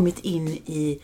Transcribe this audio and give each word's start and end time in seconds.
Kommit 0.00 0.24
in 0.24 0.48
i 0.66 0.98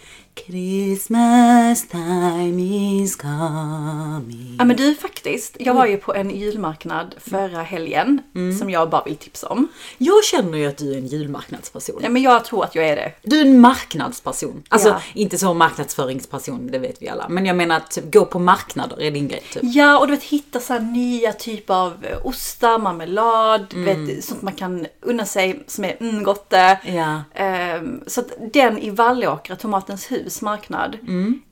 Christmas 0.46 1.86
time 1.88 2.62
is 3.02 3.16
coming. 3.16 4.56
Ja 4.58 4.64
men 4.64 4.76
du 4.76 4.94
faktiskt, 4.94 5.56
jag 5.60 5.74
var 5.74 5.86
ju 5.86 5.96
på 5.96 6.14
en 6.14 6.30
julmarknad 6.30 7.14
förra 7.18 7.62
helgen 7.62 8.22
som 8.58 8.70
jag 8.70 8.90
bara 8.90 9.04
vill 9.04 9.16
tipsa 9.16 9.48
om. 9.48 9.68
Jag 9.98 10.24
känner 10.24 10.58
ju 10.58 10.66
att 10.66 10.76
du 10.78 10.92
är 10.92 10.98
en 10.98 11.06
julmarknadsperson. 11.06 11.96
Nej 12.00 12.10
men 12.10 12.22
jag 12.22 12.44
tror 12.44 12.64
att 12.64 12.74
jag 12.74 12.88
är 12.88 12.96
det. 12.96 13.12
Du 13.22 13.40
är 13.40 13.44
en 13.44 13.60
marknadsperson. 13.60 14.62
Alltså 14.68 14.88
Ja. 14.88 15.00
inte 15.14 15.38
så 15.38 15.54
marknadsföringsperson, 15.54 16.66
det 16.66 16.78
vet 16.78 17.02
vi 17.02 17.08
alla. 17.08 17.28
Men 17.28 17.46
jag 17.46 17.56
menar 17.56 17.76
att 17.76 17.98
gå 18.12 18.24
på 18.24 18.38
marknader 18.38 19.00
är 19.02 19.10
din 19.10 19.28
grej 19.28 19.42
typ. 19.52 19.62
Ja 19.64 19.98
och 19.98 20.06
du 20.06 20.12
vet 20.14 20.22
hitta 20.24 20.60
så 20.60 20.72
här 20.72 20.80
nya 20.80 21.32
typer 21.32 21.74
av 21.74 21.92
eh, 22.04 22.26
ostar, 22.26 22.78
marmelad, 22.78 23.66
du 23.70 23.82
vet, 23.82 24.24
sånt 24.24 24.42
man 24.42 24.52
kan 24.54 24.86
unna 25.00 25.24
sig 25.24 25.64
som 25.66 25.84
är 25.84 25.96
mm, 26.00 26.22
gott. 26.22 26.46
Ja. 26.84 27.22
Ehm, 27.34 28.00
så 28.06 28.20
att 28.20 28.32
den 28.52 28.78
i 28.78 28.90
Vallåkra, 28.90 29.56
Tomatens 29.56 30.12
hus 30.12 30.35
marknad, 30.42 30.98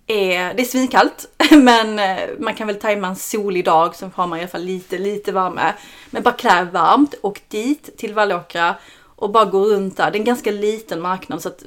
är, 0.07 0.55
det 0.55 0.63
är 0.63 0.65
svinkallt 0.65 1.27
men 1.51 1.99
eh, 1.99 2.29
man 2.39 2.55
kan 2.55 2.67
väl 2.67 2.77
tajma 2.77 3.09
en 3.09 3.17
solig 3.17 3.65
dag 3.65 3.97
så 3.97 4.11
har 4.15 4.27
man 4.27 4.39
i 4.39 4.43
alla 4.43 4.49
fall 4.49 4.65
lite, 4.65 4.99
lite 4.99 5.33
värme. 5.33 5.75
Men 6.11 6.23
bara 6.23 6.35
klä 6.35 6.69
varmt, 6.73 7.15
åk 7.23 7.41
dit 7.49 7.99
till 7.99 8.15
Vallåkra 8.15 8.75
och 9.17 9.31
bara 9.31 9.45
gå 9.45 9.65
runt 9.65 9.97
där. 9.97 10.11
Det 10.11 10.17
är 10.17 10.21
en 10.21 10.25
ganska 10.25 10.51
liten 10.51 11.01
marknad 11.01 11.43
så 11.43 11.49
att 11.49 11.63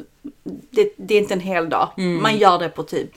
det, 0.71 0.93
det 0.97 1.13
är 1.13 1.19
inte 1.19 1.33
en 1.33 1.39
hel 1.39 1.69
dag. 1.69 1.89
Man 2.21 2.37
gör 2.37 2.59
det 2.59 2.69
på 2.69 2.83
typ 2.83 3.11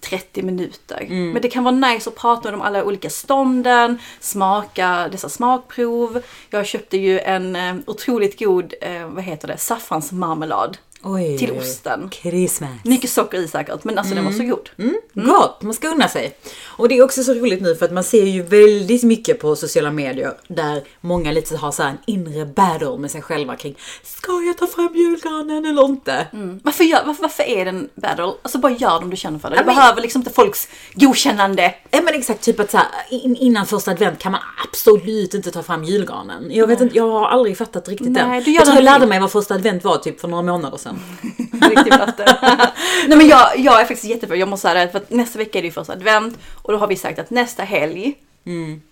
30 0.00 0.42
minuter. 0.42 1.06
Men 1.32 1.42
det 1.42 1.48
kan 1.48 1.64
vara 1.64 1.74
nice 1.74 2.10
att 2.10 2.16
prata 2.16 2.54
om 2.54 2.62
alla 2.62 2.84
olika 2.84 3.10
stånden, 3.10 3.98
smaka 4.20 5.08
dessa 5.12 5.28
smakprov. 5.28 6.22
Jag 6.50 6.66
köpte 6.66 6.96
ju 6.96 7.20
en 7.20 7.56
eh, 7.56 7.76
otroligt 7.86 8.38
god, 8.38 8.74
eh, 8.80 9.08
vad 9.08 9.24
heter 9.24 9.48
det, 9.48 9.56
saffransmarmelad 9.56 10.78
Oj, 11.14 11.38
till 11.38 11.52
osten. 11.52 12.10
Christmas. 12.10 12.70
Mycket 12.84 13.10
socker 13.10 13.38
i 13.38 13.48
säkert, 13.48 13.84
men 13.84 13.98
alltså 13.98 14.14
den 14.14 14.24
var 14.24 14.32
så 14.32 14.42
god. 14.42 14.68
Gott, 15.14 15.62
man 15.62 15.74
ska 15.74 15.88
unna 15.88 16.08
sig. 16.08 16.36
Och 16.64 16.88
det 16.88 16.98
är 16.98 17.04
också 17.04 17.22
så 17.22 17.34
roligt 17.34 17.62
nu 17.62 17.74
för 17.74 17.84
att 17.84 17.92
man 17.92 18.04
ser 18.04 18.24
ju 18.24 18.42
väldigt 18.42 19.02
mycket 19.02 19.40
på 19.40 19.56
sociala 19.56 19.90
medier 19.90 20.34
där 20.48 20.82
många 21.00 21.32
lite 21.32 21.56
har 21.56 21.72
så 21.72 21.82
här 21.82 21.90
en 21.90 21.98
inre 22.06 22.46
battle 22.46 22.96
med 22.98 23.10
sig 23.10 23.22
själva 23.22 23.56
kring 23.56 23.76
Ska 24.02 24.32
jag 24.42 24.58
ta 24.58 24.66
fram 24.66 24.94
julgranen 24.94 25.64
eller 25.66 25.84
inte? 25.84 26.26
Varför, 26.62 26.84
gör, 26.84 27.02
varför, 27.06 27.22
varför 27.22 27.42
är 27.42 27.64
det 27.64 27.70
en 27.70 27.88
battle? 27.94 28.24
Alltså 28.42 28.58
bara 28.58 28.72
gör 28.72 28.90
det 28.98 29.04
om 29.04 29.10
du 29.10 29.16
känner 29.16 29.38
för 29.38 29.50
det. 29.50 29.56
Du 29.56 29.64
men- 29.64 29.74
behöver 29.74 30.02
liksom 30.02 30.20
inte 30.20 30.30
folks 30.32 30.68
godkännande. 30.94 31.74
Ja 31.90 32.00
men 32.02 32.14
exakt, 32.14 32.42
typ 32.44 32.60
att 32.60 32.70
så 32.70 32.76
här, 32.76 32.86
in, 33.10 33.36
innan 33.36 33.66
första 33.66 33.90
advent 33.90 34.18
kan 34.18 34.32
man 34.32 34.40
absolut 34.68 35.34
inte 35.34 35.50
ta 35.50 35.62
fram 35.62 35.84
julgranen. 35.84 36.48
Jag 36.50 36.66
vet 36.66 36.80
inte, 36.80 36.96
jag 36.96 37.10
har 37.10 37.28
aldrig 37.28 37.58
fattat 37.58 37.88
riktigt 37.88 38.10
Nej, 38.12 38.22
den. 38.22 38.42
du 38.44 38.50
gör 38.50 38.60
Jag 38.60 38.64
tror 38.64 38.74
jag 38.74 38.76
den 38.76 38.84
lärde 38.84 39.06
mig 39.06 39.20
vad 39.20 39.32
första 39.32 39.54
advent 39.54 39.84
var 39.84 39.96
typ 39.96 40.20
för 40.20 40.28
några 40.28 40.42
månader 40.42 40.76
sedan. 40.78 40.97
Nej 43.08 43.18
men 43.18 43.28
jag, 43.28 43.58
jag 43.58 43.80
är 43.80 43.84
faktiskt 43.84 44.04
jätteför. 44.04 44.34
Jag 44.34 44.48
måste 44.48 44.68
säga 44.68 44.84
det 44.86 44.92
för 44.92 44.98
att 44.98 45.10
nästa 45.10 45.38
vecka 45.38 45.58
är 45.58 45.62
det 45.62 45.68
ju 45.68 45.72
första 45.72 45.92
advent 45.92 46.38
och 46.62 46.72
då 46.72 46.78
har 46.78 46.86
vi 46.86 46.96
sagt 46.96 47.18
att 47.18 47.30
nästa 47.30 47.62
helg 47.62 48.14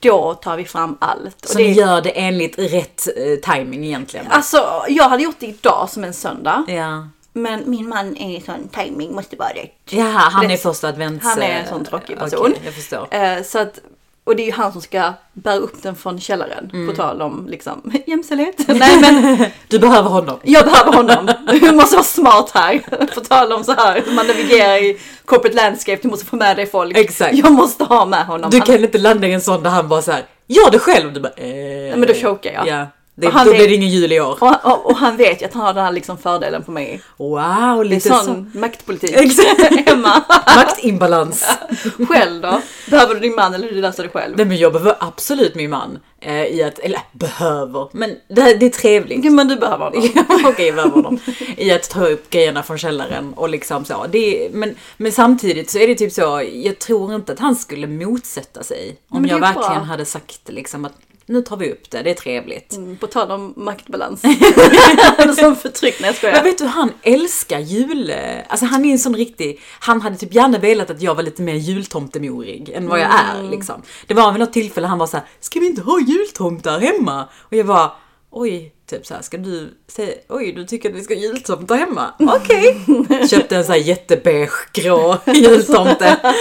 då 0.01 0.35
tar 0.35 0.57
vi 0.57 0.65
fram 0.65 0.97
allt. 1.01 1.45
Och 1.45 1.51
Så 1.51 1.59
det, 1.59 1.65
ni 1.65 1.73
gör 1.73 2.01
det 2.01 2.11
enligt 2.11 2.59
rätt 2.59 3.09
eh, 3.17 3.55
timing 3.55 3.85
egentligen. 3.85 4.27
Alltså 4.31 4.85
jag 4.89 5.09
hade 5.09 5.23
gjort 5.23 5.37
det 5.39 5.47
idag 5.47 5.89
som 5.91 6.05
en 6.05 6.13
söndag. 6.13 6.65
Ja. 6.69 7.09
Men 7.33 7.71
min 7.71 7.89
man 7.89 8.17
är 8.17 8.41
sån 8.41 8.69
timing 8.69 9.15
måste 9.15 9.37
vara 9.37 9.49
rätt. 9.49 9.73
Jaha, 9.91 10.19
han 10.19 10.45
är 10.45 10.49
Rätt. 10.49 10.63
första 10.63 10.89
advents... 10.89 11.25
Han 11.25 11.43
är 11.43 11.51
en 11.51 11.65
eh, 11.65 11.71
sån 11.71 11.85
tråkig 11.85 12.17
okej, 12.17 12.31
person. 12.31 12.55
jag 12.65 12.75
förstår. 12.75 13.09
Eh, 13.11 13.43
så 13.43 13.59
att, 13.59 13.81
och 14.27 14.37
det 14.37 14.43
är 14.43 14.47
ju 14.47 14.53
han 14.53 14.73
som 14.73 14.81
ska 14.83 15.13
bära 15.33 15.57
upp 15.57 15.83
den 15.83 15.95
från 15.97 16.21
källaren. 16.21 16.71
Mm. 16.73 16.87
På 16.89 16.95
tal 17.03 17.23
om 17.23 17.47
liksom 17.51 17.93
jämställdhet. 18.07 18.55
Nej 18.69 19.01
men 19.01 19.45
Du 19.69 19.79
behöver 19.79 20.09
honom. 20.11 20.39
jag 20.43 20.65
behöver 20.65 20.93
honom. 20.93 21.31
Du 21.61 21.73
måste 21.73 21.97
vara 21.97 22.05
smart 22.05 22.51
här. 22.55 22.79
På 23.15 23.21
tal 23.21 23.53
om 23.53 23.65
så 23.65 23.73
här, 23.73 24.03
hur 24.07 24.13
man 24.13 24.27
navigerar 24.27 24.77
i 24.77 24.99
corporate 25.25 25.57
landscape. 25.57 25.99
Du 26.03 26.09
måste 26.09 26.27
få 26.27 26.37
med 26.37 26.57
dig 26.57 26.67
folk. 26.67 26.97
Exakt. 26.97 27.35
Jag 27.35 27.53
måste 27.53 27.85
ha 27.85 28.07
med 28.07 28.27
honom. 28.27 28.51
Du 28.51 28.57
Han- 28.59 28.67
kan 28.67 28.85
inte 28.85 28.99
landa 28.99 29.27
i 29.29 29.33
en 29.33 29.41
sån 29.41 29.63
där 29.63 29.71
han 29.71 29.89
bara 29.89 30.03
så 30.03 30.13
här, 30.13 30.23
gör 30.47 30.71
det 30.71 30.79
själv. 30.79 31.13
Du 31.13 31.21
bara, 31.21 31.33
eh, 31.33 31.97
men 31.97 32.07
då 32.09 32.15
chokar 32.15 32.53
jag. 32.53 32.67
Ja. 32.69 32.87
Det, 33.19 33.27
då 33.31 33.33
vet- 33.45 33.57
blir 33.57 33.69
det 33.69 33.75
ingen 33.75 33.89
jul 33.91 34.13
i 34.13 34.21
år. 34.21 34.39
och, 34.41 34.65
och, 34.65 34.87
och 34.91 34.97
han 34.97 35.17
vet 35.17 35.43
ju 35.43 35.47
att 35.47 35.53
han 35.55 35.63
har 35.67 35.75
den 35.75 35.85
här 35.85 35.93
liksom 35.93 36.19
fördelen 36.19 36.63
på 36.63 36.71
mig. 36.71 37.01
Wow, 37.17 37.29
Det 37.39 37.45
är 37.81 37.85
lite 37.85 38.09
sån 38.09 38.51
så. 38.53 38.59
maktpolitik. 38.59 39.11
Exakt. 39.17 39.89
Emma, 39.91 40.25
Maktimbalans. 40.57 41.45
själv 42.09 42.43
då? 42.43 42.61
Behöver 42.91 43.15
du 43.15 43.21
din 43.21 43.35
man 43.35 43.55
eller 43.55 43.69
du 43.73 43.81
löser 43.81 44.03
det 44.03 44.09
själv? 44.09 44.37
Nej 44.37 44.47
men 44.47 44.57
jag 44.57 44.73
behöver 44.73 44.97
absolut 45.01 45.55
min 45.55 45.71
man. 45.71 45.99
Eh, 46.21 46.45
I 46.47 46.63
att, 46.63 46.79
eller 46.79 47.01
behöver, 47.13 47.89
men 47.93 48.11
det, 48.29 48.41
här- 48.43 48.55
det 48.55 48.67
är 48.67 48.71
trevligt. 48.71 49.19
Okej, 49.19 49.31
men 49.31 49.49
du 49.49 49.57
behöver 49.57 49.85
honom. 49.85 50.03
Okej, 50.45 50.67
jag 50.67 50.75
behöver 50.75 50.95
honom. 50.95 51.19
I 51.57 51.71
att 51.73 51.91
ta 51.91 52.07
upp 52.07 52.31
grejerna 52.31 52.63
från 52.63 52.79
källaren 52.79 53.33
och 53.35 53.49
liksom 53.49 53.85
så. 53.85 54.07
Det 54.11 54.47
är, 54.47 54.51
men, 54.51 54.75
men 54.97 55.13
samtidigt 55.13 55.71
så 55.71 55.79
är 55.79 55.89
det 55.89 55.95
typ 55.95 56.13
så, 56.13 56.43
jag 56.53 56.79
tror 56.79 57.15
inte 57.15 57.33
att 57.33 57.39
han 57.39 57.57
skulle 57.57 57.87
motsätta 57.87 58.63
sig. 58.63 58.97
Om 59.09 59.27
jag 59.27 59.39
verkligen 59.41 59.69
bra. 59.75 59.83
hade 59.83 60.05
sagt 60.05 60.41
liksom 60.49 60.85
att 60.85 60.93
nu 61.29 61.43
tar 61.43 61.57
vi 61.57 61.73
upp 61.73 61.91
det, 61.91 62.03
det 62.03 62.11
är 62.11 62.15
trevligt. 62.15 62.73
Mm, 62.77 62.97
På 62.97 63.07
tal 63.07 63.31
om 63.31 63.55
maktbalans. 63.57 64.21
som 65.39 65.57
förtryck, 65.57 66.01
nej 66.01 66.09
jag 66.09 66.09
Men 66.09 66.15
skojar. 66.15 66.43
vet 66.45 66.59
du, 66.59 66.65
han 66.65 66.93
älskar 67.03 67.59
jul. 67.59 68.13
Alltså 68.49 68.67
han 68.67 68.85
är 68.85 68.93
en 68.93 68.99
sån 68.99 69.17
riktig, 69.17 69.61
han 69.81 70.01
hade 70.01 70.17
typ 70.17 70.35
gärna 70.35 70.59
velat 70.59 70.91
att 70.91 71.03
jag 71.03 71.15
var 71.15 71.23
lite 71.23 71.43
mer 71.43 71.55
jultomtemorig 71.55 72.69
än 72.71 72.89
vad 72.89 73.01
jag 73.01 73.11
är 73.11 73.51
liksom. 73.51 73.83
Det 74.07 74.15
var 74.15 74.33
vid 74.33 74.41
något 74.41 74.53
tillfälle 74.53 74.87
han 74.87 74.99
var 74.99 75.07
så 75.07 75.17
här: 75.17 75.27
ska 75.41 75.61
vi 75.61 75.67
inte 75.67 75.83
ha 75.83 76.01
jultomtar 76.01 76.79
hemma? 76.81 77.29
Och 77.41 77.53
jag 77.57 77.65
var 77.65 77.93
oj, 78.31 78.73
typ 78.87 79.07
så 79.07 79.15
här, 79.15 79.23
ska 79.23 79.37
du 79.37 79.75
säga, 79.89 80.15
oj 80.29 80.53
du 80.53 80.65
tycker 80.65 80.91
att 80.91 80.97
vi 80.97 81.03
ska 81.03 81.15
ha 81.15 81.21
jultomtar 81.21 81.77
hemma? 81.77 82.13
Okej. 82.19 82.81
Köpte 83.31 83.57
en 83.57 83.65
sån 83.65 83.73
här 83.73 83.81
jättebeige 83.81 84.69
grå 84.73 85.19
jultomte 85.27 86.35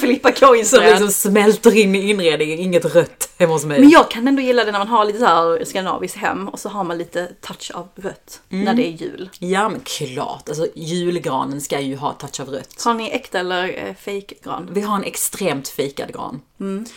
Filippa 0.00 0.32
som 0.64 0.82
liksom 0.82 1.10
smälter 1.10 1.76
in 1.76 1.94
i 1.94 2.10
inredningen, 2.10 2.58
inget 2.58 2.94
rött 2.94 3.30
hemma 3.38 3.52
hos 3.52 3.64
mig. 3.64 3.80
Men 3.80 3.90
jag 3.90 4.10
kan 4.10 4.28
ändå 4.28 4.42
gilla 4.42 4.64
det 4.64 4.72
när 4.72 4.78
man 4.78 4.88
har 4.88 5.04
lite 5.04 5.18
så 5.18 5.24
här 5.24 5.64
skandinaviskt 5.64 6.16
hem 6.16 6.48
och 6.48 6.60
så 6.60 6.68
har 6.68 6.84
man 6.84 6.98
lite 6.98 7.26
touch 7.40 7.70
av 7.74 7.88
rött 7.94 8.40
när 8.48 8.74
det 8.74 8.86
är 8.86 8.92
jul. 8.92 9.30
Ja 9.38 9.68
men 9.68 9.80
klart, 9.80 10.48
alltså 10.48 10.66
julgranen 10.74 11.60
ska 11.60 11.80
ju 11.80 11.96
ha 11.96 12.12
touch 12.12 12.40
av 12.40 12.48
rött. 12.48 12.82
Har 12.84 12.94
ni 12.94 13.10
äkta 13.10 13.38
eller 13.38 13.86
eh, 13.86 13.94
fake 13.94 14.34
gran? 14.44 14.68
Vi 14.72 14.80
har 14.80 14.96
en 14.96 15.04
extremt 15.04 15.68
fejkad 15.68 16.12
gran. 16.12 16.40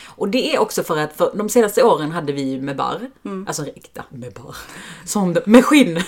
Och 0.05 0.29
det 0.29 0.55
är 0.55 0.59
också 0.59 0.83
för 0.83 0.97
att 0.97 1.17
för 1.17 1.31
de 1.35 1.49
senaste 1.49 1.83
åren 1.83 2.11
hade 2.11 2.33
vi 2.33 2.41
ju 2.41 2.61
med 2.61 2.75
barr. 2.75 3.09
Alltså 3.47 3.65
äkta 3.67 4.03
med 4.09 4.33
barr. 4.33 4.55
Som 5.05 5.33
det, 5.33 5.45
med 5.45 5.65
skinn. 5.65 5.93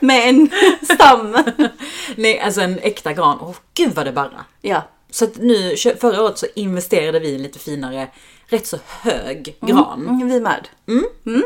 Med 0.00 0.28
en 0.28 0.50
stam. 0.94 1.36
Nej, 2.16 2.40
alltså 2.40 2.60
en 2.60 2.78
äkta 2.78 3.12
gran. 3.12 3.38
Åh 3.40 3.54
gud 3.74 3.94
vad 3.94 4.06
det 4.06 4.12
barrar. 4.12 4.44
ja. 4.60 4.82
Så 5.10 5.24
att 5.24 5.36
nu, 5.36 5.74
förra 6.00 6.22
året 6.22 6.38
så 6.38 6.46
investerade 6.54 7.18
vi 7.18 7.28
i 7.28 7.34
en 7.34 7.42
lite 7.42 7.58
finare, 7.58 8.08
rätt 8.46 8.66
så 8.66 8.76
hög 8.86 9.56
gran. 9.60 10.06
Mm, 10.08 10.28
vi 10.28 10.40
med. 10.40 10.68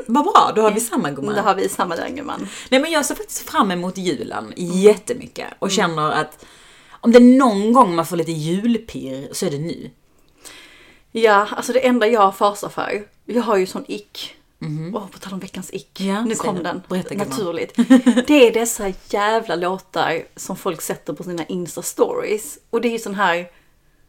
Vad 0.07 0.25
bra, 0.25 0.53
då 0.57 0.63
har 0.63 0.71
vi 0.71 0.81
samma 0.81 1.11
gumman. 1.11 1.35
Då 1.35 1.41
har 1.41 1.55
vi 1.55 1.69
samma 1.69 1.97
där 1.97 2.09
gumman. 2.09 2.49
Nej 2.71 2.81
men 2.81 2.91
jag 2.91 3.05
ser 3.05 3.15
faktiskt 3.15 3.51
fram 3.51 3.71
emot 3.71 3.99
julen 3.99 4.53
jättemycket. 4.57 5.47
Och 5.59 5.71
känner 5.71 6.11
att 6.13 6.45
om 6.91 7.13
det 7.13 7.19
är 7.19 7.39
någon 7.39 7.73
gång 7.73 7.95
man 7.95 8.07
får 8.07 8.17
lite 8.17 8.33
julpirr 8.33 9.29
så 9.33 9.47
är 9.47 9.51
det 9.51 9.59
nu. 9.59 9.91
Ja, 11.23 11.49
alltså 11.51 11.73
det 11.73 11.87
enda 11.87 12.07
jag 12.07 12.37
fasar 12.37 12.69
för. 12.69 13.05
Jag 13.25 13.43
har 13.43 13.57
ju 13.57 13.67
sån 13.67 13.85
ick. 13.89 14.35
Åh, 14.95 15.07
på 15.09 15.19
tal 15.19 15.33
om 15.33 15.39
veckans 15.39 15.71
ick. 15.73 16.01
Ja, 16.01 16.25
nu 16.25 16.35
kom 16.35 16.63
den. 16.63 16.83
Berätta. 16.89 17.15
Naturligt. 17.15 17.77
Det 18.27 18.47
är 18.49 18.53
dessa 18.53 18.93
jävla 19.11 19.55
låtar 19.55 20.23
som 20.37 20.57
folk 20.57 20.81
sätter 20.81 21.13
på 21.13 21.23
sina 21.23 21.45
Insta-stories. 21.45 22.59
Och 22.71 22.81
det 22.81 22.89
är 22.89 22.93
ju 22.93 22.99
sån 22.99 23.15
här, 23.15 23.37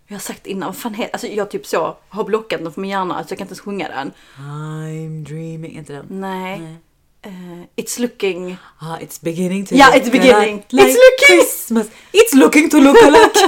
jag 0.08 0.16
har 0.16 0.20
sagt 0.20 0.48
innan, 0.48 0.68
vad 0.68 0.78
fan 0.78 0.94
heter, 0.94 1.14
alltså 1.14 1.28
jag 1.28 1.52
typ 1.52 1.66
så 1.66 1.98
har 2.10 2.24
blockat 2.24 2.64
den 2.64 2.72
från 2.74 2.82
min 2.82 2.92
hjärna 2.92 3.14
så 3.24 3.32
jag 3.32 3.38
kan 3.38 3.46
inte 3.46 3.52
ens 3.52 3.60
sjunga 3.60 3.88
den. 3.88 4.12
I'm 4.38 5.24
dreaming, 5.26 5.78
inte 5.78 5.94
den. 5.94 6.06
Nej. 6.10 6.60
Nej. 6.60 6.76
Eh, 7.26 7.64
it's 7.76 8.00
looking... 8.00 8.58
Ah, 8.80 8.98
it's 9.02 9.22
beginning 9.22 9.66
to 9.66 9.76
Ja, 9.76 9.86
look 9.88 9.96
it's 9.96 10.12
beginning. 10.12 10.64
Like, 10.70 10.88
It's 10.88 10.96
looking- 10.96 11.28
Christmas. 11.40 11.88
It's 12.14 12.34
looking 12.34 12.70
to 12.70 12.78
look 12.80 12.98
alike. 13.04 13.40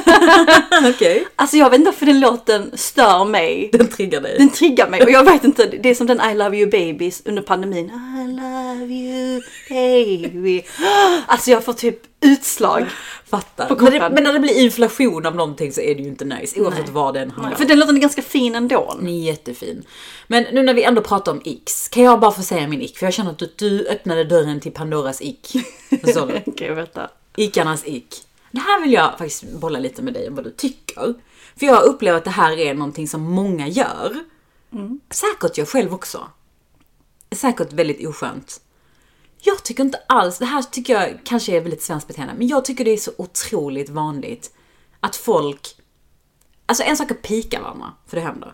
Okej. 0.96 1.28
Alltså 1.36 1.58
jag 1.58 1.70
vet 1.70 1.80
inte 1.80 1.92
varför 1.92 2.06
den 2.06 2.20
låten 2.20 2.72
stör 2.74 3.26
mig. 3.26 3.70
Den 3.74 3.88
triggar 3.88 4.22
dig. 4.22 4.36
Den 4.38 4.50
triggar 4.50 4.90
mig 4.90 5.04
och 5.04 5.12
jag 5.12 5.24
vet 5.24 5.44
inte, 5.44 5.66
det 5.66 5.90
är 5.90 5.96
som 5.96 6.08
den 6.08 6.22
I 6.32 6.36
love 6.36 6.58
you 6.58 6.70
babies 6.70 7.22
under 7.26 7.42
pandemin. 7.42 7.86
I 7.90 8.28
love 8.28 8.94
you 8.94 9.42
baby. 9.70 10.64
Alltså 11.28 11.52
jag 11.52 11.66
får 11.66 11.74
typ 11.74 12.00
utslag. 12.22 12.86
Fattar. 13.30 13.76
Men, 13.76 13.94
det, 13.94 14.10
men 14.14 14.24
när 14.24 14.34
det 14.34 14.40
blir 14.40 14.64
inflation 14.64 15.26
av 15.26 15.36
någonting 15.36 15.72
så 15.72 15.82
är 15.82 15.96
det 15.96 16.02
ju 16.02 16.08
inte 16.08 16.26
nice. 16.26 16.62
Oavsett 16.62 16.90
vad 16.90 17.14
den 17.14 17.32
handlar 17.32 17.56
För 17.58 17.66
den 17.66 17.80
låten 17.80 17.96
är 17.96 18.00
ganska 18.00 18.22
fin 18.22 18.56
ändå. 18.56 18.96
Den 19.00 19.08
är 19.08 19.22
jättefin. 19.26 19.84
Men 20.28 20.44
nu 20.52 20.64
när 20.64 20.74
vi 20.74 20.84
ändå 20.84 21.02
pratar 21.02 21.32
om 21.32 21.42
X, 21.46 21.88
kan 21.88 22.04
jag 22.04 22.20
bara 22.20 22.32
få 22.32 22.42
säga 22.42 22.68
min 22.68 22.82
ick? 22.82 22.98
För 22.98 23.06
jag 23.06 23.14
känner 23.14 23.32
att 23.32 23.40
du, 23.40 23.54
du 23.62 23.88
öppnade 23.88 24.24
dörren 24.24 24.60
till 24.60 24.72
Pandoras 24.72 25.22
ick. 25.22 25.52
Förstår 25.90 26.28
du? 26.28 26.42
Okej, 26.52 26.74
vänta. 26.74 27.10
Ickarnas 27.36 27.88
ick. 27.88 28.16
Det 28.52 28.60
här 28.60 28.82
vill 28.82 28.94
jag 28.94 29.18
faktiskt 29.18 29.44
bolla 29.44 29.80
lite 29.80 30.02
med 30.02 30.14
dig 30.14 30.28
om 30.28 30.36
vad 30.36 30.44
du 30.44 30.52
tycker. 30.52 31.14
För 31.56 31.66
jag 31.66 31.84
upplever 31.84 32.18
att 32.18 32.24
det 32.24 32.30
här 32.30 32.60
är 32.60 32.74
någonting 32.74 33.08
som 33.08 33.22
många 33.22 33.68
gör. 33.68 34.24
Säkert 35.10 35.58
jag 35.58 35.68
själv 35.68 35.94
också. 35.94 36.28
Säkert 37.32 37.74
väldigt 37.74 38.08
oskönt. 38.08 38.62
Jag 39.44 39.64
tycker 39.64 39.84
inte 39.84 40.00
alls, 40.08 40.38
det 40.38 40.46
här 40.46 40.62
tycker 40.62 40.94
jag 40.94 41.20
kanske 41.24 41.58
är 41.58 41.62
väldigt 41.62 41.84
svenskt 41.84 42.08
beteende, 42.08 42.34
men 42.38 42.48
jag 42.48 42.66
tycker 42.66 42.86
det 42.86 42.92
är 42.92 42.98
så 42.98 43.12
otroligt 43.18 43.90
vanligt 43.90 44.52
att 45.00 45.16
folk, 45.16 45.76
alltså 46.66 46.84
en 46.84 46.98
sak 46.98 47.12
är 47.12 47.16
pika 47.16 47.62
varandra, 47.62 47.94
för 48.08 48.18
det 48.18 48.24
händer. 48.24 48.54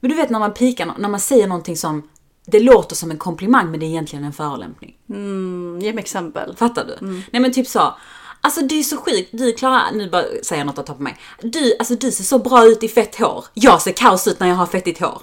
Men 0.00 0.10
du 0.10 0.16
vet 0.16 0.30
när 0.30 0.38
man 0.38 0.54
pikar, 0.54 0.94
när 0.98 1.08
man 1.08 1.20
säger 1.20 1.46
någonting 1.46 1.76
som, 1.76 2.08
det 2.46 2.60
låter 2.60 2.96
som 2.96 3.10
en 3.10 3.18
komplimang 3.18 3.70
men 3.70 3.80
det 3.80 3.86
är 3.86 3.88
egentligen 3.88 4.24
en 4.24 4.32
förolämpning. 4.32 4.94
Mm, 5.10 5.78
ge 5.82 5.92
mig 5.92 6.02
exempel. 6.02 6.56
Fattar 6.56 6.84
du? 6.84 7.06
Nej 7.30 7.42
men 7.42 7.52
typ 7.52 7.66
så. 7.66 7.94
Alltså 8.40 8.60
du 8.60 8.78
är 8.78 8.82
så 8.82 8.96
sjuk, 8.96 9.28
du 9.32 9.52
Klara, 9.52 9.82
nu 9.94 10.10
bara 10.10 10.22
säger 10.42 10.60
jag 10.60 10.66
något 10.66 10.78
att 10.78 10.86
ta 10.86 10.94
på 10.94 11.02
mig. 11.02 11.16
Du, 11.42 11.76
alltså 11.78 11.94
du 11.94 12.10
ser 12.12 12.24
så 12.24 12.38
bra 12.38 12.64
ut 12.66 12.82
i 12.82 12.88
fett 12.88 13.16
hår. 13.18 13.44
Jag 13.54 13.82
ser 13.82 13.92
kaos 13.92 14.28
ut 14.28 14.40
när 14.40 14.48
jag 14.48 14.54
har 14.54 14.66
fettigt 14.66 15.00
hår. 15.00 15.22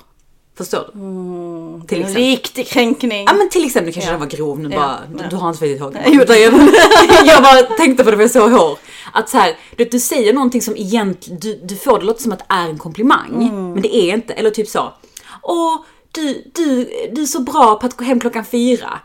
Förstår 0.58 0.80
du? 0.80 1.88
till 1.88 1.98
En 1.98 2.02
exempel. 2.02 2.24
riktig 2.24 2.68
kränkning. 2.68 3.24
Ja 3.28 3.34
men 3.34 3.50
till 3.50 3.66
exempel, 3.66 3.86
nu 3.86 3.92
kanske 3.92 4.10
Ja. 4.10 4.14
jag 4.14 4.20
var 4.20 4.28
grov 4.28 4.60
nu 4.60 4.70
Ja, 4.72 4.78
bara, 4.80 5.00
ja. 5.24 5.30
du 5.30 5.36
har 5.36 5.48
inte 5.50 5.60
fettigt 5.60 5.82
hår. 5.82 5.98
Jo, 6.06 6.24
är 6.34 6.44
jag 7.28 7.44
bara 7.44 7.62
tänkte 7.78 8.04
på 8.04 8.12
det 8.12 8.18
för 8.18 8.24
jag 8.24 8.32
såg 8.32 8.52
hår. 8.52 8.78
Att 9.14 9.30
så 9.30 9.38
här, 9.38 9.58
du, 9.78 9.86
du 9.86 10.00
säger 10.00 10.34
någonting 10.34 10.62
som 10.62 10.78
egentligen, 10.78 11.40
du, 11.40 11.60
du 11.64 11.76
får 11.76 12.00
det 12.00 12.06
låta 12.06 12.20
som 12.20 12.32
att 12.32 12.40
det 12.40 12.46
är 12.50 12.70
en 12.70 12.78
komplimang. 12.78 13.32
Mm. 13.50 13.72
Men 13.74 13.82
det 13.82 13.96
är 13.96 14.14
inte, 14.14 14.34
eller 14.34 14.50
typ 14.52 14.68
så. 14.68 14.94
Åh, 15.42 15.76
du, 16.14 16.52
du, 16.54 16.84
du 17.12 17.22
är 17.22 17.26
så 17.26 17.40
bra 17.40 17.76
på 17.76 17.86
att 17.86 17.98
gå 17.98 18.04
hem 18.04 18.20
klockan 18.20 18.46
fyra. 18.46 19.00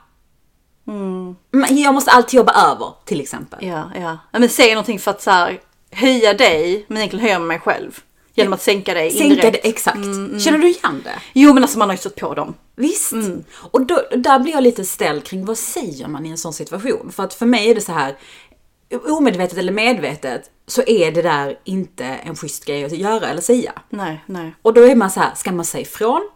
Men 1.51 1.79
Jag 1.79 1.95
måste 1.95 2.11
alltid 2.11 2.39
jobba 2.39 2.73
över, 2.73 2.93
till 3.05 3.21
exempel. 3.21 3.67
Ja, 3.67 3.91
ja. 3.95 4.19
ja 4.33 4.39
men 4.39 4.49
säg 4.49 4.71
någonting 4.71 4.99
för 4.99 5.11
att 5.11 5.23
så 5.23 5.31
här, 5.31 5.61
höja 5.91 6.35
dig, 6.35 6.85
men 6.89 6.99
egentligen 6.99 7.25
höja 7.25 7.39
mig 7.39 7.59
själv. 7.59 8.01
Genom 8.35 8.53
att 8.53 8.63
sänka 8.63 8.95
dig 8.95 9.11
Sänka 9.11 9.25
indirekt. 9.25 9.63
det, 9.63 9.69
exakt. 9.69 9.99
Känner 10.45 10.59
du 10.59 10.69
igen 10.69 11.01
det? 11.05 11.19
Jo 11.33 11.55
men 11.55 11.63
alltså 11.63 11.79
man 11.79 11.89
har 11.89 11.95
ju 11.95 11.99
stött 11.99 12.17
på 12.17 12.35
dem. 12.35 12.55
Visst. 12.77 13.13
Och 13.57 13.87
då, 13.87 14.03
där 14.17 14.39
blir 14.39 14.53
jag 14.53 14.63
lite 14.63 14.85
ställd 14.85 15.25
kring 15.25 15.45
vad 15.45 15.59
säger 15.59 16.09
man 16.09 16.27
i 16.27 16.31
en 16.31 16.39
sån 16.39 16.53
situation? 16.53 17.13
För 17.13 17.25
att 17.25 17.35
för 17.35 17.47
mig 17.47 17.71
är 17.71 17.75
det 17.75 17.81
så 17.81 17.93
här, 17.93 18.17
omedvetet 19.09 19.59
eller 19.59 19.73
medvetet, 19.73 20.51
så 20.67 20.83
är 20.87 21.11
det 21.13 21.23
där 21.23 21.59
inte 21.65 22.05
en 22.05 22.37
schysst 22.37 22.65
grej 22.65 22.85
att 22.85 22.93
göra 22.93 23.27
eller 23.27 23.41
säga. 23.41 23.73
Nej, 23.91 24.25
nej. 24.27 24.55
Och 24.63 24.75
då 24.75 24.83
är 24.83 24.95
man 24.97 25.11
så 25.11 25.21
här, 25.21 25.35
ska 25.35 25.53
man 25.53 25.65
säga 25.65 25.83
ifrån? 25.83 26.29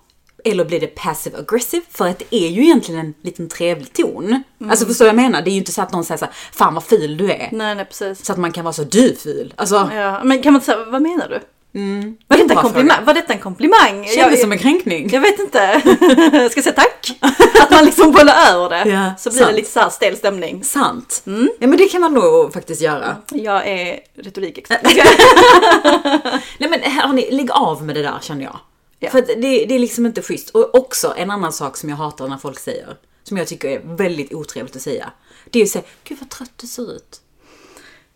Eller 0.45 0.65
blir 0.65 0.81
det 0.81 0.87
passive 0.87 1.39
aggressive? 1.39 1.83
För 1.91 2.09
att 2.09 2.19
det 2.19 2.37
är 2.37 2.49
ju 2.49 2.63
egentligen 2.63 3.01
en 3.01 3.15
liten 3.23 3.49
trevlig 3.49 3.93
ton. 3.93 4.43
Alltså 4.71 4.87
förstår 4.87 5.07
jag 5.07 5.17
menar? 5.17 5.43
Det 5.43 5.51
är 5.51 5.53
ju 5.53 5.59
inte 5.59 5.73
så 5.73 5.83
att 5.83 5.93
någon 5.93 6.05
säger 6.05 6.19
så 6.19 6.25
här, 6.25 6.35
fan 6.53 6.75
vad 6.75 6.85
ful 6.85 7.17
du 7.17 7.31
är. 7.33 7.49
Nej, 7.53 7.75
nej 7.75 7.85
precis. 7.85 8.25
Så 8.27 8.33
att 8.33 8.39
man 8.39 8.53
kan 8.53 8.65
vara 8.65 8.73
så, 8.73 8.85
du 8.85 9.17
ful. 9.17 9.55
Alltså, 9.57 9.91
Ja, 9.95 10.21
men 10.25 10.43
kan 10.43 10.53
man 10.53 10.61
inte 10.61 10.67
säga, 10.73 10.85
vad 10.85 11.03
menar 11.03 11.29
du? 11.29 11.41
mm. 11.81 12.17
Var 12.29 12.37
detta 12.37 12.55
en 12.55 12.61
komplimang? 12.63 13.05
Var 13.05 13.15
detta 13.15 13.33
en 13.33 13.39
komplimang? 13.39 14.07
Kändes 14.15 14.41
som 14.41 14.53
en 14.53 14.59
kränkning. 14.59 15.11
jag 15.13 15.21
vet 15.21 15.39
inte. 15.41 15.81
Ska 16.51 16.59
jag 16.59 16.65
säga 16.65 16.73
tack? 16.73 17.19
Att 17.63 17.71
man 17.71 17.85
liksom 17.85 18.13
bollar 18.13 18.35
över 18.53 18.69
det. 18.85 18.91
Ja, 18.91 19.13
så 19.19 19.31
blir 19.31 19.39
sant. 19.39 19.51
det 19.51 19.57
lite 19.57 19.71
så 19.71 19.91
stel 19.91 20.17
stämning. 20.17 20.65
Sant. 20.65 21.23
Ja 21.59 21.67
men 21.67 21.77
det 21.77 21.89
kan 21.89 22.01
man 22.01 22.15
nog 22.15 22.53
faktiskt 22.53 22.83
göra. 22.83 23.17
Jag 23.33 23.69
är 23.69 23.99
retorikexpert. 24.17 24.83
Nej 26.59 26.71
men 26.71 26.83
hörni, 26.83 27.31
lägg 27.31 27.51
av 27.51 27.85
med 27.85 27.95
det 27.95 28.03
där 28.03 28.19
känner 28.21 28.45
jag. 28.45 28.59
Ja. 29.03 29.11
För 29.11 29.23
det, 29.23 29.65
det 29.65 29.75
är 29.75 29.79
liksom 29.79 30.07
inte 30.07 30.23
schysst. 30.23 30.51
Och 30.51 30.75
också 30.75 31.15
en 31.17 31.31
annan 31.31 31.53
sak 31.53 31.77
som 31.77 31.89
jag 31.89 31.97
hatar 31.97 32.29
när 32.29 32.37
folk 32.37 32.59
säger, 32.59 32.97
som 33.23 33.37
jag 33.37 33.49
tycker 33.49 33.69
är 33.69 33.97
väldigt 33.97 34.35
otrevligt 34.35 34.77
att 34.77 34.83
säga. 34.83 35.13
Det 35.51 35.59
är 35.59 35.63
att 35.63 35.71
säga, 35.71 35.85
gud 36.05 36.19
vad 36.21 36.31
trött 36.31 36.53
du 36.57 36.67
ser 36.67 36.93
ut. 36.93 37.21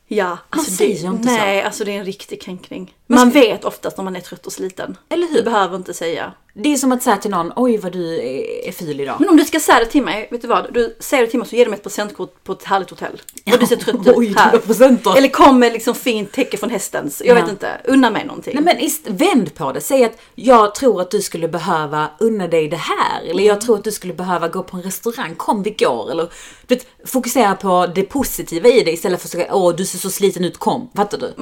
Ja, 0.07 0.39
alltså 0.51 0.71
säger 0.71 1.03
det, 1.03 1.07
inte 1.07 1.29
så. 1.29 1.35
nej, 1.35 1.63
alltså 1.63 1.85
det 1.85 1.93
är 1.93 1.99
en 1.99 2.05
riktig 2.05 2.43
kränkning. 2.43 2.97
Man 3.07 3.31
vet 3.31 3.65
oftast 3.65 3.97
när 3.97 4.05
man 4.05 4.17
är 4.17 4.21
trött 4.21 4.47
och 4.47 4.53
sliten. 4.53 4.97
Eller 5.09 5.27
hur? 5.29 5.37
Du 5.37 5.43
behöver 5.43 5.77
inte 5.77 5.95
säga. 5.95 6.33
Det 6.59 6.73
är 6.73 6.77
som 6.77 6.93
att 6.93 7.03
säga 7.03 7.17
till 7.17 7.31
någon, 7.31 7.53
oj 7.57 7.77
vad 7.77 7.93
du 7.93 8.15
är, 8.15 8.69
är 8.69 8.73
ful 8.73 9.01
idag. 9.01 9.17
Men 9.21 9.29
om 9.29 9.37
du 9.37 9.45
ska 9.45 9.61
säga 9.61 9.79
det 9.79 9.87
till 9.87 10.03
mig, 10.03 10.29
vet 10.31 10.43
du 10.43 10.49
vad? 10.49 10.73
Du 10.75 10.97
säger 11.01 11.23
det 11.25 11.31
till 11.31 11.39
mig 11.39 11.49
så 11.49 11.57
ger 11.57 11.65
du 11.65 11.71
mig 11.71 11.77
ett 11.77 11.83
presentkort 11.83 12.45
på 12.45 12.53
ett 12.53 12.65
härligt 12.65 12.91
hotell. 12.91 13.23
Och 13.53 13.59
du 13.61 13.67
ser 13.67 13.77
trött 13.77 14.07
ut 14.07 14.13
Oj, 14.17 14.35
här. 14.37 14.59
presenter. 14.59 15.17
Eller 15.17 15.29
kom 15.29 15.59
med 15.59 15.73
liksom 15.73 15.95
fint 15.95 16.33
täcke 16.33 16.57
från 16.57 16.71
hästens. 16.71 17.23
Jag 17.25 17.37
Ja. 17.39 17.41
vet 17.43 17.51
inte, 17.51 17.81
unna 17.85 18.11
mig 18.11 18.25
någonting. 18.27 18.55
Nej 18.55 18.65
men 18.65 18.79
ist, 18.79 19.07
vänd 19.09 19.55
på 19.55 19.73
det. 19.73 19.81
Säg 19.81 20.05
att 20.05 20.19
jag 20.35 20.75
tror 20.75 21.01
att 21.01 21.11
du 21.11 21.21
skulle 21.23 21.49
behöva 21.49 22.07
unna 22.21 22.47
dig 22.49 22.69
det 22.69 22.77
här. 22.77 23.23
Eller 23.31 23.45
jag 23.45 23.61
tror 23.61 23.77
att 23.79 23.85
du 23.85 23.93
skulle 23.93 24.15
behöva 24.15 24.49
gå 24.49 24.63
på 24.63 24.77
en 24.77 24.83
restaurang. 24.83 25.35
Kom 25.35 25.63
vi 25.63 25.71
går. 25.71 26.11
Eller 26.11 26.29
du 26.67 26.75
vet, 26.75 26.87
fokusera 27.05 27.55
på 27.55 27.87
det 27.95 28.03
positiva 28.03 28.69
i 28.69 28.83
det 28.85 28.93
istället 28.93 29.21
för 29.21 29.27
att 29.27 29.33
säga 29.33 29.55
åh 29.55 29.75
du 29.77 29.85
ser 29.85 29.99
så 29.99 30.11
sliten 30.11 30.45
ut, 30.45 30.59
kom. 30.59 30.91
Fattar 30.97 31.19
du? 31.19 31.35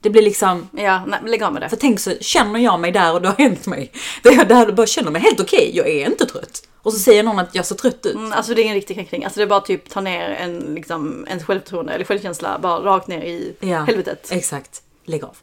Det 0.00 0.10
blir 0.10 0.22
liksom, 0.22 0.68
Ja, 0.76 1.02
nej, 1.06 1.18
lägg 1.26 1.42
av 1.42 1.52
med 1.52 1.62
det. 1.62 1.68
för 1.68 1.76
tänk 1.76 2.00
så 2.00 2.10
känner 2.20 2.60
jag 2.60 2.80
mig 2.80 2.92
där 2.92 3.12
och 3.14 3.22
det 3.22 3.28
har 3.28 3.36
hänt 3.36 3.66
mig. 3.66 3.92
Där 4.22 4.61
jag 4.68 4.74
bara 4.74 4.86
känner 4.86 5.10
mig 5.10 5.22
helt 5.22 5.40
okej, 5.40 5.70
jag 5.74 5.88
är 5.88 6.06
inte 6.06 6.26
trött. 6.26 6.62
Och 6.82 6.92
så 6.92 6.98
säger 6.98 7.22
någon 7.22 7.38
att 7.38 7.54
jag 7.54 7.66
ser 7.66 7.74
trött 7.74 8.06
ut. 8.06 8.14
Mm, 8.14 8.32
Alltså 8.32 8.54
det 8.54 8.62
är 8.62 8.66
en 8.68 8.74
riktig 8.74 8.96
kränkning. 8.96 9.24
Alltså 9.24 9.40
det 9.40 9.44
är 9.44 9.48
bara 9.48 9.60
typ 9.60 9.90
ta 9.90 10.00
ner 10.00 10.30
en, 10.30 10.58
liksom, 10.74 11.26
ens 11.28 11.44
självförtroende 11.44 11.92
eller 11.92 12.04
självkänsla 12.04 12.58
bara 12.58 12.78
rakt 12.78 13.08
ner 13.08 13.22
i 13.22 13.54
Ja, 13.60 13.78
helvetet. 13.78 14.28
Exakt. 14.32 14.82
Lägg 15.04 15.24
av. 15.24 15.36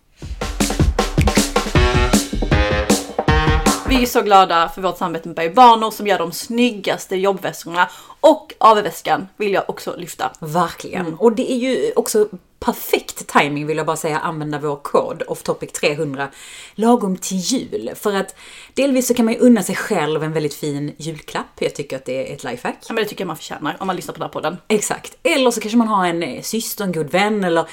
Vi 3.89 4.01
är 4.01 4.05
så 4.05 4.21
glada 4.21 4.69
för 4.75 4.81
vårt 4.81 4.97
samarbete 4.97 5.27
med 5.27 5.35
Berg 5.35 5.91
som 5.91 6.07
gör 6.07 6.17
de 6.17 6.31
snyggaste 6.31 7.15
jobbväskorna. 7.15 7.89
Och 8.19 8.53
AV-väskan 8.57 9.27
vill 9.37 9.53
jag 9.53 9.63
också 9.69 9.95
lyfta. 9.97 10.31
Verkligen. 10.39 11.13
Och 11.13 11.31
det 11.31 11.51
är 11.51 11.57
ju 11.57 11.91
också 11.95 12.27
perfekt 12.59 13.27
timing 13.27 13.67
vill 13.67 13.77
jag 13.77 13.85
bara 13.85 13.97
säga, 13.97 14.19
använda 14.19 14.59
vår 14.59 14.75
kod 14.75 15.23
offtopic 15.27 15.71
300 15.71 16.27
lagom 16.75 17.17
till 17.17 17.37
jul. 17.37 17.91
För 17.95 18.15
att 18.15 18.35
delvis 18.73 19.07
så 19.07 19.13
kan 19.13 19.25
man 19.25 19.33
ju 19.33 19.39
unna 19.39 19.63
sig 19.63 19.75
själv 19.75 20.23
en 20.23 20.33
väldigt 20.33 20.53
fin 20.53 20.95
julklapp. 20.97 21.45
Jag 21.59 21.75
tycker 21.75 21.97
att 21.97 22.05
det 22.05 22.31
är 22.31 22.35
ett 22.35 22.43
lifehack. 22.43 22.77
Ja, 22.87 22.93
men 22.93 23.03
det 23.03 23.09
tycker 23.09 23.21
jag 23.21 23.27
man 23.27 23.37
förtjänar 23.37 23.77
om 23.79 23.87
man 23.87 23.95
lyssnar 23.95 24.13
på 24.13 24.19
den 24.19 24.27
här 24.27 24.33
podden. 24.33 24.57
Exakt. 24.67 25.17
Eller 25.23 25.51
så 25.51 25.61
kanske 25.61 25.77
man 25.77 25.87
har 25.87 26.07
en 26.07 26.23
eh, 26.23 26.41
syster, 26.41 26.83
en 26.83 26.91
god 26.91 27.11
vän 27.11 27.43
eller 27.43 27.65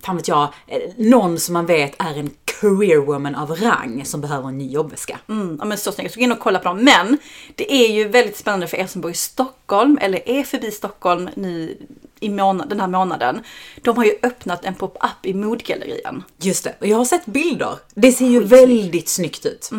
fan 0.00 0.16
vet 0.16 0.28
jag, 0.28 0.48
eh, 0.66 0.80
någon 0.96 1.38
som 1.38 1.52
man 1.52 1.66
vet 1.66 1.94
är 1.98 2.18
en 2.18 2.30
career 2.60 2.98
woman 2.98 3.34
av 3.34 3.50
rang 3.56 4.04
som 4.04 4.20
behöver 4.20 4.48
en 4.48 4.58
ny 4.58 4.72
jobbväska. 4.72 5.18
Mm, 5.28 5.56
ja, 5.60 5.64
men 5.64 5.78
så 5.78 5.92
snyggt. 5.92 6.14
Så 6.14 6.20
gå 6.20 6.24
in 6.24 6.32
och 6.32 6.38
kolla 6.38 6.58
på 6.58 6.64
dem. 6.64 6.84
Men 6.84 7.18
det 7.54 7.72
är 7.72 7.92
ju 7.92 8.08
väldigt 8.08 8.36
spännande 8.36 8.66
för 8.66 8.76
er 8.76 8.86
som 8.86 9.00
bor 9.00 9.10
i 9.10 9.14
Stockholm 9.14 9.98
eller 10.00 10.28
är 10.28 10.44
förbi 10.44 10.70
Stockholm 10.70 11.28
nu 11.34 11.76
i 12.20 12.28
månad, 12.28 12.68
den 12.68 12.80
här 12.80 12.88
månaden. 12.88 13.40
De 13.82 13.96
har 13.96 14.04
ju 14.04 14.12
öppnat 14.22 14.64
en 14.64 14.74
pop-up 14.74 15.26
i 15.26 15.34
modgallerian. 15.34 16.24
Just 16.38 16.64
det, 16.64 16.74
och 16.80 16.86
jag 16.86 16.96
har 16.96 17.04
sett 17.04 17.26
bilder. 17.26 17.78
Det 17.94 18.12
ser 18.12 18.26
ju 18.26 18.44
väldigt 18.44 19.08
snyggt 19.08 19.46
ut. 19.46 19.70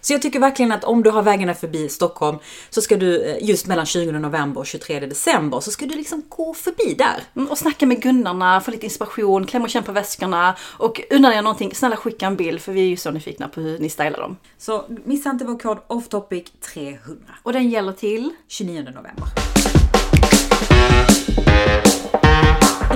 Så 0.00 0.12
jag 0.12 0.22
tycker 0.22 0.40
verkligen 0.40 0.72
att 0.72 0.84
om 0.84 1.02
du 1.02 1.10
har 1.10 1.22
vägarna 1.22 1.54
förbi 1.54 1.88
Stockholm 1.88 2.38
så 2.70 2.80
ska 2.82 2.96
du 2.96 3.22
eh, 3.24 3.36
just 3.48 3.66
mellan 3.66 3.86
20 3.86 4.12
november 4.12 4.60
och 4.60 4.66
23 4.66 5.00
december 5.00 5.60
så 5.60 5.70
ska 5.70 5.86
du 5.86 5.94
liksom 5.96 6.22
gå 6.28 6.54
förbi 6.54 6.94
där. 6.98 7.22
Mm, 7.36 7.48
Och 7.50 7.58
snacka 7.58 7.86
med 7.86 8.02
gunnarna, 8.02 8.60
få 8.60 8.70
lite 8.70 8.86
inspiration, 8.86 9.46
klämma 9.46 9.64
och 9.64 9.70
känna 9.70 9.86
på 9.86 9.92
väskorna. 9.92 10.56
Och 10.60 11.00
undrar 11.10 11.32
jag 11.32 11.44
någonting, 11.44 11.74
snälla 11.74 11.96
skicka 11.96 12.26
en 12.26 12.36
bild 12.36 12.60
för 12.60 12.72
vi 12.72 12.80
är 12.80 12.86
ju 12.86 12.96
så 12.96 13.10
nyfikna 13.10 13.48
på 13.48 13.60
hur 13.60 13.78
ni 13.78 13.88
stylar 13.88 14.20
dem. 14.20 14.36
Så 14.58 14.84
missa 15.04 15.30
inte 15.30 15.44
vår 15.44 15.58
kod 15.58 15.78
offtopic 15.86 16.44
300. 16.74 17.16
Och 17.42 17.52
den 17.52 17.70
gäller 17.70 17.92
till? 17.92 18.30
29 18.48 18.82
november. 18.82 19.53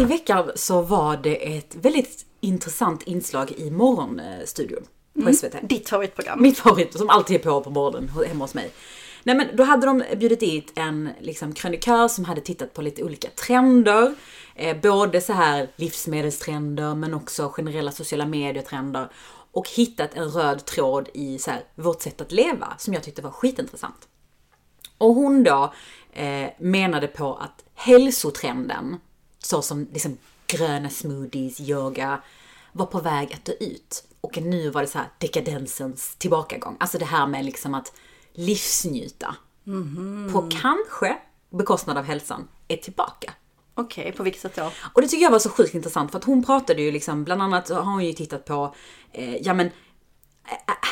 I 0.00 0.04
veckan 0.04 0.50
så 0.54 0.82
var 0.82 1.16
det 1.16 1.56
ett 1.56 1.76
väldigt 1.80 2.26
intressant 2.40 3.02
inslag 3.02 3.52
i 3.52 3.70
Morgonstudion 3.70 4.86
på 5.24 5.32
SVT. 5.32 5.54
Ditt 5.62 5.88
favoritprogram. 5.88 6.42
Mitt 6.42 6.58
favorit 6.58 6.98
som 6.98 7.10
alltid 7.10 7.36
är 7.36 7.44
på 7.44 7.60
på 7.60 7.70
morgonen 7.70 8.10
hemma 8.28 8.44
hos 8.44 8.54
mig. 8.54 8.70
Nej 9.22 9.36
men 9.36 9.56
då 9.56 9.64
hade 9.64 9.86
de 9.86 10.02
bjudit 10.16 10.40
dit 10.40 10.72
en 10.74 11.10
liksom, 11.20 11.52
krönikör 11.52 12.08
som 12.08 12.24
hade 12.24 12.40
tittat 12.40 12.74
på 12.74 12.82
lite 12.82 13.04
olika 13.04 13.28
trender. 13.30 14.14
Eh, 14.54 14.76
både 14.80 15.20
så 15.20 15.32
här 15.32 15.68
livsmedelstrender 15.76 16.94
men 16.94 17.14
också 17.14 17.48
generella 17.48 17.92
sociala 17.92 18.26
medietrender. 18.26 19.08
Och 19.52 19.68
hittat 19.68 20.14
en 20.14 20.28
röd 20.28 20.64
tråd 20.64 21.08
i 21.14 21.38
så 21.38 21.50
här, 21.50 21.62
vårt 21.74 22.02
sätt 22.02 22.20
att 22.20 22.32
leva 22.32 22.74
som 22.78 22.94
jag 22.94 23.02
tyckte 23.02 23.22
var 23.22 23.30
skitintressant. 23.30 24.08
Och 24.98 25.14
hon 25.14 25.44
då 25.44 25.72
eh, 26.12 26.48
menade 26.58 27.06
på 27.06 27.34
att 27.34 27.64
hälsotrenden, 27.78 28.96
så 29.38 29.62
som 29.62 29.88
liksom 29.92 30.18
gröna 30.46 30.90
smoothies, 30.90 31.60
yoga, 31.60 32.22
var 32.72 32.86
på 32.86 33.00
väg 33.00 33.32
att 33.32 33.44
dö 33.44 33.52
ut. 33.60 34.04
Och 34.20 34.38
nu 34.42 34.70
var 34.70 34.82
det 34.82 34.88
så 34.88 34.98
här 34.98 35.08
dekadensens 35.18 36.16
tillbakagång. 36.16 36.76
Alltså 36.80 36.98
det 36.98 37.04
här 37.04 37.26
med 37.26 37.44
liksom 37.44 37.74
att 37.74 37.92
livsnjuta. 38.32 39.34
På 40.32 40.50
kanske 40.62 41.18
bekostnad 41.50 41.98
av 41.98 42.04
hälsan, 42.04 42.48
är 42.68 42.76
tillbaka. 42.76 43.32
Okej, 43.74 44.12
på 44.12 44.22
vilket 44.22 44.42
sätt 44.42 44.56
då? 44.56 44.70
Och 44.94 45.02
det 45.02 45.08
tycker 45.08 45.22
jag 45.22 45.30
var 45.30 45.38
så 45.38 45.50
sjukt 45.50 45.74
intressant 45.74 46.10
för 46.10 46.18
att 46.18 46.24
hon 46.24 46.44
pratade 46.44 46.82
ju 46.82 46.90
liksom, 46.92 47.24
bland 47.24 47.42
annat 47.42 47.68
har 47.68 47.82
hon 47.82 48.04
ju 48.04 48.12
tittat 48.12 48.44
på, 48.44 48.74
eh, 49.12 49.36
ja 49.36 49.54
men, 49.54 49.70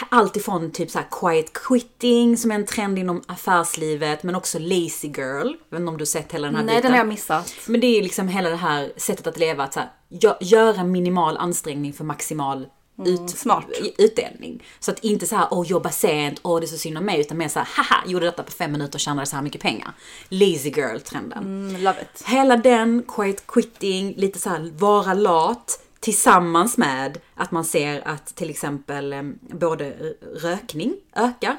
allt 0.09 0.37
ifrån 0.37 0.71
typ 0.71 0.91
så 0.91 0.99
quiet 1.11 1.53
quitting 1.53 2.37
som 2.37 2.51
är 2.51 2.55
en 2.55 2.67
trend 2.67 2.99
inom 2.99 3.23
affärslivet, 3.29 4.23
men 4.23 4.35
också 4.35 4.59
lazy 4.59 5.09
girl. 5.09 5.47
Jag 5.47 5.71
vet 5.71 5.81
inte 5.81 5.89
om 5.91 5.99
du 5.99 6.07
sett 6.07 6.33
hela 6.33 6.47
den 6.47 6.57
här 6.57 6.63
Nej, 6.63 6.77
biten. 6.77 6.83
den 6.83 6.93
har 6.93 6.99
jag 6.99 7.09
missat. 7.09 7.55
Men 7.67 7.81
det 7.81 7.87
är 7.87 8.03
liksom 8.03 8.29
hela 8.29 8.51
det 8.51 8.57
här 8.57 8.93
sättet 8.97 9.27
att 9.27 9.39
leva, 9.39 9.65
att 9.65 9.75
så 9.75 9.81
här, 9.81 9.91
gö- 10.11 10.37
göra 10.41 10.85
minimal 10.85 11.37
ansträngning 11.37 11.93
för 11.93 12.05
maximal 12.05 12.67
ut, 13.05 13.31
smart. 13.31 13.65
utdelning. 13.99 14.65
Så 14.81 14.91
att 14.91 14.99
inte 15.05 15.27
så 15.27 15.37
här, 15.37 15.49
åh 15.51 15.67
jobba 15.67 15.91
sent, 15.91 16.41
åh 16.43 16.61
det 16.61 16.67
är 16.67 16.69
så 16.69 16.79
synd 16.79 16.99
om 16.99 17.05
mig, 17.05 17.21
utan 17.21 17.39
mer 17.39 17.49
så 17.49 17.59
här, 17.59 17.69
haha, 17.77 18.03
gjorde 18.07 18.27
detta 18.27 18.43
på 18.43 18.53
fem 18.53 18.73
minuter 18.73 18.97
och 18.97 19.01
tjänade 19.01 19.27
så 19.27 19.37
här 19.37 19.43
mycket 19.43 19.61
pengar. 19.61 19.93
Lazy 20.29 20.71
girl-trenden. 20.71 21.39
Mm, 21.45 21.83
love 21.83 21.97
it. 22.03 22.23
Hela 22.27 22.57
den, 22.57 23.03
quiet 23.09 23.47
quitting, 23.47 24.15
lite 24.17 24.39
så 24.39 24.51
här 24.51 24.73
vara 24.79 25.15
lat 25.15 25.83
tillsammans 26.01 26.79
med 26.79 27.19
att 27.35 27.51
man 27.51 27.65
ser 27.65 28.09
att 28.09 28.27
till 28.35 28.51
exempel 28.51 29.13
eh, 29.13 29.23
både 29.41 30.15
rökning 30.43 30.97
ökar. 31.17 31.57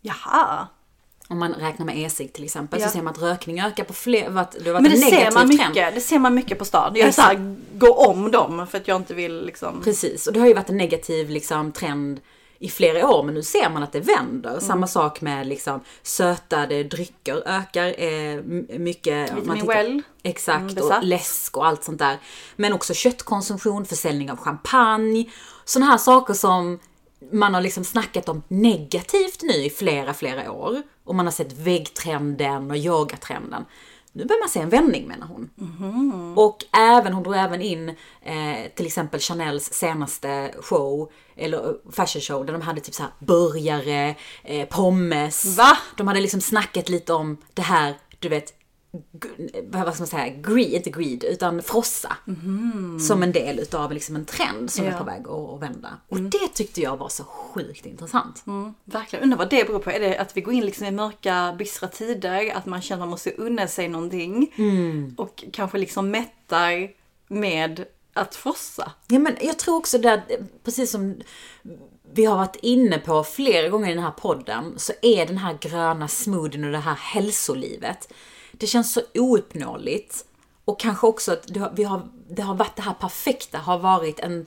Jaha. 0.00 0.66
Om 1.28 1.38
man 1.38 1.52
räknar 1.54 1.86
med 1.86 1.98
e-cigg 1.98 2.32
till 2.32 2.44
exempel 2.44 2.80
Ja. 2.80 2.86
så 2.86 2.92
ser 2.92 3.02
man 3.02 3.12
att 3.14 3.22
rökning 3.22 3.60
ökar 3.60 3.84
på 3.84 3.92
fler, 3.92 4.20
det 4.20 4.26
har 4.30 4.34
varit 4.40 4.58
Men 4.64 4.84
en 4.84 4.90
det 4.90 4.96
ser, 4.96 5.10
negativ 5.10 5.34
man 5.34 5.56
trend. 5.56 5.68
mycket, 5.70 5.94
det 5.94 6.00
ser 6.00 6.18
man 6.18 6.34
mycket 6.34 6.58
på 6.58 6.64
stan. 6.64 6.92
Jag 6.96 7.08
är 7.08 7.12
såhär, 7.12 7.56
gå 7.74 7.94
om 7.94 8.30
dem 8.30 8.66
för 8.66 8.78
att 8.78 8.88
jag 8.88 8.96
inte 8.96 9.14
vill 9.14 9.44
liksom... 9.46 9.82
Precis, 9.84 10.26
och 10.26 10.32
det 10.32 10.40
har 10.40 10.46
ju 10.46 10.54
varit 10.54 10.70
en 10.70 10.76
negativ 10.76 11.30
liksom, 11.30 11.72
trend 11.72 12.20
i 12.64 12.68
flera 12.68 13.08
år 13.08 13.22
men 13.22 13.34
nu 13.34 13.42
ser 13.42 13.70
man 13.70 13.82
att 13.82 13.92
det 13.92 14.00
vänder. 14.00 14.50
Mm. 14.50 14.60
Samma 14.60 14.86
sak 14.86 15.20
med 15.20 15.46
liksom, 15.46 15.80
sötade 16.02 16.84
drycker 16.84 17.42
ökar 17.48 18.02
eh, 18.02 18.42
mycket. 18.78 19.32
Vitamin 19.36 19.60
tittar- 19.60 19.66
well. 19.66 20.02
Exakt, 20.22 20.78
Mm, 20.78 20.84
och 20.84 21.04
läsk 21.04 21.56
och 21.56 21.66
allt 21.66 21.84
sånt 21.84 21.98
där. 21.98 22.18
Men 22.56 22.72
också 22.72 22.94
köttkonsumtion, 22.94 23.84
försäljning 23.86 24.30
av 24.30 24.36
champagne. 24.36 25.30
Sådana 25.64 25.90
här 25.90 25.98
saker 25.98 26.34
som 26.34 26.78
man 27.32 27.54
har 27.54 27.60
liksom 27.60 27.84
snackat 27.84 28.28
om 28.28 28.42
negativt 28.48 29.42
nu 29.42 29.52
i 29.54 29.70
flera, 29.70 30.14
flera 30.14 30.52
år. 30.52 30.82
Och 31.04 31.14
man 31.14 31.26
har 31.26 31.32
sett 31.32 31.52
väggtrenden 31.52 32.70
och 32.70 32.76
yogatrenden. 32.76 33.64
Nu 34.16 34.24
börjar 34.24 34.40
man 34.40 34.48
se 34.48 34.60
en 34.60 34.68
vändning 34.68 35.08
menar 35.08 35.26
hon. 35.26 35.50
Och 36.36 36.64
även, 36.72 37.12
hon 37.12 37.22
drog 37.22 37.36
även 37.36 37.60
in 37.60 37.88
eh, 38.22 38.72
till 38.74 38.86
exempel 38.86 39.20
Chanels 39.20 39.72
senaste 39.72 40.54
show, 40.60 41.12
eller 41.36 41.68
eh, 41.68 41.74
fashion 41.92 42.22
show, 42.22 42.46
där 42.46 42.52
de 42.52 42.62
hade 42.62 42.80
typ 42.80 42.94
så 42.94 43.02
här 43.02 43.12
burgare, 43.18 44.14
eh, 44.42 44.68
pommes. 44.68 45.56
Va? 45.56 45.78
De 45.96 46.08
hade 46.08 46.20
liksom 46.20 46.40
snackat 46.40 46.88
lite 46.88 47.12
om 47.12 47.36
det 47.54 47.62
här, 47.62 47.94
du 48.18 48.28
vet, 48.28 48.52
vad 49.64 49.94
ska 49.94 50.00
man 50.02 50.06
säga, 50.06 50.28
greed, 50.28 50.72
inte 50.72 50.90
greed, 50.90 51.24
utan 51.24 51.62
frossa. 51.62 52.16
Som 53.08 53.22
en 53.22 53.32
del 53.32 53.58
utav 53.58 53.92
liksom 53.92 54.16
en 54.16 54.24
trend 54.24 54.70
som 54.70 54.84
är 54.86 54.90
Ja. 54.90 54.98
på 54.98 55.04
väg 55.04 55.28
att, 55.28 55.62
vända. 55.62 55.90
Och 56.08 56.20
det 56.20 56.48
tyckte 56.54 56.80
jag 56.80 56.96
var 56.96 57.08
så 57.08 57.24
sjukt 57.24 57.86
intressant. 57.86 58.42
Mm, 58.46 58.74
verkligen, 58.84 59.22
undrar 59.22 59.38
vad 59.38 59.50
det 59.50 59.66
beror 59.66 59.78
på. 59.78 59.90
Är 59.90 60.00
det 60.00 60.18
att 60.18 60.36
vi 60.36 60.40
går 60.40 60.54
in 60.54 60.66
liksom 60.66 60.86
i 60.86 60.90
mörka, 60.90 61.54
bistra 61.58 61.88
tider? 61.88 62.52
Att 62.56 62.66
man 62.66 62.82
känner 62.82 62.96
att 62.98 63.06
man 63.06 63.10
måste 63.10 63.30
unna 63.30 63.66
sig 63.68 63.88
någonting? 63.88 64.52
Och 65.16 65.44
kanske 65.52 65.78
liksom 65.78 66.10
mättar 66.10 66.90
med 67.28 67.84
att 68.12 68.34
frossa? 68.34 68.92
Ja, 69.08 69.18
men 69.18 69.36
jag 69.40 69.58
tror 69.58 69.76
också 69.76 69.98
det, 69.98 70.12
att, 70.12 70.30
precis 70.64 70.90
som 70.90 71.14
vi 72.12 72.24
har 72.24 72.36
varit 72.36 72.56
inne 72.62 72.98
på 72.98 73.24
flera 73.24 73.68
gånger 73.68 73.90
i 73.90 73.94
den 73.94 74.04
här 74.04 74.10
podden, 74.10 74.74
så 74.76 74.92
är 75.02 75.26
den 75.26 75.38
här 75.38 75.58
gröna 75.60 76.08
smoothien 76.08 76.64
och 76.64 76.72
det 76.72 76.78
här 76.78 76.94
hälsolivet, 76.94 78.12
det 78.58 78.66
känns 78.66 78.92
så 78.92 79.00
ouppnåeligt. 79.14 80.24
Och 80.64 80.80
kanske 80.80 81.06
också 81.06 81.32
att 81.32 81.46
det 81.54 81.60
har, 81.60 81.72
vi 81.76 81.84
har, 81.84 82.08
det 82.28 82.42
har 82.42 82.54
varit 82.54 82.76
det 82.76 82.82
här 82.82 82.94
perfekta, 82.94 83.58
har 83.58 83.78
varit 83.78 84.20
en, 84.20 84.46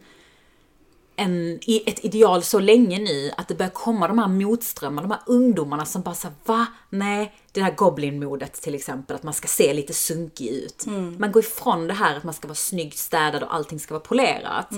en, 1.16 1.60
ett 1.86 2.06
ideal 2.06 2.44
så 2.44 2.60
länge 2.60 3.00
nu 3.00 3.32
att 3.38 3.48
det 3.48 3.56
börjar 3.56 3.72
komma 3.72 4.08
de 4.08 4.20
här 4.20 4.28
motströmmarna, 4.28 5.08
de 5.08 5.14
här 5.14 5.24
ungdomarna 5.26 5.86
som 5.86 6.02
bara 6.02 6.16
säger 6.16 6.36
va? 6.46 6.66
Nej, 6.90 7.36
det 7.52 7.62
här 7.62 7.72
goblin-modet 7.76 8.54
till 8.62 8.76
exempel, 8.76 9.16
att 9.16 9.24
man 9.24 9.34
ska 9.34 9.48
se 9.48 9.74
lite 9.74 9.94
sunkig 9.94 10.48
ut. 10.48 10.86
Man 11.18 11.32
går 11.32 11.44
ifrån 11.44 11.88
det 11.88 11.94
här 11.94 12.18
att 12.18 12.24
man 12.24 12.34
ska 12.34 12.48
vara 12.48 12.56
snyggt 12.56 12.98
städad 12.98 13.44
och 13.44 13.54
allting 13.56 13.80
ska 13.80 13.94
vara 13.94 14.04
polerat. 14.04 14.70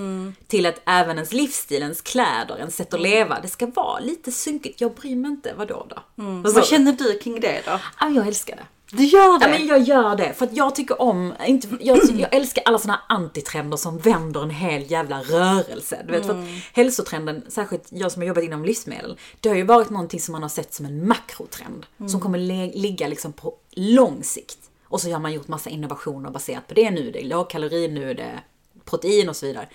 Till 0.48 0.66
att 0.66 0.82
även 0.86 1.16
ens 1.16 1.34
livsstil, 1.34 1.82
ens 1.82 2.02
kläder, 2.02 2.58
ens 2.58 2.76
sätt 2.76 2.94
att 2.94 3.02
leva, 3.02 3.40
det 3.42 3.48
ska 3.48 3.66
vara 3.66 4.00
lite 4.00 4.32
sunkigt. 4.32 4.82
Jag 4.82 4.94
bryr 4.94 5.16
mig 5.16 5.32
inte, 5.32 5.54
vadå 5.58 5.86
då? 5.90 5.96
Vad 6.16 6.52
sa 6.52 6.54
Vad 6.54 6.64
du? 6.64 6.68
känner 6.68 6.94
du 6.94 7.20
kring 7.20 7.40
det 7.40 7.62
då? 7.66 7.80
Ja, 8.00 8.10
jag 8.10 8.28
älskar 8.28 8.56
det. 8.56 8.66
Du 8.92 9.04
gör 9.04 9.40
det? 9.40 9.46
Ja, 9.46 9.52
men 9.52 9.68
jag 9.68 9.80
gör 9.80 10.16
det 10.16 10.34
för 10.34 10.46
att 10.46 10.58
jag 10.58 10.76
tycker 10.76 11.02
om, 11.02 11.34
inte, 11.46 11.68
jag, 11.80 12.00
jag 12.14 12.36
älskar 12.36 12.64
alla 12.66 12.80
såna 12.80 12.94
här 12.94 13.16
antitrender 13.16 13.78
som 13.78 13.98
vänder 13.98 14.44
en 14.44 14.50
hel 14.50 14.92
jävla 14.92 15.22
rörelse. 15.22 16.04
Du 16.06 16.12
vet, 16.12 16.26
för 16.26 16.40
att 16.40 16.48
hälsotrenden, 16.74 17.44
särskilt 17.48 17.88
jag 17.90 18.12
som 18.12 18.22
har 18.22 18.28
jobbat 18.28 18.44
inom 18.44 18.66
livsmedel, 18.66 19.18
det 19.40 19.50
har 19.50 19.56
ju 19.56 19.64
varit 19.64 19.90
någonting 19.90 20.20
som 20.20 20.32
man 20.32 20.42
har 20.42 20.50
sett 20.50 20.74
som 20.74 20.86
en 20.86 21.08
makrotrend. 21.08 21.86
Som 22.08 22.22
kommer 22.22 22.38
ligga 22.78 23.08
liksom 23.08 23.34
på 23.34 23.54
lång 23.72 24.24
sikt. 24.24 24.58
Och 24.84 25.02
så 25.02 25.12
har 25.12 25.20
man 25.20 25.34
gjort 25.34 25.48
massa 25.48 25.70
innovationer 25.70 26.30
baserat 26.30 26.68
på 26.68 26.74
det. 26.74 26.92
Nu 26.92 27.08
är 27.08 27.14
det 27.14 27.24
lågkalori, 27.24 27.88
nu 27.88 28.10
är 28.10 28.16
det 28.16 28.40
protein 28.86 29.30
och 29.30 29.36
så 29.36 29.46
vidare. 29.46 29.70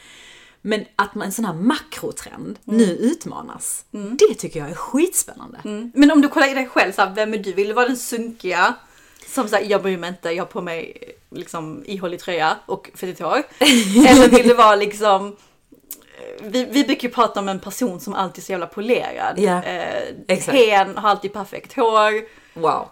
Men 0.62 0.84
att 0.96 1.14
man, 1.14 1.26
en 1.26 1.32
sån 1.32 1.44
här 1.44 1.54
makrotrend 1.54 2.58
nu 2.64 2.84
utmanas, 2.84 3.84
det 3.90 4.34
tycker 4.34 4.60
jag 4.60 4.70
är 4.70 4.74
skitspännande. 4.74 5.60
Mm. 5.64 5.92
Men 5.94 6.10
om 6.10 6.20
du 6.20 6.28
kollar 6.28 6.50
i 6.50 6.54
dig 6.54 6.68
själv, 6.68 6.92
så 6.92 7.02
här, 7.02 7.14
vem 7.14 7.34
är 7.34 7.38
du? 7.38 7.52
Vill 7.52 7.68
du 7.68 7.74
vara 7.74 7.88
den 7.88 7.96
sunkiga? 7.96 8.74
Som 9.26 9.48
säger 9.48 9.70
jag 9.70 9.82
bryr 9.82 9.96
mig 9.98 10.08
inte, 10.08 10.30
jag 10.30 10.42
har 10.44 10.48
på 10.48 10.60
mig 10.60 10.96
liksom 11.30 11.82
ihålig 11.86 12.20
tröja 12.20 12.56
och 12.66 12.90
fettigt 12.94 13.20
hår. 13.20 13.42
Eller 14.08 14.28
vill 14.28 14.48
du 14.48 14.54
vara 14.54 14.76
liksom 14.76 15.36
vi, 16.42 16.64
vi 16.64 16.84
brukar 16.84 17.08
ju 17.08 17.14
prata 17.14 17.40
om 17.40 17.48
en 17.48 17.60
person 17.60 18.00
som 18.00 18.14
alltid 18.14 18.42
är 18.42 18.46
så 18.46 18.52
jävla 18.52 18.66
polerad. 18.66 19.34
Ja, 19.38 19.62
eh, 19.62 20.02
exakt. 20.28 20.58
hen 20.58 20.96
har 20.96 21.10
alltid 21.10 21.32
perfekt 21.32 21.76
hår. 21.76 22.12
Wow. 22.60 22.88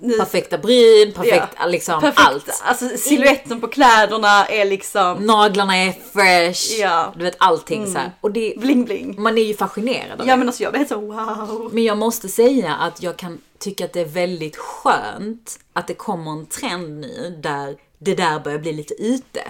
Nu- 0.00 0.18
Perfekta 0.18 0.58
bryn, 0.58 1.12
perfekt 1.12 1.46
Ja. 1.58 1.66
liksom 1.66 2.00
perfekt, 2.00 2.20
allt. 2.28 2.62
Alltså 2.64 2.88
siluetten 2.96 3.60
på 3.60 3.68
kläderna 3.68 4.46
är 4.46 4.64
liksom 4.64 5.26
Naglarna 5.26 5.76
är 5.76 5.92
fresh, 6.12 6.80
Ja. 6.80 7.02
Mm. 7.04 7.18
du 7.18 7.24
vet 7.24 7.36
allting 7.38 7.86
så 7.92 7.98
här. 7.98 8.12
Och 8.20 8.30
det, 8.32 8.54
bling 8.56 8.84
bling. 8.84 9.22
man 9.22 9.38
är 9.38 9.42
ju 9.42 9.54
fascinerad 9.56 10.20
av 10.20 10.26
Ja 10.26 10.32
det. 10.32 10.38
men 10.38 10.48
alltså 10.48 10.62
jag 10.62 10.72
blir 10.72 10.78
helt 10.78 10.88
så 10.88 11.00
wow. 11.00 11.70
Men 11.72 11.84
jag 11.84 11.98
måste 11.98 12.28
säga 12.28 12.74
att 12.74 13.02
jag 13.02 13.16
kan 13.16 13.38
tycka 13.58 13.84
att 13.84 13.92
det 13.92 14.00
är 14.00 14.04
väldigt 14.04 14.56
skönt 14.56 15.58
att 15.72 15.86
det 15.86 15.94
kommer 15.94 16.30
en 16.30 16.46
trend 16.46 17.00
nu 17.00 17.40
där 17.42 17.76
det 17.98 18.14
där 18.14 18.40
börjar 18.40 18.58
bli 18.58 18.72
lite 18.72 18.94
ute. 18.94 19.40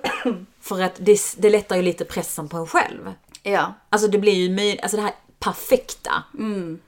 För 0.60 0.80
att 0.80 0.94
det, 0.98 1.20
det 1.36 1.50
lättar 1.50 1.76
ju 1.76 1.82
lite 1.82 2.04
pressen 2.04 2.48
på 2.48 2.56
en 2.56 2.66
själv. 2.66 3.12
Ja. 3.42 3.74
Alltså 3.88 4.08
det 4.08 4.18
blir 4.18 4.32
ju 4.32 4.54
möjligt, 4.54 4.80
alltså 4.80 4.96
det 4.96 5.02
här 5.02 5.14
perfekta 5.38 6.24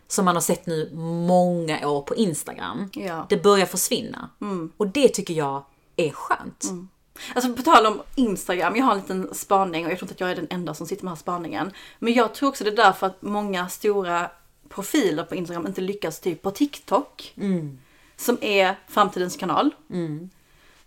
som 0.08 0.24
man 0.24 0.36
har 0.36 0.40
sett 0.40 0.66
nu 0.66 0.90
många 1.26 1.88
år 1.88 2.02
på 2.02 2.14
Instagram. 2.14 2.90
Ja. 2.92 3.26
Det 3.28 3.42
börjar 3.42 3.66
försvinna. 3.66 4.30
Och 4.76 4.86
det 4.86 5.08
tycker 5.08 5.34
jag 5.34 5.64
är 5.96 6.10
skönt. 6.10 6.64
Alltså 7.34 7.52
på 7.52 7.62
tal 7.62 7.86
om 7.86 8.02
Instagram, 8.14 8.76
jag 8.76 8.84
har 8.84 8.92
en 8.92 8.98
liten 8.98 9.34
spaning 9.34 9.86
och 9.86 9.92
jag 9.92 9.98
tror 9.98 10.06
inte 10.06 10.14
att 10.14 10.20
jag 10.20 10.30
är 10.30 10.36
den 10.36 10.46
enda 10.50 10.74
som 10.74 10.86
sitter 10.86 11.04
med 11.04 11.10
den 11.10 11.16
här 11.16 11.20
spaningen. 11.20 11.70
Men 11.98 12.12
jag 12.12 12.34
tror 12.34 12.48
också 12.48 12.64
det 12.64 12.70
är 12.70 12.76
därför 12.76 13.06
att 13.06 13.22
många 13.22 13.68
stora 13.68 14.30
profiler 14.74 15.24
på 15.24 15.34
Instagram 15.34 15.66
inte 15.66 15.80
lyckas 15.80 16.20
typ 16.20 16.42
på 16.42 16.50
TikTok. 16.50 17.34
Som 18.16 18.38
är 18.40 18.76
framtidens 18.88 19.36
kanal. 19.36 19.74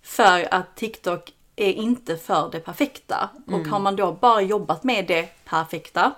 För 0.01 0.53
att 0.53 0.75
TikTok 0.75 1.33
är 1.55 1.73
inte 1.73 2.17
för 2.17 2.49
det 2.51 2.59
perfekta. 2.59 3.29
Och 3.47 3.67
har 3.67 3.79
man 3.79 3.95
då 3.95 4.11
bara 4.11 4.41
jobbat 4.41 4.83
med 4.83 5.07
det 5.07 5.29
perfekta 5.45 6.13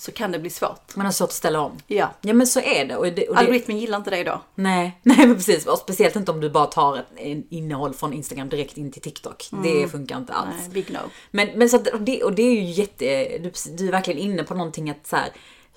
så 0.00 0.12
kan 0.12 0.32
det 0.32 0.38
bli 0.38 0.50
svårt. 0.50 0.96
Man 0.96 1.06
har 1.06 1.12
svårt 1.12 1.28
att 1.28 1.34
ställa 1.34 1.60
om. 1.60 1.78
Ja. 1.86 2.10
Ja 2.20 2.34
men 2.34 2.46
så 2.46 2.60
är 2.60 2.84
det. 2.84 2.96
Och 2.96 3.04
det, 3.06 3.28
och 3.28 3.34
det 3.34 3.40
Algoritmen 3.40 3.78
gillar 3.78 3.98
inte 3.98 4.10
dig 4.10 4.24
då. 4.24 4.42
nej, 4.54 4.98
nej 5.02 5.26
men 5.26 5.36
precis. 5.36 5.66
Och 5.66 5.78
speciellt 5.78 6.16
inte 6.16 6.30
om 6.32 6.40
du 6.40 6.50
bara 6.50 6.66
tar 6.66 6.96
ett 6.96 7.06
innehåll 7.50 7.94
från 7.94 8.12
Instagram 8.12 8.48
direkt 8.48 8.76
in 8.76 8.92
till 8.92 9.02
TikTok. 9.02 9.48
Det 9.62 9.88
funkar 9.88 10.16
inte 10.16 10.32
alls. 10.32 10.56
Nej, 10.60 10.70
big 10.70 10.90
no. 10.90 10.98
Men, 11.30 11.48
men 11.58 11.68
så 11.68 11.76
att, 11.76 11.86
och 11.86 12.00
det, 12.00 12.22
och 12.22 12.32
det 12.32 12.42
är 12.42 12.54
ju 12.54 12.62
jätte, 12.62 13.38
du, 13.38 13.52
du 13.78 13.88
är 13.88 13.92
verkligen 13.92 14.20
inne 14.20 14.44
på 14.44 14.54
någonting 14.54 14.90
att 14.90 15.06
så 15.06 15.16
här, 15.16 15.28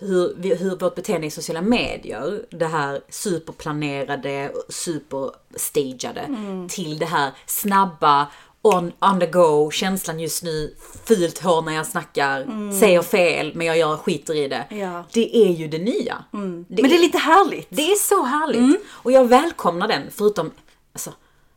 hur, 0.04 0.34
vi- 0.38 0.56
hur 0.56 0.76
vårt 0.76 0.96
beteende 0.96 1.28
i 1.28 1.32
sociala 1.32 1.62
medier, 1.62 2.46
det 2.50 2.66
här 2.68 3.02
superplanerade, 3.10 4.52
superstageade, 4.70 6.28
till 6.70 6.98
det 7.00 7.06
här 7.06 7.32
snabba, 7.46 8.28
on, 8.62 8.92
on 9.02 9.20
the 9.20 9.26
go, 9.26 9.72
känslan 9.72 10.20
just 10.20 10.44
nu, 10.44 10.76
fult 11.06 11.40
hår 11.40 11.62
när 11.62 11.74
jag 11.74 11.88
snackar, 11.88 12.46
säger 12.80 13.02
fel 13.02 13.52
men 13.56 13.68
jag 13.68 13.78
gör 13.78 13.98
skiter 13.98 14.36
i 14.36 14.48
det. 14.48 14.66
Ja. 14.70 15.04
Det 15.14 15.38
är 15.38 15.52
ju 15.52 15.68
det 15.68 15.78
nya. 15.80 16.24
Det, 16.32 16.38
Men 16.38 16.68
det 16.68 16.96
är 16.96 17.02
lite 17.02 17.18
härligt. 17.18 17.68
det 17.70 17.82
är 17.92 17.96
så 17.96 18.24
härligt. 18.24 18.82
Och 18.90 19.12
jag 19.12 19.28
välkomnar 19.28 19.88
den, 19.88 20.02
förutom 20.12 20.52
alltså, 20.94 21.14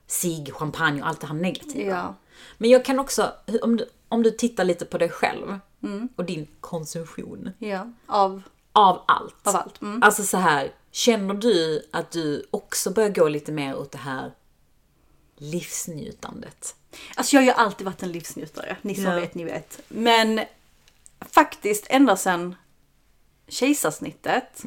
sig, 0.07 0.47
champagne 0.53 1.03
och 1.03 1.09
allt 1.09 1.21
det 1.21 1.27
här 1.27 1.35
negativa. 1.35 1.91
Ja. 1.91 2.15
Men 2.59 2.71
jag 2.71 2.85
kan 2.85 2.99
också, 2.99 3.33
om 3.63 3.77
du, 3.77 3.87
om 4.09 4.23
du 4.23 4.31
tittar 4.31 4.65
lite 4.65 4.85
på 4.85 4.99
dig 4.99 5.09
själv 5.09 5.59
och 6.17 6.25
din 6.25 6.47
konsumtion 6.61 7.51
Ja. 7.59 7.93
Av, 8.07 8.43
av 8.73 9.03
allt. 9.07 9.47
av 9.47 9.57
allt. 9.57 9.81
Mm. 9.83 10.03
Alltså 10.03 10.23
så 10.25 10.37
här, 10.37 10.73
känner 10.91 11.35
du 11.35 11.87
att 11.93 12.11
du 12.11 12.47
också 12.51 12.91
börjar 12.91 13.11
gå 13.11 13.29
lite 13.29 13.53
mer 13.53 13.77
åt 13.77 13.93
det 13.93 13.99
här 13.99 14.33
livsnjutandet? 15.37 16.75
Alltså 17.17 17.37
jag 17.37 17.41
har 17.43 17.47
ju 17.47 17.53
alltid 17.53 17.85
varit 17.85 18.03
en 18.03 18.13
livsnjutare. 18.13 18.77
Ni 18.83 18.95
som 18.95 19.05
Ja. 19.05 19.15
vet, 19.21 19.35
ni 19.35 19.45
vet. 19.45 19.81
Men 19.89 20.41
faktiskt 21.21 21.87
ända 21.91 22.17
sedan 22.17 22.55
kejsarsnittet 23.49 24.65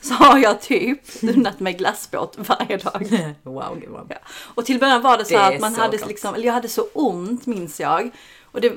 så 0.00 0.14
har 0.14 0.38
jag 0.38 0.60
typ 0.60 1.00
unnat 1.22 1.60
mig 1.60 1.72
glassbåt 1.72 2.36
varje 2.36 2.76
dag. 2.76 3.34
wow, 3.42 3.80
gumman. 3.80 4.06
Ja. 4.10 4.16
Och 4.54 4.66
till 4.66 4.78
början 4.78 5.02
var 5.02 5.18
det 5.18 5.24
så 5.24 5.34
Det 5.34 5.44
att 5.44 5.60
man 5.60 5.74
hade 5.74 5.96
gott. 5.96 6.08
liksom, 6.08 6.34
eller 6.34 6.46
jag 6.46 6.52
hade 6.52 6.68
så 6.68 6.88
ont 6.92 7.46
minns 7.46 7.80
jag. 7.80 8.10
Och 8.44 8.60
det, 8.60 8.72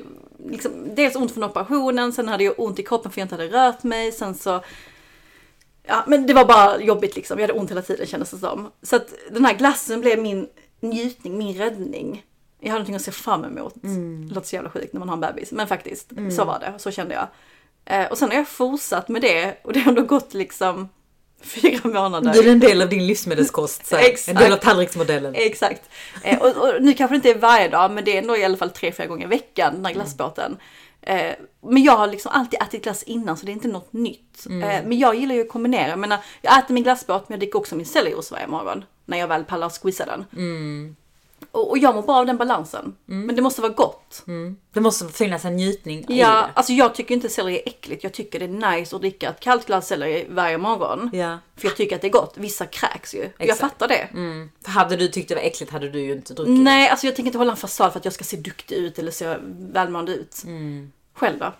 liksom, 0.46 0.94
dels 0.94 1.16
ont 1.16 1.32
från 1.32 1.44
operationen, 1.44 2.12
sen 2.12 2.28
hade 2.28 2.44
jag 2.44 2.60
ont 2.60 2.78
i 2.78 2.82
kroppen 2.82 3.12
för 3.12 3.20
jag 3.20 3.24
inte 3.24 3.34
hade 3.34 3.48
rört 3.48 3.82
mig, 3.82 4.12
sen 4.12 4.34
så 4.34 4.60
Ja, 5.84 6.04
men 6.06 6.26
det 6.26 6.34
var 6.34 6.44
bara 6.44 6.80
jobbigt 6.80 7.16
liksom. 7.16 7.38
Jag 7.38 7.48
hade 7.48 7.60
ont 7.60 7.70
hela 7.70 7.82
tiden 7.82 8.06
kändes 8.06 8.30
det 8.30 8.38
som. 8.38 8.70
Så 8.82 8.96
att 8.96 9.14
den 9.30 9.44
här 9.44 9.54
glassen 9.54 10.00
blev 10.00 10.18
min 10.18 10.48
njutning, 10.80 11.38
min 11.38 11.56
räddning. 11.56 12.24
Jag 12.60 12.68
hade 12.68 12.78
någonting 12.78 12.94
att 12.94 13.02
se 13.02 13.12
fram 13.12 13.44
emot. 13.44 13.84
Mm. 13.84 14.28
Det 14.28 14.34
låter 14.34 14.48
så 14.48 14.56
jävla 14.56 14.70
sjukt 14.70 14.92
när 14.92 14.98
man 14.98 15.08
har 15.08 15.16
en 15.16 15.20
bebis, 15.20 15.52
men 15.52 15.66
faktiskt, 15.66 16.12
mm. 16.12 16.30
så 16.30 16.44
var 16.44 16.58
det. 16.58 16.72
Så 16.78 16.90
kände 16.90 17.14
jag. 17.14 17.28
Eh, 17.84 18.06
och 18.06 18.18
sen 18.18 18.30
har 18.30 18.36
jag 18.36 18.48
fortsatt 18.48 19.08
med 19.08 19.22
det 19.22 19.56
och 19.64 19.72
det 19.72 19.80
har 19.80 19.88
ändå 19.88 20.02
gått 20.02 20.34
liksom 20.34 20.88
fyra 21.42 21.80
månader. 21.84 22.32
Det 22.32 22.38
är 22.38 22.52
en 22.52 22.60
del 22.60 22.82
av 22.82 22.88
din 22.88 23.06
livsmedelskost, 23.06 23.86
så 23.86 23.96
en 24.28 24.36
del 24.36 24.52
av 24.52 24.56
tallriksmodellen. 24.56 25.34
Exakt. 25.34 25.90
Eh, 26.22 26.38
och, 26.38 26.48
och, 26.48 26.82
nu 26.82 26.94
kanske 26.94 27.14
det 27.14 27.16
inte 27.16 27.30
är 27.30 27.38
varje 27.38 27.68
dag, 27.68 27.90
men 27.90 28.04
det 28.04 28.14
är 28.16 28.18
ändå 28.18 28.36
i 28.36 28.44
alla 28.44 28.56
fall 28.56 28.70
tre, 28.70 28.92
fyra 28.92 29.06
gånger 29.06 29.26
i 29.26 29.28
veckan, 29.28 29.74
den 29.74 29.86
här 29.86 29.92
glassbåten. 29.92 30.56
Eh, 31.02 31.32
men 31.62 31.82
jag 31.82 31.96
har 31.96 32.06
liksom 32.06 32.32
alltid 32.34 32.62
ätit 32.62 32.82
glass 32.82 33.02
innan 33.02 33.36
så 33.36 33.46
det 33.46 33.52
är 33.52 33.54
inte 33.54 33.68
något 33.68 33.92
nytt. 33.92 34.46
Mm. 34.46 34.70
Eh, 34.70 34.88
men 34.88 34.98
jag 34.98 35.14
gillar 35.14 35.34
ju 35.34 35.40
att 35.40 35.48
kombinera. 35.48 35.88
Jag, 35.88 35.98
menar, 35.98 36.18
jag 36.42 36.58
äter 36.58 36.74
min 36.74 36.82
glassbåt 36.82 37.28
men 37.28 37.34
jag 37.34 37.40
dricker 37.40 37.58
också 37.58 37.76
min 37.76 37.86
selleros 37.86 38.30
varje 38.30 38.46
morgon. 38.46 38.84
När 39.04 39.18
jag 39.18 39.28
väl 39.28 39.44
pallar 39.44 39.72
squeeza 39.82 40.06
den. 40.06 40.24
Mm. 40.32 40.96
Och, 41.52 41.70
och, 41.70 41.78
jag 41.78 41.94
mår 41.94 42.02
bra 42.02 42.16
av 42.16 42.26
den 42.26 42.36
balansen. 42.36 42.96
Mm. 43.08 43.26
Men 43.26 43.36
det 43.36 43.42
måste 43.42 43.60
vara 43.60 43.72
gott. 43.72 44.22
Mm. 44.26 44.56
Det 44.72 44.80
måste 44.80 45.08
finnas 45.08 45.44
en 45.44 45.56
njutning 45.56 46.04
ja, 46.08 46.14
i 46.14 46.18
det. 46.18 46.50
Alltså 46.54 46.72
jag 46.72 46.94
tycker 46.94 47.14
inte 47.14 47.28
selleri 47.28 47.56
är 47.56 47.68
äckligt. 47.68 48.04
Jag 48.04 48.12
tycker 48.12 48.38
det 48.38 48.44
är 48.44 48.76
nice 48.76 48.96
att 48.96 49.02
dricka 49.02 49.30
ett 49.30 49.40
kallt 49.40 49.66
glas 49.66 49.86
selleri 49.86 50.26
varje 50.30 50.58
morgon. 50.58 51.10
Ja. 51.12 51.38
För 51.56 51.68
jag 51.68 51.76
tycker 51.76 51.96
att 51.96 52.02
det 52.02 52.08
är 52.08 52.12
gott. 52.12 52.34
Vissa 52.36 52.66
kräks 52.66 53.14
ju. 53.14 53.22
Exakt. 53.22 53.48
Jag 53.48 53.58
fattar 53.58 53.88
det. 53.88 54.08
Mm. 54.12 54.50
För 54.64 54.70
hade 54.70 54.96
du 54.96 55.08
tyckt 55.08 55.28
det 55.28 55.34
var 55.34 55.42
äckligt 55.42 55.72
hade 55.72 55.88
du 55.88 56.00
ju 56.00 56.12
inte 56.12 56.34
druckit 56.34 56.58
Nej, 56.58 56.88
alltså 56.88 57.06
jag 57.06 57.16
tänker 57.16 57.28
inte 57.28 57.38
hålla 57.38 57.50
en 57.50 57.56
fasad 57.56 57.92
för 57.92 57.98
att 57.98 58.04
jag 58.04 58.14
ska 58.14 58.24
se 58.24 58.36
duktig 58.36 58.76
ut 58.76 58.98
eller 58.98 59.10
se 59.10 59.36
välmående 59.58 60.12
ut. 60.12 60.42
Mm. 60.44 60.92
Själv 61.14 61.38
då? 61.38 61.52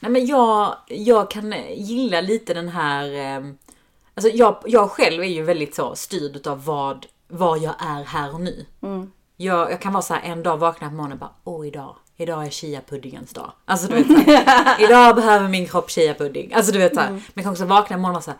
Nej 0.00 0.12
men 0.12 0.26
jag, 0.26 0.76
jag 0.88 1.30
kan 1.30 1.54
gilla 1.74 2.20
lite 2.20 2.54
den 2.54 2.68
här... 2.68 3.12
Eh, 3.14 3.44
alltså 4.14 4.30
jag, 4.30 4.62
jag 4.66 4.90
själv 4.90 5.22
är 5.22 5.28
ju 5.28 5.42
väldigt 5.42 5.74
så 5.74 5.96
styrd 5.96 6.46
av 6.46 6.64
vad, 6.64 7.06
vad 7.28 7.58
jag 7.58 7.74
är 7.78 8.04
här 8.04 8.34
och 8.34 8.40
nu. 8.40 8.66
Mm. 8.82 9.12
Jag, 9.36 9.70
jag 9.70 9.80
kan 9.80 9.92
vara 9.92 10.02
så 10.02 10.14
här 10.14 10.22
en 10.32 10.42
dag 10.42 10.56
vakna 10.56 10.88
på 10.88 10.94
morgonen 10.94 11.12
och 11.12 11.18
bara 11.18 11.34
åh 11.44 11.66
idag, 11.66 11.96
idag 12.16 12.46
är 12.46 12.50
chia-puddingens 12.50 13.32
dag. 13.32 13.52
Alltså 13.64 13.88
du 13.88 13.94
vet 13.94 14.06
såhär, 14.06 14.84
idag 14.84 15.16
behöver 15.16 15.48
min 15.48 15.66
kropp 15.66 15.90
chia-pudding. 15.90 16.54
Alltså 16.54 16.72
du 16.72 16.78
vet 16.78 16.94
såhär, 16.94 17.08
mm. 17.08 17.20
men 17.26 17.32
jag 17.34 17.44
kan 17.44 17.52
också 17.52 17.64
vakna 17.64 17.96
på 17.96 18.00
morgonen 18.00 18.16
och 18.16 18.24
säga 18.24 18.36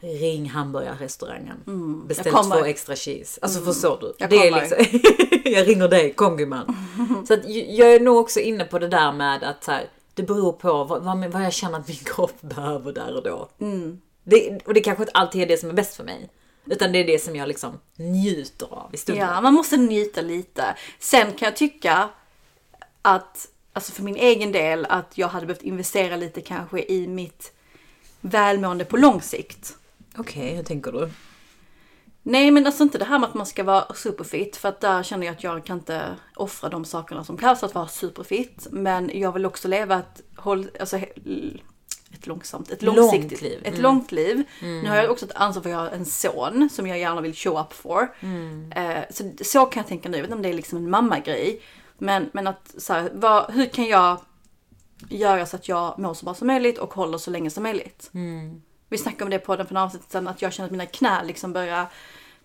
ring 0.00 0.50
hamburgarrestaurangen. 0.50 1.56
Mm. 1.66 2.06
Beställ 2.06 2.32
två 2.32 2.64
extra 2.64 2.96
cheese. 2.96 3.38
Alltså 3.42 3.58
mm. 3.58 3.72
förstår 3.72 3.98
du? 4.00 4.14
Jag, 4.18 4.30
det 4.30 4.48
är 4.48 4.60
liksom, 4.60 5.00
jag 5.52 5.68
ringer 5.68 5.88
dig, 5.88 6.12
kongiman. 6.12 6.76
så 7.28 7.34
att 7.34 7.48
jag 7.48 7.94
är 7.94 8.00
nog 8.00 8.16
också 8.16 8.40
inne 8.40 8.64
på 8.64 8.78
det 8.78 8.88
där 8.88 9.12
med 9.12 9.42
att 9.42 9.64
så 9.64 9.72
här, 9.72 9.88
det 10.14 10.22
beror 10.22 10.52
på 10.52 10.84
vad, 10.84 11.02
vad, 11.02 11.24
vad, 11.32 11.44
jag 11.44 11.52
känner 11.52 11.78
att 11.78 11.88
min 11.88 11.96
kropp 12.04 12.40
behöver 12.40 12.92
där 12.92 13.16
och 13.16 13.22
då. 13.22 13.48
Mm. 13.60 14.00
Det, 14.24 14.58
och 14.66 14.74
det 14.74 14.80
kanske 14.80 15.02
inte 15.02 15.12
alltid 15.12 15.42
är 15.42 15.46
det 15.46 15.58
som 15.58 15.70
är 15.70 15.74
bäst 15.74 15.96
för 15.96 16.04
mig. 16.04 16.30
Utan 16.66 16.92
det 16.92 16.98
är 16.98 17.06
det 17.06 17.22
som 17.22 17.36
jag 17.36 17.48
liksom 17.48 17.80
njuter 17.96 18.66
av 18.74 18.94
i 18.94 18.96
stunden. 18.96 19.28
Ja, 19.28 19.40
man 19.40 19.54
måste 19.54 19.76
njuta 19.76 20.20
lite. 20.20 20.76
Sen 20.98 21.32
kan 21.32 21.46
jag 21.46 21.56
tycka 21.56 22.08
att, 23.02 23.48
alltså 23.72 23.92
för 23.92 24.02
min 24.02 24.16
egen 24.16 24.52
del, 24.52 24.86
att 24.86 25.18
jag 25.18 25.28
hade 25.28 25.46
behövt 25.46 25.62
investera 25.62 26.16
lite 26.16 26.40
kanske 26.40 26.82
i 26.82 27.06
mitt 27.06 27.52
välmående 28.20 28.84
på 28.84 28.96
lång 28.96 29.22
sikt. 29.22 29.76
Okej, 30.16 30.42
okay, 30.42 30.56
hur 30.56 30.62
tänker 30.62 30.92
du? 30.92 31.10
Nej 32.22 32.50
men 32.50 32.66
alltså 32.66 32.82
inte 32.82 32.98
det 32.98 33.04
här 33.04 33.18
med 33.18 33.28
att 33.28 33.34
man 33.34 33.46
ska 33.46 33.64
vara 33.64 33.94
superfit 33.94 34.56
för 34.56 34.68
att 34.68 34.80
där 34.80 35.02
känner 35.02 35.26
jag 35.26 35.32
att 35.32 35.42
jag 35.42 35.64
kan 35.64 35.78
inte 35.78 36.16
offra 36.36 36.68
de 36.68 36.84
sakerna 36.84 37.24
som 37.24 37.36
krävs 37.36 37.62
att 37.62 37.74
vara 37.74 37.88
superfit. 37.88 38.66
Men 38.70 39.10
jag 39.14 39.32
vill 39.32 39.46
också 39.46 39.68
leva 39.68 39.98
ett, 39.98 40.22
håll, 40.36 40.70
alltså, 40.80 41.00
ett 42.18 42.26
långsamt, 42.26 42.70
ett 42.70 42.82
långsiktigt, 42.82 43.30
långt 43.30 43.42
liv. 43.42 43.60
ett 43.60 43.68
mm. 43.68 43.82
långt 43.82 44.12
liv. 44.12 44.42
Mm. 44.62 44.80
Nu 44.80 44.88
har 44.88 44.96
jag 44.96 45.10
också 45.10 45.26
ett 45.26 45.32
ansvar 45.34 45.62
för 45.62 45.70
att 45.70 45.74
jag 45.74 45.80
har 45.80 45.90
en 45.90 46.04
son 46.04 46.68
som 46.72 46.86
jag 46.86 46.98
gärna 46.98 47.20
vill 47.20 47.34
show 47.34 47.60
up 47.60 47.72
for. 47.72 48.14
Mm. 48.20 48.72
Eh, 48.72 49.04
så, 49.10 49.32
så 49.42 49.66
kan 49.66 49.80
jag 49.80 49.88
tänka 49.88 50.08
nu, 50.08 50.16
jag 50.16 50.22
vet 50.22 50.28
inte 50.28 50.36
om 50.36 50.42
det 50.42 50.48
är 50.48 50.52
liksom 50.54 50.78
en 50.78 50.90
mammagrej. 50.90 51.60
Men, 51.98 52.30
men 52.32 52.46
att 52.46 52.74
så 52.78 52.92
här, 52.92 53.10
vad, 53.14 53.50
hur 53.50 53.66
kan 53.66 53.84
jag 53.84 54.20
göra 55.08 55.46
så 55.46 55.56
att 55.56 55.68
jag 55.68 55.98
mår 55.98 56.14
så 56.14 56.24
bra 56.24 56.34
som 56.34 56.46
möjligt 56.46 56.78
och 56.78 56.94
håller 56.94 57.18
så 57.18 57.30
länge 57.30 57.50
som 57.50 57.62
möjligt. 57.62 58.10
Mm. 58.14 58.62
Vi 58.88 58.98
snackade 58.98 59.24
om 59.24 59.30
det 59.30 59.38
på 59.38 59.56
den 59.56 59.66
för 59.66 59.76
avsnittet 59.76 60.12
sen 60.12 60.28
att 60.28 60.42
jag 60.42 60.52
känner 60.52 60.66
att 60.66 60.72
mina 60.72 60.86
knän 60.86 61.26
liksom 61.26 61.52
börjar 61.52 61.86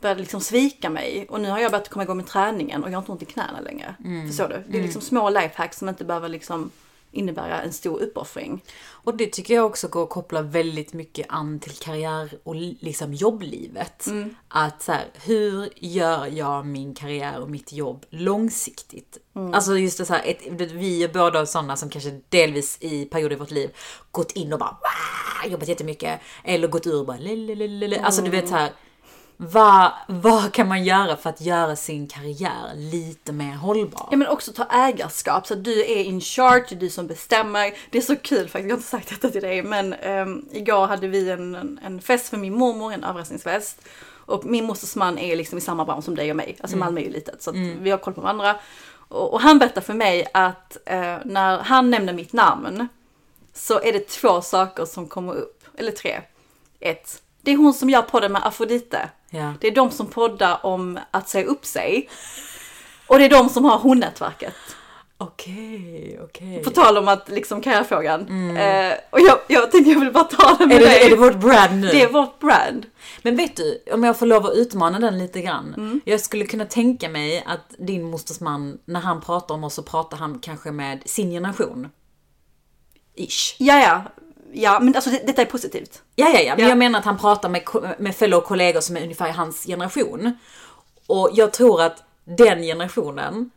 började 0.01 0.21
liksom 0.21 0.41
svika 0.41 0.89
mig. 0.89 1.25
Och 1.29 1.41
nu 1.41 1.49
har 1.49 1.60
jag 1.60 1.71
börjat 1.71 1.89
komma 1.89 2.03
igång 2.03 2.17
med 2.17 2.27
träningen 2.27 2.84
och 2.84 2.89
jag 2.89 2.93
har 2.93 3.01
inte 3.01 3.12
ont 3.12 3.21
i 3.21 3.25
knäna 3.25 3.60
längre. 3.60 3.95
Mm. 4.03 4.27
Förstår 4.27 4.47
du? 4.47 4.63
Det 4.67 4.77
är 4.77 4.84
liksom 4.84 5.01
små 5.01 5.29
lifehacks 5.29 5.77
som 5.77 5.89
inte 5.89 6.05
behöver 6.05 6.29
liksom 6.29 6.71
innebära 7.12 7.62
en 7.62 7.74
stor 7.74 8.02
uppoffring. 8.02 8.63
Och 8.88 9.17
det 9.17 9.28
tycker 9.28 9.54
jag 9.54 9.65
också 9.65 9.88
går 9.88 10.04
att 10.04 10.10
koppla 10.10 10.41
väldigt 10.41 10.93
mycket 10.93 11.26
an 11.30 11.60
till 11.60 11.71
karriär 11.71 12.30
och 12.43 12.56
liksom 12.56 13.13
jobblivet. 13.13 14.08
Mm. 14.08 14.36
Att 14.47 14.82
så 14.82 14.91
här, 14.91 15.06
hur 15.13 15.69
gör 15.76 16.26
jag 16.26 16.65
min 16.65 16.95
karriär 16.95 17.39
och 17.39 17.50
mitt 17.50 17.74
jobb 17.74 18.06
långsiktigt? 18.10 19.17
Mm. 19.36 19.54
Alltså 19.54 19.78
just 19.78 19.97
det 19.97 20.06
så 20.06 20.13
här, 20.13 20.24
ett, 20.26 20.71
vi 20.71 21.04
är 21.04 21.08
båda 21.08 21.45
sådana 21.45 21.76
som 21.78 21.89
kanske 21.89 22.19
delvis 22.30 22.78
i 22.82 23.06
perioder 23.06 23.36
i 23.36 23.39
vårt 23.39 23.52
liv 23.52 23.69
gått 24.12 24.32
in 24.32 24.54
och 24.54 24.60
bara 24.60 24.78
jobbat 25.47 25.67
jättemycket. 25.67 26.19
Eller 26.43 26.67
gått 26.67 26.88
ur 26.88 27.00
och 27.00 27.06
bara 27.06 27.17
lelelelele. 27.17 28.02
Alltså 28.02 28.21
du 28.21 28.30
vet 28.30 28.47
så 28.47 28.56
här 28.56 28.71
vad, 29.43 29.91
vad 30.08 30.54
kan 30.54 30.67
man 30.67 30.84
göra 30.84 31.17
för 31.17 31.30
att 31.30 31.41
göra 31.41 31.75
sin 31.75 32.08
karriär 32.08 32.75
lite 32.75 33.32
mer 33.32 33.54
hållbar? 33.54 34.08
Ja 34.12 34.17
men 34.17 34.27
också 34.27 34.54
ta 34.54 34.65
ägarskap 34.65 35.47
så 35.47 35.54
att 35.54 35.63
du 35.63 35.80
är 35.80 36.04
in 36.04 36.21
charge, 36.21 36.75
du 36.75 36.89
som 36.89 37.08
bestämmer. 37.08 37.73
Det 37.89 37.97
är 37.97 38.01
så 38.01 38.15
kul 38.15 38.49
faktiskt, 38.49 38.69
jag 38.69 38.75
har 38.75 38.77
inte 38.77 38.89
sagt 38.89 39.10
detta 39.10 39.30
till 39.30 39.41
dig 39.41 39.63
men 39.63 39.93
um, 39.93 40.45
igår 40.51 40.88
hade 40.88 41.08
vi 41.08 41.30
en, 41.30 41.80
en 41.84 42.01
fest 42.01 42.30
för 42.30 42.38
min 42.38 42.54
mormor, 42.54 42.93
en 42.93 43.04
överraskningsfest. 43.04 43.82
Och 44.25 44.45
min 44.45 44.65
mosters 44.65 44.95
man 44.95 45.17
är 45.17 45.36
liksom 45.36 45.58
i 45.58 45.62
samma 45.62 45.86
bransch 45.86 46.04
som 46.04 46.15
dig 46.15 46.30
och 46.30 46.38
mig, 46.38 46.58
alltså 46.62 46.75
mm. 46.75 46.86
Malmö 46.86 47.01
är 47.01 47.06
ju 47.06 47.12
litet 47.12 47.43
så 47.43 47.49
att 47.49 47.56
mm. 47.56 47.84
vi 47.84 47.91
har 47.91 47.97
koll 47.97 48.13
på 48.13 48.21
varandra. 48.21 48.56
Och, 48.93 49.34
och 49.34 49.41
han 49.41 49.60
berättar 49.60 49.82
för 49.82 49.93
mig 49.93 50.27
att 50.34 50.77
uh, 50.91 51.17
när 51.25 51.58
han 51.58 51.89
nämner 51.89 52.13
mitt 52.13 52.34
namn 52.34 52.88
så 53.54 53.82
är 53.82 53.93
det 53.93 54.08
två 54.08 54.41
saker 54.41 54.86
som 54.86 55.08
kommer 55.08 55.34
upp, 55.34 55.63
eller 55.77 55.91
tre. 55.91 56.21
Ett, 56.80 57.21
det 57.41 57.51
är 57.51 57.58
hon 57.58 57.73
som 57.73 57.89
gör 57.89 58.01
podden 58.01 58.32
med 58.32 58.47
Afrodite. 58.47 59.10
Ja. 59.30 59.54
Det 59.60 59.67
är 59.67 59.75
de 59.75 59.91
som 59.91 60.08
poddar 60.08 60.65
om 60.65 60.99
att 61.12 61.30
säga 61.30 61.45
upp 61.45 61.65
sig. 61.65 62.10
Och 63.08 63.19
det 63.19 63.25
är 63.25 63.30
de 63.30 63.49
som 63.49 63.65
har 63.65 63.77
hon-nätverket. 63.77 64.56
Okej, 65.17 66.19
okej. 66.23 66.63
På 66.63 66.69
tal 66.69 66.97
om 66.97 67.08
att 67.08 67.30
liksom 67.30 67.62
karriärfrågan. 67.62 68.27
Mm. 68.27 68.58
Eh, 68.58 68.97
och 69.10 69.19
jag, 69.19 69.38
jag 69.47 69.71
tänkte 69.71 69.91
jag 69.91 69.99
vill 69.99 70.12
bara 70.12 70.23
ta 70.23 70.56
den 70.60 70.67
med 70.67 70.77
är 70.77 70.80
det, 70.80 70.86
dig. 70.86 71.06
Är 71.06 71.10
det 71.10 71.15
vårt 71.15 71.39
brand 71.39 71.82
nu? 71.82 71.88
Det 71.88 72.01
är 72.01 72.10
vårt 72.10 72.39
brand. 72.39 72.86
Men 73.21 73.36
vet 73.36 73.56
du, 73.56 73.84
om 73.91 74.04
jag 74.04 74.19
får 74.19 74.25
lov 74.25 74.45
att 74.45 74.56
utmana 74.56 74.99
den 74.99 75.19
lite 75.19 75.41
grann. 75.41 75.73
Mm. 75.77 76.01
Jag 76.06 76.19
skulle 76.19 76.45
kunna 76.45 76.65
tänka 76.65 77.10
mig 77.10 77.43
att 77.47 77.75
din 77.77 78.04
mosters 78.04 78.39
man, 78.39 78.77
när 78.86 78.99
han 78.99 79.21
pratar 79.21 79.56
om 79.56 79.63
oss 79.63 79.73
så 79.73 79.84
pratar 79.84 80.17
han 80.17 80.39
kanske 80.39 80.71
med 80.71 81.01
sin 81.06 81.32
generation. 81.32 81.89
Ish. 83.15 83.56
Ja, 83.58 83.80
ja. 83.80 84.04
Ja, 84.53 84.79
men 84.79 84.95
alltså 84.95 85.09
det, 85.09 85.21
detta 85.25 85.41
är 85.41 85.45
positivt. 85.45 86.01
Ja, 86.15 86.29
ja, 86.33 86.39
ja. 86.39 86.55
Men 86.55 86.63
ja. 86.63 86.69
jag 86.69 86.77
menar 86.77 86.99
att 86.99 87.05
han 87.05 87.17
pratar 87.17 87.49
med, 87.49 87.63
med 87.99 88.15
fellow 88.15 88.41
kollegor 88.41 88.81
som 88.81 88.97
är 88.97 89.03
ungefär 89.03 89.31
hans 89.31 89.65
generation. 89.65 90.37
Och 91.07 91.29
jag 91.33 91.53
tror 91.53 91.81
att 91.81 92.03
den 92.23 92.61
generationen 92.61 93.51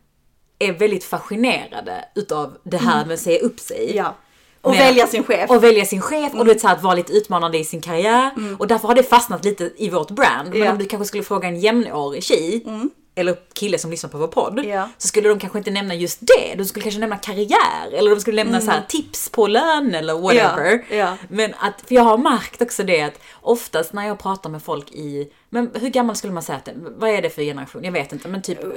är 0.59 0.73
väldigt 0.73 1.03
fascinerade 1.03 2.05
utav 2.15 2.57
det 2.63 2.77
här 2.77 2.95
mm. 2.95 3.07
med 3.07 3.13
att 3.13 3.19
säga 3.19 3.39
upp 3.39 3.59
sig. 3.59 3.95
Ja. 3.95 4.15
Och 4.61 4.71
med, 4.71 4.79
välja 4.79 5.07
sin 5.07 5.23
chef. 5.23 5.49
Och 5.49 5.63
välja 5.63 5.85
sin 5.85 6.01
chef 6.01 6.31
mm. 6.31 6.39
och 6.39 6.45
du 6.45 6.53
vet 6.53 6.61
så 6.61 6.67
att 6.67 6.83
vara 6.83 6.95
lite 6.95 7.13
utmanande 7.13 7.57
i 7.57 7.65
sin 7.65 7.81
karriär. 7.81 8.31
Mm. 8.37 8.55
Och 8.55 8.67
därför 8.67 8.87
har 8.87 8.95
det 8.95 9.03
fastnat 9.03 9.45
lite 9.45 9.71
i 9.77 9.89
vårt 9.89 10.11
brand. 10.11 10.49
Men 10.49 10.59
ja. 10.59 10.71
om 10.71 10.77
du 10.77 10.85
kanske 10.85 11.05
skulle 11.05 11.23
fråga 11.23 11.47
en 11.47 11.59
jämnårig 11.59 12.23
tjej 12.23 12.63
mm 12.65 12.91
eller 13.15 13.37
kille 13.53 13.77
som 13.77 13.91
lyssnar 13.91 14.09
på 14.09 14.17
vår 14.17 14.27
podd, 14.27 14.65
ja. 14.65 14.89
så 14.97 15.07
skulle 15.07 15.29
de 15.29 15.39
kanske 15.39 15.57
inte 15.57 15.71
nämna 15.71 15.95
just 15.95 16.19
det. 16.21 16.55
De 16.55 16.65
skulle 16.65 16.83
kanske 16.83 16.99
nämna 16.99 17.17
karriär 17.17 17.91
eller 17.93 18.09
de 18.11 18.21
skulle 18.21 18.35
lämna 18.35 18.57
mm. 18.57 18.75
så 18.75 18.81
tips 18.87 19.29
på 19.29 19.47
lön 19.47 19.95
eller 19.95 20.13
whatever. 20.13 20.85
Ja. 20.89 20.95
Ja. 20.95 21.17
Men 21.29 21.53
att, 21.59 21.81
för 21.87 21.95
jag 21.95 22.03
har 22.03 22.17
märkt 22.17 22.61
också 22.61 22.83
det 22.83 23.01
att 23.01 23.19
oftast 23.41 23.93
när 23.93 24.07
jag 24.07 24.19
pratar 24.19 24.49
med 24.49 24.63
folk 24.63 24.91
i, 24.91 25.31
men 25.49 25.71
hur 25.73 25.89
gammal 25.89 26.15
skulle 26.15 26.33
man 26.33 26.43
säga 26.43 26.57
att 26.57 26.65
det, 26.65 26.73
vad 26.75 27.09
är 27.09 27.21
det 27.21 27.29
för 27.29 27.41
generation? 27.41 27.83
Jag 27.83 27.91
vet 27.91 28.13
inte, 28.13 28.27
men 28.27 28.41
typ 28.41 28.63
eh, 28.63 28.69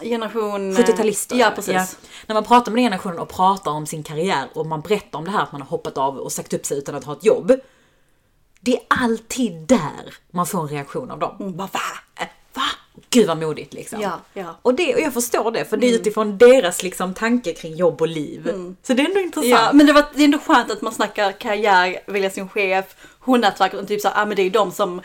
Generation... 0.00 0.76
70-talister. 0.76 1.36
Ja, 1.36 1.52
precis. 1.54 1.98
När 2.26 2.34
man 2.34 2.44
pratar 2.44 2.72
med 2.72 2.78
den 2.78 2.84
generationen 2.84 3.18
och 3.18 3.28
pratar 3.28 3.70
om 3.70 3.86
sin 3.86 4.02
karriär 4.02 4.48
och 4.54 4.66
man 4.66 4.80
berättar 4.80 5.18
om 5.18 5.24
det 5.24 5.30
här 5.30 5.42
att 5.42 5.52
man 5.52 5.60
har 5.60 5.68
hoppat 5.68 5.98
av 5.98 6.18
och 6.18 6.32
sagt 6.32 6.52
upp 6.52 6.66
sig 6.66 6.78
utan 6.78 6.94
att 6.94 7.04
ha 7.04 7.12
ett 7.12 7.24
jobb. 7.24 7.52
Det 8.60 8.72
är 8.72 8.82
alltid 8.88 9.52
där 9.52 10.14
man 10.30 10.46
får 10.46 10.60
en 10.60 10.68
reaktion 10.68 11.10
av 11.10 11.18
dem. 11.18 11.36
Mm, 11.40 11.56
bara, 11.56 11.68
va? 11.72 12.26
Gud 13.10 13.26
vad 13.26 13.38
modigt 13.38 13.74
liksom. 13.74 14.00
Ja, 14.00 14.20
ja. 14.34 14.58
Och, 14.62 14.74
det, 14.74 14.94
och 14.94 15.00
jag 15.00 15.14
förstår 15.14 15.50
det, 15.50 15.64
för 15.64 15.76
det 15.76 15.86
är 15.86 15.88
mm. 15.88 16.00
utifrån 16.00 16.38
deras 16.38 16.82
liksom, 16.82 17.14
tanke 17.14 17.52
kring 17.52 17.74
jobb 17.74 18.00
och 18.00 18.08
liv. 18.08 18.48
Mm. 18.48 18.76
Så 18.82 18.94
det 18.94 19.02
är 19.02 19.06
ändå 19.06 19.20
intressant. 19.20 19.50
Ja, 19.50 19.70
men 19.72 19.86
det, 19.86 19.92
var, 19.92 20.04
det 20.14 20.20
är 20.20 20.24
ändå 20.24 20.38
skönt 20.38 20.70
att 20.70 20.82
man 20.82 20.92
snackar 20.92 21.32
karriär, 21.32 22.00
välja 22.06 22.30
sin 22.30 22.48
chef, 22.48 22.84
honnätverket 23.18 23.80
och 23.80 23.88
typ 23.88 24.00
så 24.00 24.08
ah, 24.14 24.26
men 24.26 24.36
det 24.36 24.42
är 24.42 24.50
de 24.50 24.72
som 24.72 25.00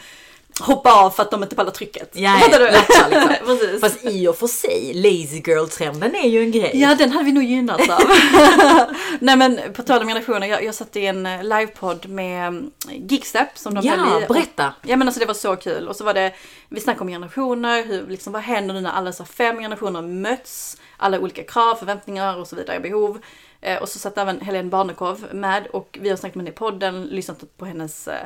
hoppa 0.59 0.93
av 0.93 1.09
för 1.09 1.23
att 1.23 1.31
de 1.31 1.43
inte 1.43 1.55
pallar 1.55 1.71
trycket. 1.71 2.09
Ja, 2.13 2.41
du? 2.51 2.59
latcha 2.59 3.07
liksom. 3.09 3.59
Fast 3.81 4.05
i 4.05 4.27
och 4.27 4.35
för 4.37 4.47
sig, 4.47 4.93
lazy 4.93 5.41
girl-trenden 5.45 6.15
är 6.15 6.27
ju 6.27 6.41
en 6.41 6.51
grej. 6.51 6.71
Ja, 6.73 6.95
den 6.95 7.11
hade 7.11 7.25
vi 7.25 7.31
nog 7.31 7.43
gynnats 7.43 7.89
av. 7.89 8.01
Nej 9.19 9.35
men 9.37 9.59
på 9.73 9.83
tal 9.83 10.01
om 10.01 10.07
generationer, 10.07 10.47
jag, 10.47 10.63
jag 10.63 10.75
satt 10.75 10.95
i 10.95 11.05
en 11.05 11.25
eh, 11.25 11.43
livepodd 11.43 12.09
med 12.09 12.47
mm, 12.47 12.71
Geekstep 13.09 13.57
som 13.57 13.73
de 13.73 13.85
Ja, 13.85 13.95
höll 13.95 14.23
i. 14.23 14.25
berätta. 14.27 14.73
Ja 14.81 14.95
men 14.97 15.07
alltså 15.07 15.19
det 15.19 15.25
var 15.25 15.33
så 15.33 15.55
kul. 15.55 15.87
Och 15.87 15.95
så 15.95 16.03
var 16.03 16.13
det, 16.13 16.33
vi 16.69 16.79
snackade 16.79 17.01
om 17.01 17.07
generationer, 17.09 17.83
hur, 17.85 18.07
liksom, 18.07 18.33
vad 18.33 18.41
händer 18.41 18.73
nu 18.73 18.81
när 18.81 18.91
alla 18.91 19.05
dessa 19.05 19.25
fem 19.25 19.59
generationer 19.59 20.01
möts? 20.01 20.77
Alla 20.97 21.19
olika 21.19 21.43
krav, 21.43 21.75
förväntningar 21.75 22.37
och 22.39 22.47
så 22.47 22.55
vidare, 22.55 22.79
behov. 22.79 23.19
Eh, 23.61 23.81
och 23.81 23.89
så 23.89 23.99
satt 23.99 24.17
även 24.17 24.41
Helene 24.41 24.69
Barnekow 24.69 25.19
med 25.31 25.67
och 25.67 25.97
vi 26.01 26.09
har 26.09 26.17
snackat 26.17 26.35
med 26.35 26.41
henne 26.45 26.53
i 26.53 26.57
podden, 26.57 27.03
lyssnat 27.03 27.57
på 27.57 27.65
hennes 27.65 28.07
eh, 28.07 28.25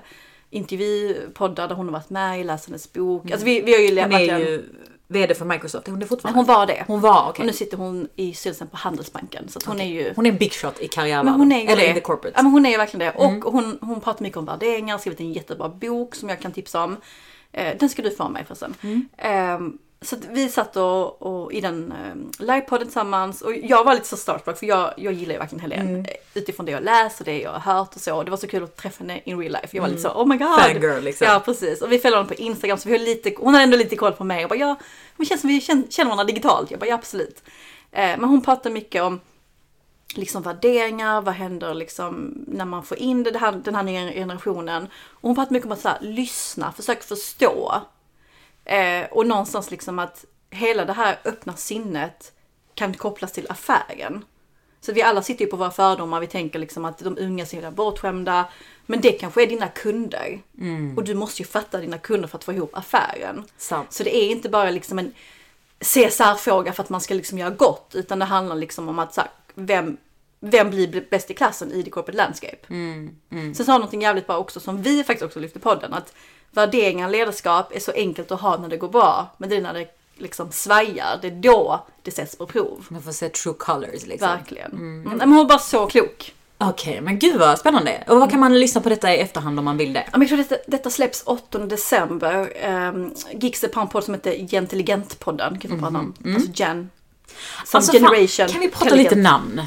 intervjupoddar 0.50 1.68
där 1.68 1.76
hon 1.76 1.86
har 1.86 1.94
varit 1.94 2.10
med 2.10 2.42
i, 2.42 2.48
hennes 2.48 2.94
bok. 2.94 3.32
Alltså 3.32 3.46
vi, 3.46 3.62
vi 3.62 3.74
har 3.74 3.80
ju 3.80 4.02
Hon 4.02 4.14
är 4.14 4.40
ju 4.40 4.64
VD 5.08 5.36
för 5.36 5.46
Microsoft. 5.46 5.88
Hon 5.88 6.02
är 6.02 6.06
fortfarande... 6.06 6.40
Hon 6.40 6.46
var 6.46 6.66
det. 6.66 6.84
Hon 6.88 7.02
var, 7.02 7.30
okej. 7.30 7.44
Och 7.44 7.48
nu 7.48 7.54
sitter 7.54 7.78
hon 7.78 8.08
i 8.16 8.34
styrelsen 8.34 8.68
på 8.68 8.78
Handelsbanken. 8.78 9.50
Så 9.50 9.60
hon 9.66 9.82
är 9.82 9.86
ju... 9.86 10.14
Hon 10.16 10.26
är 10.26 10.32
en 10.32 10.38
big 10.38 10.54
shot 10.54 10.80
i 10.80 10.88
karriärvärlden. 10.88 11.52
Eller 11.52 11.76
det. 11.76 11.88
in 11.88 11.94
the 11.94 12.02
corporate. 12.02 12.34
Ja 12.36 12.44
men 12.44 12.52
hon 12.52 12.66
är 12.66 12.70
ju 12.70 12.78
verkligen 12.78 13.14
det. 13.14 13.20
Och 13.20 13.52
hon, 13.52 13.78
hon 13.82 14.02
pratar 14.02 14.24
mycket 14.24 14.38
om 14.38 14.46
värderingar, 14.46 14.98
skrivit 14.98 15.20
en 15.20 15.34
jättebra 15.34 15.70
bok 15.70 16.16
som 16.16 16.30
jag 16.30 16.40
kan 16.40 16.52
tipsa 16.52 16.84
om. 16.84 16.98
Eh, 17.52 17.78
den 17.80 17.90
ska 17.90 18.02
du 18.02 18.12
få 18.12 18.24
av 18.24 18.32
mig 18.32 18.46
förresten. 18.46 18.76
Eh, 19.18 19.60
så 20.02 20.16
vi 20.32 20.50
satt 20.50 20.76
och, 20.78 21.22
och 21.22 21.54
i 21.54 21.62
den 21.62 21.92
eh, 21.92 22.46
livepodden 22.46 22.88
tillsammans 22.88 23.42
och 23.42 23.56
jag 23.56 23.84
var 23.84 23.94
lite 23.94 24.08
så 24.08 24.18
starstruck 24.18 24.58
för 24.60 24.66
jag, 24.66 24.94
jag 24.98 25.14
gillar 25.14 25.34
ju 25.34 25.40
verkligen 25.40 25.62
Helene. 25.62 26.00
eh, 26.00 26.16
Utifrån 26.34 26.66
det 26.66 26.72
jag 26.72 26.84
läst 26.84 27.20
och 27.20 27.26
det 27.26 27.40
jag 27.42 27.52
har 27.52 27.74
hört 27.74 27.96
och 27.96 28.02
så. 28.02 28.24
Det 28.24 28.32
var 28.32 28.38
så 28.38 28.48
kul 28.48 28.64
att 28.64 28.76
träffa 28.78 29.04
henne 29.04 29.22
in 29.26 29.40
real 29.40 29.52
life. 29.52 29.68
Jag 29.72 29.82
var 29.82 29.90
lite 29.90 30.02
så 30.02 30.10
oh 30.10 30.28
my 30.28 30.38
god. 30.38 30.60
Fangirl, 30.60 31.04
liksom. 31.04 31.28
Ja 31.28 31.42
precis. 31.46 31.82
Och 31.82 31.92
vi 31.92 32.00
följer 32.00 32.18
honom 32.18 32.28
på 32.28 32.34
Instagram 32.42 32.78
så 32.78 32.90
vi 32.90 32.98
har 32.98 33.06
lite, 33.06 33.34
hon 33.38 33.54
har 33.54 33.62
ändå 33.62 33.78
lite 33.78 33.96
koll 33.96 34.12
på 34.14 34.24
mig. 34.24 34.42
Jag 34.42 34.50
bara 34.50 34.60
ja, 34.60 34.76
men 35.18 35.26
känns 35.26 35.42
som 35.42 35.48
vi 35.48 35.62
känner, 35.62 35.84
känner 35.90 36.10
varandra 36.10 36.24
digitalt. 36.26 36.72
Jag 36.72 36.80
bara 36.80 36.90
ja 36.90 36.96
absolut. 36.96 37.44
Eh, 37.92 38.02
men 38.02 38.24
hon 38.24 38.42
pratar 38.42 38.70
mycket 38.70 39.04
om 39.04 39.20
liksom 40.16 40.42
värderingar, 40.42 41.22
vad 41.22 41.34
händer 41.34 41.74
liksom 41.74 42.34
när 42.48 42.66
man 42.66 42.84
får 42.84 42.98
in 42.98 43.24
det, 43.24 43.32
det 43.32 43.40
här, 43.40 43.52
den 43.52 43.76
här 43.76 43.84
nya 43.84 44.12
generationen. 44.12 44.84
Och 45.10 45.22
hon 45.22 45.36
pratar 45.36 45.52
mycket 45.52 45.66
om 45.66 45.72
att 45.72 45.82
så 45.82 45.88
här, 45.88 45.98
lyssna, 46.02 46.72
försök 46.72 47.04
förstå. 47.04 47.82
Eh, 48.70 49.06
och 49.12 49.28
någonstans 49.28 49.72
liksom 49.72 50.00
att 50.00 50.26
hela 50.50 50.86
det 50.86 50.94
här 50.94 51.20
öppna 51.26 51.56
sinnet 51.56 52.34
kan 52.76 52.94
kopplas 52.94 53.32
till 53.32 53.48
affären. 53.50 54.26
Så 54.82 54.94
vi 54.94 55.02
alla 55.02 55.22
sitter 55.22 55.46
ju 55.46 55.52
på 55.52 55.58
våra 55.58 55.72
fördomar, 55.72 56.20
vi 56.20 56.28
tänker 56.28 56.60
liksom 56.60 56.86
att 56.86 57.00
de 57.00 57.18
unga 57.18 57.44
är 57.44 57.48
så 57.48 57.56
himla 57.56 57.72
bortskämda. 57.72 58.46
Men 58.86 59.02
det 59.02 59.12
kanske 59.12 59.44
är 59.44 59.48
dina 59.48 59.68
kunder. 59.68 60.42
Och 60.98 61.04
du 61.04 61.16
måste 61.16 61.42
ju 61.42 61.48
fatta 61.48 61.78
dina 61.78 61.98
kunder 61.98 62.28
för 62.28 62.38
att 62.38 62.44
få 62.44 62.54
ihop 62.54 62.78
affären. 62.78 63.44
Sant. 63.58 63.94
Så 63.94 64.04
det 64.04 64.16
är 64.16 64.30
inte 64.30 64.50
bara 64.50 64.70
liksom 64.70 65.00
en 65.00 65.14
CSR-fråga 65.80 66.74
för 66.74 66.84
att 66.84 66.90
man 66.90 67.02
ska 67.02 67.14
liksom 67.14 67.38
göra 67.38 67.50
gott, 67.50 67.92
utan 67.96 68.20
det 68.20 68.26
handlar 68.26 68.56
liksom 68.56 68.90
om 68.90 69.00
att 69.00 69.14
så 69.14 69.22
här, 69.22 69.30
vem, 69.56 69.98
vem 70.40 70.70
blir 70.70 71.08
bäst 71.10 71.32
i 71.32 71.34
klassen 71.34 71.72
i 71.72 71.84
the 71.84 71.90
corporate 71.90 72.18
landscape. 72.18 72.68
Sen 73.56 73.66
sa 73.66 73.74
någonting 73.74 74.02
jävligt 74.02 74.28
bra 74.28 74.38
också 74.38 74.60
som 74.60 74.82
vi 74.82 75.04
faktiskt 75.04 75.26
också 75.26 75.40
lyfte 75.40 75.60
podden, 75.60 75.94
att 75.94 76.14
värderingar 76.52 77.06
och 77.06 77.12
ledarskap 77.12 77.76
är 77.76 77.80
så 77.80 77.92
enkelt 77.92 78.32
att 78.32 78.42
ha 78.42 78.58
när 78.58 78.70
det 78.70 78.78
går 78.78 78.90
bra, 78.90 79.28
men 79.38 79.50
det 79.50 79.56
är 79.56 79.62
när 79.62 79.74
det 79.74 79.88
liksom 80.18 80.52
svajar, 80.52 81.20
det 81.22 81.28
är 81.28 81.32
då 81.32 81.86
det 82.04 82.12
sätts 82.12 82.36
på 82.38 82.46
prov. 82.46 82.86
Man 82.90 83.02
får 83.02 83.12
se 83.12 83.30
true 83.30 83.56
colors 83.60 84.06
liksom. 84.06 84.28
Verkligen. 84.30 84.72
Mm. 84.72 85.04
Nej, 85.04 85.16
Men 85.18 85.30
hon 85.30 85.38
var 85.38 85.46
bara 85.46 85.60
så 85.60 85.86
klok. 85.88 86.34
Okej, 86.62 87.02
men 87.02 87.20
gud 87.20 87.40
vad 87.40 87.60
spännande. 87.60 88.04
Och 88.08 88.20
vad 88.20 88.32
kan 88.32 88.40
man 88.40 88.60
lyssna 88.60 88.82
på 88.82 88.90
detta 88.90 89.16
i 89.16 89.18
efterhand 89.20 89.60
om 89.60 89.66
man 89.66 89.78
vill 89.78 89.94
det? 89.94 90.04
Ja, 90.12 90.18
men 90.18 90.22
jag 90.22 90.30
tror 90.30 90.38
detta, 90.38 90.56
detta 90.68 90.90
släpps 90.90 91.24
8 91.26 91.60
december. 91.60 92.66
Um, 92.70 93.14
Gigster 93.34 93.68
på 93.68 93.80
en 93.80 93.88
podd 93.88 94.04
som 94.04 94.14
heter 94.14 94.32
Gentilligent-podden. 94.34 95.60
Kan 95.60 95.72
vi 95.76 95.80
prata 95.82 95.98
om? 95.98 96.14
Alltså 96.36 96.52
Gen. 96.54 96.90
Som 97.66 97.78
Alltså, 97.78 97.92
fan, 97.92 98.02
generation. 98.02 98.48
kan 98.48 98.62
vi 98.62 98.70
prata 98.70 98.96
lite 98.96 99.16
namn? 99.16 99.62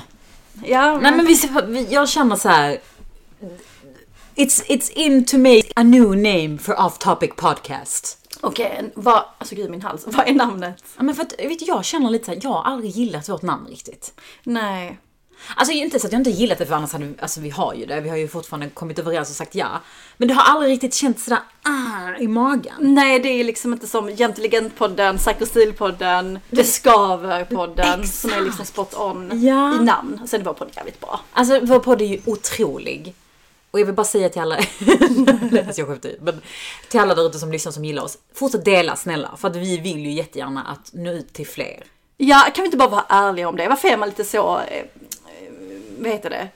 Ja, 0.65 0.99
Nej 0.99 1.13
men 1.17 1.27
vi, 1.27 1.41
vi- 1.67 1.87
jag 1.95 2.09
känner 2.09 2.37
så 2.37 2.49
här. 2.49 2.79
It's, 4.35 4.63
it's 4.69 4.91
in 4.95 5.25
to 5.25 5.39
make 5.39 5.73
a 5.77 5.83
new 5.83 6.17
name 6.17 6.59
for 6.59 6.81
off 6.81 6.99
topic 6.99 7.31
podcast. 7.37 8.19
okej. 8.41 8.93
vad, 8.95 9.25
alltså 9.39 9.55
gud 9.55 9.71
min 9.71 9.83
hals. 9.83 10.05
Vad 10.07 10.29
är 10.29 10.33
namnet? 10.33 10.85
Ja, 10.97 11.03
men 11.03 11.15
för 11.15 11.23
att, 11.23 11.33
vet 11.39 11.59
du, 11.59 11.65
jag 11.65 11.85
känner 11.85 12.11
lite 12.11 12.25
så 12.25 12.31
här, 12.31 12.39
jag 12.43 12.51
har 12.51 12.63
aldrig 12.63 12.91
gillat 12.91 13.29
vårt 13.29 13.43
namn 13.43 13.67
riktigt. 13.67 14.15
Nej. 14.43 14.99
Alltså 15.57 15.73
inte 15.73 16.01
så 16.01 16.07
att 16.07 16.13
jag 16.13 16.21
inte 16.21 16.31
gillat 16.31 16.59
det 16.59 16.67
för 16.67 16.75
annars 16.75 16.93
hade 16.93 17.05
vi, 17.05 17.15
alltså 17.21 17.41
vi 17.41 17.51
har 17.51 17.75
ju 17.75 17.87
det, 17.87 18.01
vi 18.01 18.09
har 18.09 18.17
ju 18.17 18.29
fortfarande 18.29 18.69
kommit 18.69 18.99
överens 18.99 19.31
och 19.31 19.37
sagt 19.37 19.55
ja. 19.55 19.69
Men 20.17 20.29
det 20.29 20.35
har 20.35 20.55
aldrig 20.55 20.73
riktigt 20.73 20.95
känts 20.95 21.25
sådär 21.25 21.41
ah, 21.63 22.19
i 22.19 22.29
magen. 22.29 22.75
Nej, 22.79 23.21
det 23.21 23.29
är 23.29 23.45
liksom 23.45 23.73
inte 23.73 23.87
som 23.87 24.09
Gentilligent-podden, 24.09 25.19
Psykostil-podden, 25.19 26.39
Det 26.51 26.63
Skaver-podden 26.63 28.05
som 28.05 28.33
är 28.33 28.41
liksom 28.41 28.65
spot 28.65 28.95
on 28.95 29.31
Ja. 29.43 29.75
i 29.75 29.85
namn. 29.85 30.21
Sen 30.27 30.41
är 30.41 30.45
vår 30.45 30.53
podd 30.53 30.71
jävligt 30.77 31.01
bra. 31.01 31.21
Alltså 31.33 31.61
vår 31.63 31.79
podd 31.79 32.03
är 32.03 32.07
ju 32.07 32.21
otrolig. 32.27 33.15
Och 33.73 33.81
jag 33.81 33.87
vill 33.87 33.95
bara 33.95 34.05
säga 34.05 34.29
till 34.29 34.41
alla, 34.43 34.57
jag 35.77 35.87
skämtar 35.87 36.11
men 36.21 36.41
till 36.89 37.01
alla 37.01 37.15
där 37.15 37.27
ute 37.27 37.39
som 37.39 37.53
lyssnar 37.53 37.73
som 37.73 37.85
gillar 37.85 38.03
oss, 38.03 38.19
fortsätt 38.35 38.65
dela 38.65 38.97
snälla. 38.97 39.31
För 39.37 39.49
att 39.49 39.57
vi 39.57 39.79
vill 39.79 39.99
ju 40.07 40.13
jättegärna 40.13 40.63
att 40.65 40.93
nå 40.93 41.11
ut 41.11 41.33
till 41.33 41.47
fler. 41.47 41.85
Ja, 42.17 42.47
kan 42.55 42.63
vi 42.63 42.67
inte 42.67 42.77
bara 42.77 42.89
vara 42.89 43.05
ärliga 43.09 43.49
om 43.49 43.57
det? 43.57 43.69
Varför 43.69 43.89
är 43.89 43.97
man 43.97 44.09
lite 44.09 44.25
så, 44.25 44.59
eh, 44.59 44.85
vad 45.99 46.13
heter 46.13 46.31
det, 46.31 46.49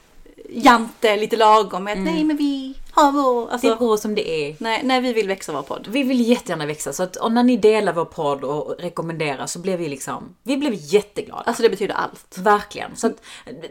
jante, 0.49 1.17
lite 1.17 1.37
lagom 1.37 1.85
med 1.85 1.93
att 1.93 2.05
nej 2.05 2.25
men 2.25 2.37
vi 2.37 2.75
har 2.91 3.13
vår, 3.13 3.47
Det 3.47 3.53
alltså, 3.53 3.73
är 3.73 3.77
bra 3.77 3.97
som 3.97 4.15
det 4.15 4.29
är. 4.31 4.57
nej, 4.59 4.81
nej 4.85 5.01
vi 5.01 5.13
vill 5.13 5.29
växa 5.29 5.53
vår 5.53 5.63
podd. 5.63 5.87
Vi 5.91 6.03
vill 6.03 6.29
jättegärna 6.29 6.67
växa 6.67 6.93
så 6.93 7.03
att 7.03 7.17
och 7.17 7.33
när 7.33 7.43
ni 7.43 7.57
delar 7.57 7.93
vår 7.93 8.05
podd 8.05 8.45
och 8.45 8.75
rekommenderar 8.79 9.47
så 9.47 9.59
blir 9.59 9.77
vi 9.77 9.89
liksom, 9.89 10.37
vi 10.43 10.57
blev 10.57 10.73
jätteglada. 10.77 11.43
Alltså 11.43 11.63
det 11.63 11.71
betyder 11.71 11.95
allt. 11.95 12.39
Verkligen. 12.39 12.97
Så 12.97 13.07
att, 13.07 13.23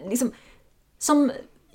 liksom, 0.09 0.31
som, 0.99 1.31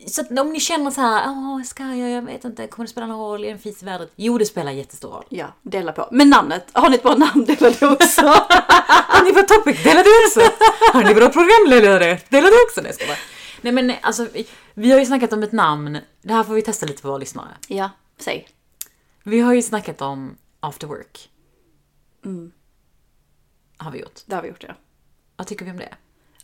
så 0.06 0.40
om 0.40 0.52
ni 0.52 0.60
känner 0.60 0.90
så 0.90 1.00
här, 1.00 1.30
åh 1.30 1.62
ska 1.62 1.82
jag, 1.82 2.10
jag 2.10 2.22
vet 2.22 2.44
inte, 2.44 2.66
kommer 2.66 2.86
det 2.86 2.90
spela 2.90 3.06
någon 3.06 3.18
roll, 3.18 3.40
det 3.40 3.50
en 3.50 3.58
fis 3.58 3.82
i 3.82 3.84
vädret? 3.86 4.12
Jo, 4.16 4.38
det 4.38 4.46
spelar 4.46 4.72
jättestor 4.72 5.10
roll. 5.10 5.24
Ja, 5.28 5.46
dela 5.62 5.92
på. 5.92 6.08
Men 6.12 6.30
namnet, 6.30 6.66
har 6.72 6.88
ni 6.88 6.96
ett 6.96 7.02
bra 7.02 7.14
namn, 7.14 7.44
dela 7.44 7.70
det 7.70 7.86
också. 7.86 8.22
Har 9.12 9.24
ni 9.24 9.32
på 9.32 9.42
topic? 9.42 9.84
Dela 9.84 10.02
det 10.02 10.08
också! 10.26 10.52
Har 10.92 11.04
ni 11.04 11.14
bra 11.14 11.28
programledare? 11.28 12.20
Dela 12.28 12.46
det 12.46 12.62
också! 12.66 12.80
Nej, 12.80 12.92
jag 12.98 13.08
bara. 13.08 13.16
Nej 13.60 13.72
men 13.72 13.92
alltså, 14.02 14.26
vi, 14.32 14.46
vi 14.74 14.90
har 14.90 14.98
ju 14.98 15.06
snackat 15.06 15.32
om 15.32 15.42
ett 15.42 15.52
namn, 15.52 15.98
det 16.22 16.32
här 16.32 16.44
får 16.44 16.54
vi 16.54 16.62
testa 16.62 16.86
lite 16.86 17.02
för 17.02 17.08
våra 17.08 17.18
lyssnare. 17.18 17.48
ja, 17.68 17.90
säg. 18.18 18.48
Vi 19.22 19.40
har 19.40 19.54
ju 19.54 19.62
snackat 19.62 20.00
om 20.00 20.36
after 20.60 20.86
work. 20.86 21.30
Har 23.76 23.90
vi 23.90 23.98
gjort. 24.00 24.20
Det 24.26 24.34
har 24.34 24.42
vi 24.42 24.48
gjort 24.48 24.64
ja. 24.68 24.74
Vad 25.36 25.46
tycker 25.46 25.64
vi 25.64 25.70
om 25.70 25.76
det? 25.76 25.94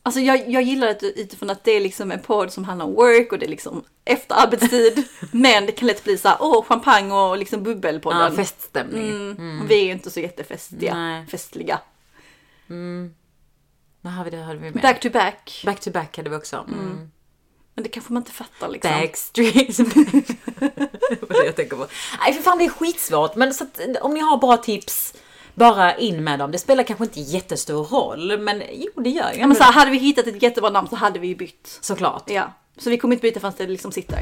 Alltså 0.07 0.21
jag, 0.21 0.51
jag 0.51 0.63
gillar 0.63 0.87
det 0.87 1.21
utifrån 1.21 1.51
att 1.51 1.65
det 1.65 1.71
är 1.71 1.81
liksom 1.81 2.13
en 2.13 2.23
podd 2.23 2.53
som 2.53 2.65
handlar 2.65 2.87
om 2.87 2.95
work 2.95 3.33
och 3.33 3.39
det 3.39 3.47
är 3.47 3.51
liksom 3.51 3.85
efter 4.05 4.35
arbetstid. 4.35 5.05
men 5.33 5.67
det 5.67 5.73
kan 5.73 5.87
lätt 5.87 6.05
bli 6.05 6.19
så 6.19 6.29
här, 6.29 6.37
åh 6.41 6.65
champagne 6.65 7.15
och 7.15 7.39
liksom 7.39 7.63
bubbelpodden. 7.63 8.21
Ja, 8.21 8.31
feststämning. 8.31 9.11
Mm. 9.11 9.61
Och 9.61 9.71
Vi 9.71 9.81
är 9.81 9.85
ju 9.85 9.93
inte 9.93 10.11
så 10.11 10.21
jättefestiga, 10.21 10.95
Nej. 10.95 11.27
festliga. 11.27 11.81
Vad 14.01 14.13
har 14.13 14.25
vi 14.25 14.31
det? 14.31 14.37
Hade 14.37 14.59
vi 14.59 14.71
med? 14.71 14.83
Back 14.83 15.01
to 15.01 15.11
back. 15.11 15.63
Back 15.65 15.81
to 15.81 15.91
back 15.91 16.17
hade 16.17 16.31
vi 16.31 16.37
också. 16.37 16.57
Mm. 16.57 17.11
Men 17.75 17.83
det 17.83 17.89
kanske 17.89 18.13
man 18.13 18.23
inte 18.23 18.33
fattar 18.33 18.69
liksom. 18.69 18.91
Backstreet. 18.91 19.77
det 19.77 21.29
var 21.29 21.41
det 21.41 21.47
jag 21.47 21.57
tänker 21.57 21.77
på. 21.77 21.87
Nej 22.21 22.35
för 22.35 22.43
fan 22.43 22.59
det 22.59 22.65
är 22.65 22.69
skitsvårt. 22.69 23.37
Men 23.37 23.55
så 23.55 23.65
att, 23.65 23.81
om 24.01 24.15
ni 24.15 24.21
har 24.21 24.39
bra 24.39 24.57
tips, 24.57 25.15
bara 25.57 25.97
in 25.97 26.25
med 26.25 26.39
dem. 26.39 26.51
Det 26.51 26.59
spelar 26.59 26.85
kanske 26.85 27.05
inte 27.05 27.21
jättestor 27.21 27.85
roll, 27.85 28.39
men 28.39 28.63
jo 28.73 29.03
det 29.03 29.11
gör 29.11 29.33
ju 29.33 29.41
Ja, 29.41 29.47
men 29.47 29.57
så 29.57 29.63
här, 29.63 29.73
hade 29.73 29.91
vi 29.91 29.99
hittat 29.99 30.27
ett 30.27 30.43
jättebra 30.43 30.71
namn 30.71 30.89
så 30.89 30.97
hade 30.97 31.19
vi 31.19 31.27
ju 31.27 31.35
bytt. 31.35 31.79
Såklart. 31.81 32.31
Ja. 32.31 32.53
Så 32.77 32.91
vi 32.91 32.99
kommer 32.99 33.15
inte 33.15 33.23
byta 33.23 33.41
förrän 33.41 33.55
det 33.57 33.67
liksom 33.67 33.93
sitter. 33.93 34.21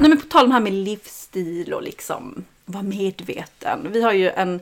Nej 0.00 0.08
men 0.08 0.20
på 0.20 0.26
tal 0.26 0.44
om 0.44 0.48
det 0.48 0.54
här 0.54 0.60
med 0.60 0.72
livsstil 0.72 1.74
och 1.74 1.82
liksom 1.82 2.44
vara 2.64 2.82
medveten. 2.82 3.92
Vi 3.92 4.02
har 4.02 4.12
ju 4.12 4.30
en 4.30 4.60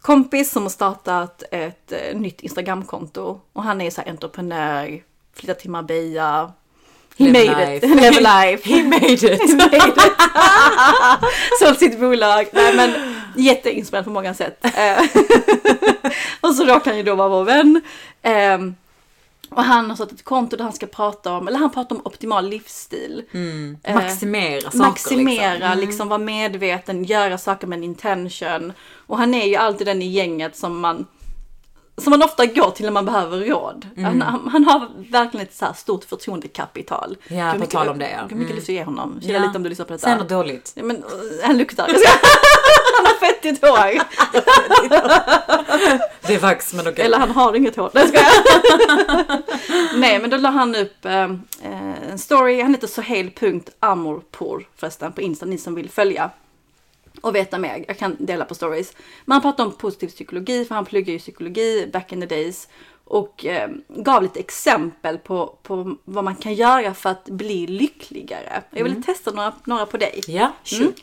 kompis 0.00 0.50
som 0.50 0.62
har 0.62 0.70
startat 0.70 1.42
ett 1.50 1.92
eh, 1.92 2.18
nytt 2.18 2.40
Instagramkonto 2.40 3.40
och 3.52 3.62
han 3.62 3.80
är 3.80 3.90
så 3.90 4.00
här 4.00 4.10
entreprenör, 4.10 5.02
flyttat 5.34 5.58
till 5.58 5.70
Marbella. 5.70 6.52
He 7.18 7.24
Live 7.24 7.46
made 7.54 7.76
it. 7.76 7.82
life. 7.82 7.94
Live 8.00 8.20
life. 8.20 8.68
He 8.68 8.82
made 8.82 9.12
it! 9.12 9.56
made 9.56 9.76
it. 9.76 9.98
Sålt 11.60 11.78
sitt 11.78 12.00
bolag. 12.00 12.48
Nej 12.52 12.76
men 12.76 12.90
jätteinspirerande 13.36 14.04
på 14.04 14.10
många 14.10 14.34
sätt. 14.34 14.64
Eh, 14.64 15.04
och 16.40 16.54
så 16.54 16.64
råkar 16.64 16.90
han 16.90 16.96
ju 16.96 17.02
då 17.02 17.14
vara 17.14 17.28
vår 17.28 17.44
vän. 17.44 17.80
Ehm, 18.22 18.74
och 19.50 19.62
han 19.64 19.90
har 19.90 19.96
satt 19.96 20.12
ett 20.12 20.24
konto 20.24 20.56
där 20.56 20.64
han 20.64 20.72
ska 20.72 20.86
prata 20.86 21.32
om, 21.32 21.48
eller 21.48 21.58
han 21.58 21.70
pratar 21.70 21.96
om 21.96 22.02
optimal 22.04 22.48
livsstil. 22.48 23.22
Eh, 23.82 23.94
Maximera 23.94 24.60
saker 24.60 24.78
Maximera, 24.78 25.54
liksom. 25.74 25.80
liksom. 25.80 26.08
vara 26.08 26.18
medveten, 26.18 27.04
göra 27.04 27.38
saker 27.38 27.66
med 27.66 27.76
en 27.76 27.84
intention. 27.84 28.72
Och 29.06 29.18
han 29.18 29.34
är 29.34 29.46
ju 29.46 29.56
alltid 29.56 29.86
den 29.86 30.02
i 30.02 30.06
gänget 30.08 30.56
som 30.56 30.80
man 30.80 31.06
som 31.98 32.10
man 32.10 32.22
ofta 32.22 32.46
går 32.46 32.70
till 32.70 32.84
när 32.84 32.92
man 32.92 33.04
behöver 33.04 33.38
råd. 33.38 33.86
Mm. 33.96 34.20
Han, 34.20 34.48
han 34.52 34.64
har 34.64 34.88
verkligen 35.10 35.46
ett 35.46 35.54
så 35.54 35.64
här 35.64 35.72
stort 35.72 36.04
förtroendekapital. 36.04 37.16
Ja, 37.28 37.54
på 37.60 37.66
tal 37.66 37.88
om 37.88 37.98
det, 37.98 38.10
ja. 38.10 38.16
Hur 38.16 38.22
mycket 38.22 38.40
Mm. 38.50 38.54
lyft 38.56 38.68
ge 38.68 38.84
honom? 38.84 39.20
Känna 39.22 39.32
Ja. 39.34 39.40
lite 39.46 39.56
om 39.56 39.62
du 39.62 39.68
lyssnar 39.68 39.86
på 39.86 39.92
detta. 39.92 40.06
Säg 40.06 40.16
något 40.16 40.28
dåligt. 40.28 40.72
Ja, 40.74 40.82
men, 40.82 40.96
uh, 40.96 41.02
han 41.44 41.58
luktar. 41.58 41.88
Jag 41.88 42.00
ska- 42.00 42.10
han 42.96 43.06
har 43.06 43.14
fettigt 43.14 43.62
hår. 43.62 44.02
Det 46.26 46.34
är 46.34 46.38
faktiskt, 46.38 46.74
men 46.74 46.88
okej. 46.88 47.04
Eller 47.04 47.18
han 47.18 47.30
har 47.30 47.54
inget 47.56 47.76
hår. 47.76 47.90
Nej, 47.94 48.04
jag 48.04 48.08
skojar. 48.08 49.42
Nej, 49.98 50.18
men 50.18 50.30
då 50.30 50.36
la 50.36 50.48
han 50.50 50.74
upp 50.76 51.04
eh, 51.04 51.22
eh, 51.22 52.10
en 52.10 52.18
story. 52.18 52.62
Han 52.62 52.74
heter 52.74 52.86
sohail.amorpor 52.86 54.68
förresten 54.76 55.12
på 55.12 55.20
Insta, 55.20 55.46
ni 55.46 55.58
som 55.58 55.74
vill 55.74 55.90
följa 55.90 56.30
och 57.20 57.34
veta 57.34 57.58
mer. 57.58 57.84
Jag 57.88 57.98
kan 57.98 58.16
dela 58.18 58.44
på 58.44 58.54
stories. 58.54 58.96
Men 59.24 59.32
han 59.32 59.42
pratar 59.42 59.64
om 59.64 59.72
positiv 59.72 60.08
psykologi, 60.08 60.64
för 60.64 60.74
han 60.74 60.84
pluggar 60.84 61.12
ju 61.12 61.18
psykologi 61.18 61.90
back 61.92 62.12
in 62.12 62.20
the 62.20 62.26
days. 62.26 62.68
Och 63.04 63.46
eh, 63.46 63.70
gav 63.88 64.22
lite 64.22 64.40
exempel 64.40 65.18
på, 65.18 65.58
på 65.62 65.96
vad 66.04 66.24
man 66.24 66.36
kan 66.36 66.54
göra 66.54 66.94
för 66.94 67.10
att 67.10 67.24
bli 67.24 67.66
lyckligare. 67.66 68.62
Jag 68.70 68.84
vill 68.84 69.02
testa 69.02 69.30
några, 69.30 69.52
några 69.64 69.86
på 69.86 69.96
dig. 69.96 70.20
Ja, 70.26 70.52
shoot. 70.64 70.80
Mm. 70.80 70.94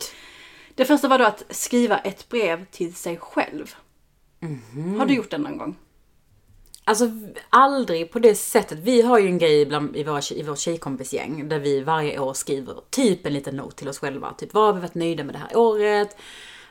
Det 0.74 0.84
första 0.84 1.08
var 1.08 1.18
då 1.18 1.24
att 1.24 1.44
skriva 1.50 1.98
ett 1.98 2.28
brev 2.28 2.64
till 2.64 2.94
sig 2.94 3.16
själv. 3.16 3.74
Har 4.98 5.06
du 5.06 5.14
gjort 5.14 5.30
det 5.30 5.38
någon 5.38 5.58
gång? 5.58 5.76
Alltså 6.88 7.10
aldrig 7.50 8.12
på 8.12 8.18
det 8.18 8.34
sättet. 8.34 8.78
Vi 8.78 9.02
har 9.02 9.18
ju 9.18 9.26
en 9.26 9.38
grej 9.38 9.66
bland, 9.66 9.96
i, 9.96 10.04
våra, 10.04 10.20
i 10.30 10.42
vårt 10.42 10.58
tjejkompisgäng 10.58 11.48
där 11.48 11.58
vi 11.58 11.80
varje 11.80 12.18
år 12.18 12.34
skriver 12.34 12.74
typ 12.90 13.26
en 13.26 13.32
liten 13.32 13.56
not 13.56 13.76
till 13.76 13.88
oss 13.88 13.98
själva. 13.98 14.32
Typ 14.32 14.54
vad 14.54 14.64
har 14.64 14.72
vi 14.72 14.80
varit 14.80 14.94
nöjda 14.94 15.24
med 15.24 15.34
det 15.34 15.38
här 15.38 15.56
året? 15.56 16.16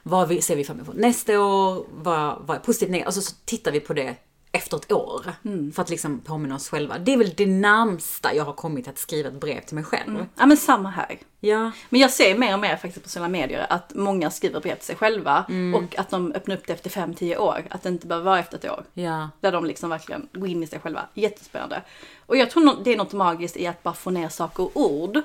Vad 0.04 0.43
ser 0.43 0.56
vi 0.56 0.63
fram 0.63 0.80
emot 0.80 0.95
nästa 0.95 1.41
år? 1.41 1.86
Vad, 1.91 2.41
vad 2.45 2.58
är 2.58 2.62
positivt 2.62 2.89
negativt? 2.89 3.06
Alltså 3.06 3.21
så 3.21 3.36
tittar 3.45 3.71
vi 3.71 3.80
på 3.80 3.93
det 3.93 4.15
efter 4.56 4.78
ett 4.78 4.91
år. 4.91 5.26
För 5.74 5.82
att 5.82 5.89
liksom 5.89 6.20
påminna 6.20 6.56
oss 6.56 6.70
själva. 6.70 6.98
Det 6.98 7.13
är 7.13 7.18
väl 7.18 7.34
det 7.38 7.46
närmsta 7.46 8.36
jag 8.36 8.44
har 8.46 8.54
kommit 8.54 8.88
att 8.88 8.98
skriva 8.98 9.30
ett 9.30 9.39
brev 9.39 9.62
till 9.62 9.76
mig 9.76 9.84
själv. 9.84 10.26
Ja 10.36 10.46
men 10.46 10.58
samma 10.58 10.89
här. 10.89 11.20
Ja. 11.39 11.72
Men 11.89 12.02
jag 12.02 12.12
ser 12.12 12.38
mer 12.38 12.54
och 12.54 12.60
mer 12.60 12.76
faktiskt 12.76 13.04
på 13.04 13.10
sociala 13.10 13.30
medier 13.30 13.65
att 13.70 13.96
många 13.96 14.32
skriver 14.32 14.60
brev 14.60 14.76
till 14.76 14.86
sig 14.86 14.96
själva 14.96 15.46
och 15.76 16.00
att 16.00 16.10
de 16.10 16.32
öppnar 16.32 16.56
upp 16.56 16.68
det 16.68 16.74
efter 16.74 16.89
5-10 16.89 17.38
år. 17.38 17.68
Att 17.70 17.84
det 17.84 17.89
inte 17.89 18.08
behöver 18.08 18.26
vara 18.26 18.39
efter 18.39 18.58
ett 18.58 18.72
år. 18.72 18.84
Ja. 18.94 19.30
Där 19.39 19.52
de 19.52 19.65
liksom 19.65 19.89
verkligen 19.89 20.30
går 20.34 20.48
in 20.48 20.63
i 20.63 20.68
sig 20.68 20.80
själva. 20.80 21.02
Jättespännande. 21.13 21.82
Och 22.26 22.38
jag 22.38 22.52
tror 22.52 22.84
det 22.84 22.94
är 22.94 22.98
något 22.98 23.13
magiskt 23.13 23.58
i 23.58 23.68
att 23.68 23.84
bara 23.84 23.94
få 23.94 24.10
ner 24.10 24.30
saker 24.30 24.63
och 24.63 24.72
ord. 24.76 25.22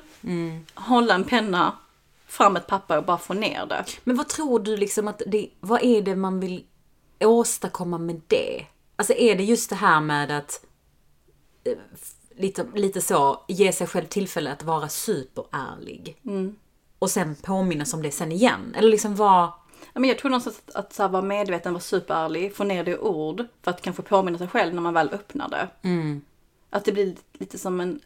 Hålla 0.74 1.14
en 1.14 1.24
penna, 1.24 1.72
fram 2.26 2.56
ett 2.56 2.66
papper 2.66 2.96
och 2.98 3.04
bara 3.04 3.18
få 3.18 3.34
ner 3.34 3.66
det. 3.66 3.84
Men 4.04 4.16
vad 4.16 4.28
tror 4.28 4.60
du 4.60 4.76
liksom 4.76 5.08
att 5.08 5.22
det, 5.26 5.48
vad 5.60 5.84
är 5.84 6.02
det 6.02 6.16
man 6.16 6.40
vill 6.40 6.64
åstadkomma 7.20 7.98
med 7.98 8.20
det? 8.26 8.66
Alltså 9.00 9.14
är 9.14 9.36
det 9.36 9.44
just 9.44 9.70
det 9.70 9.76
här 9.76 10.00
med 10.00 10.30
att 10.30 10.64
eh, 11.64 11.72
lite, 12.36 12.66
lite 12.74 13.00
så, 13.00 13.44
ge 13.48 13.72
sig 13.72 13.86
själv 13.86 14.06
tillfälle 14.06 14.52
att 14.52 14.62
vara 14.62 14.88
superärlig. 14.88 16.20
Och 16.98 17.10
sen 17.10 17.34
påminnas 17.34 17.94
om 17.94 18.02
det 18.02 18.10
sen 18.10 18.32
igen? 18.32 18.74
Eller 18.78 18.88
liksom 18.90 19.16
vad... 19.16 19.52
Ja, 19.92 20.00
men 20.00 20.04
jag 20.04 20.18
tror 20.18 20.30
någonstans 20.30 20.62
att, 20.66 20.74
att 20.74 20.92
så 20.92 21.08
vara 21.08 21.22
medveten, 21.22 21.72
vara 21.72 21.80
superärlig, 21.80 22.56
få 22.56 22.64
ner 22.64 22.84
det 22.84 22.90
i 22.90 22.98
ord 22.98 23.44
för 23.62 23.70
att 23.70 23.82
kanske 23.82 24.02
påminna 24.02 24.38
sig 24.38 24.48
själv 24.48 24.74
när 24.74 24.82
man 24.82 24.94
väl 24.94 25.08
öppnar 25.08 25.48
det. 25.48 25.68
Att 26.70 26.84
det 26.84 26.92
blir 26.92 27.16
lite 27.32 27.58
som 27.58 27.80
en... 27.80 28.00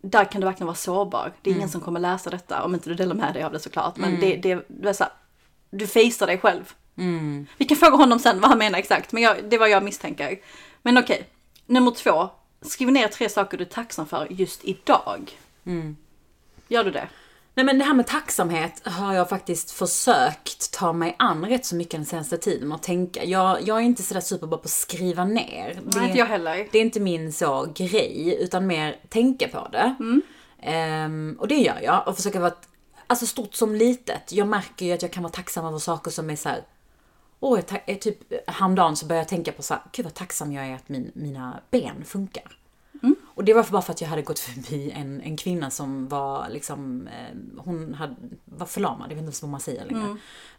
Där 0.00 0.24
kan 0.24 0.40
du 0.40 0.44
verkligen 0.44 0.66
vara 0.66 0.76
sårbar. 0.76 1.32
Det 1.42 1.50
är 1.50 1.54
ingen 1.54 1.68
som 1.68 1.80
kommer 1.80 2.00
läsa 2.00 2.30
detta 2.30 2.64
om 2.64 2.74
inte 2.74 2.88
du 2.88 2.94
delar 2.94 3.14
med 3.14 3.34
dig 3.34 3.42
av 3.42 3.52
det 3.52 3.60
såklart. 3.60 3.96
Men 3.96 4.20
det, 4.20 4.36
det, 4.36 4.64
det 4.68 4.88
är 4.88 4.92
så 4.92 5.04
här, 5.04 5.12
du 5.70 5.86
facear 5.86 6.26
dig 6.26 6.38
själv. 6.38 6.74
Vi 7.56 7.64
kan 7.64 7.76
fråga 7.76 7.96
honom 7.96 8.18
sen 8.18 8.40
vad 8.40 8.50
han 8.50 8.58
menar 8.58 8.78
exakt, 8.78 9.12
men 9.12 9.22
jag, 9.22 9.50
det 9.50 9.58
var 9.58 9.66
jag 9.66 9.82
misstänker. 9.84 10.38
Men 10.82 10.98
okej, 10.98 11.28
nummer 11.66 11.90
två. 11.90 12.28
Skriv 12.62 12.90
ner 12.92 13.08
tre 13.08 13.28
saker 13.28 13.58
du 13.58 13.64
är 13.64 13.68
tacksam 13.68 14.06
för 14.06 14.26
just 14.30 14.64
idag. 14.64 15.30
Gör 16.68 16.84
du 16.84 16.90
det? 16.90 17.08
Nej 17.56 17.66
men 17.66 17.78
det 17.78 17.84
här 17.84 17.94
med 17.94 18.06
tacksamhet 18.06 18.82
har 18.84 19.14
jag 19.14 19.28
faktiskt 19.28 19.70
försökt 19.70 20.72
ta 20.72 20.92
mig 20.92 21.16
an 21.18 21.44
rätt 21.44 21.64
så 21.66 21.76
mycket 21.76 21.92
den 21.92 22.04
senaste 22.06 22.38
tiden 22.38 22.72
och 22.72 22.82
tänka. 22.82 23.24
Jag, 23.24 23.62
jag 23.62 23.76
är 23.76 23.82
inte 23.82 24.02
sådär 24.02 24.20
superbra 24.20 24.58
på 24.58 24.64
att 24.64 24.70
skriva 24.70 25.24
ner. 25.24 25.80
Det, 25.84 25.98
Nej, 25.98 26.06
inte 26.06 26.18
jag 26.18 26.26
heller. 26.26 26.68
det 26.72 26.78
är 26.78 26.82
inte 26.82 27.00
min 27.00 27.32
så 27.32 27.66
grej, 27.76 28.36
utan 28.40 28.66
mer 28.66 28.96
tänka 29.08 29.48
på 29.48 29.68
det. 29.72 29.94
Ehm, 30.62 31.36
och 31.40 31.48
det 31.48 31.56
gör 31.56 31.80
jag. 31.82 32.08
Och 32.08 32.16
försöka 32.16 32.40
vara, 32.40 32.52
alltså 33.06 33.26
stort 33.26 33.54
som 33.54 33.74
litet. 33.74 34.32
Jag 34.32 34.48
märker 34.48 34.86
ju 34.86 34.92
att 34.92 35.02
jag 35.02 35.12
kan 35.12 35.22
vara 35.22 35.32
tacksam 35.32 35.64
över 35.66 35.78
saker 35.78 36.10
som 36.10 36.30
är 36.30 36.36
så 36.36 36.48
här. 36.48 36.62
Åh, 37.44 37.60
jag 37.68 37.82
eh, 37.86 37.98
typ 37.98 38.18
häromdagen 38.46 38.96
så 38.96 39.06
började 39.06 39.22
jag 39.22 39.28
tänka 39.28 39.52
på 39.52 39.62
så 39.62 39.74
här, 39.74 39.82
gud 39.92 40.04
vad 40.04 40.14
tacksam 40.14 40.52
jag 40.52 40.66
är 40.66 40.74
att 40.74 40.88
min, 40.88 41.12
mina 41.14 41.60
ben 41.70 42.04
funkar. 42.04 42.56
Och 43.34 43.44
det 43.44 43.54
var 43.54 43.64
bara 43.70 43.82
för 43.82 43.92
att 43.92 44.00
jag 44.00 44.08
hade 44.08 44.22
gått 44.22 44.38
förbi 44.38 44.90
en, 44.90 45.20
en 45.20 45.36
kvinna 45.36 45.70
som 45.70 46.08
var 46.08 46.48
liksom, 46.50 47.08
eh, 47.08 47.62
hon 47.64 47.94
hade, 47.94 48.14
var 48.44 48.66
förlamad, 48.66 49.04
jag 49.04 49.08
vet 49.08 49.18
inte 49.18 49.24
ens 49.24 49.42
vad 49.42 49.50
man 49.50 49.60
säger 49.60 49.84
längre. 49.84 50.16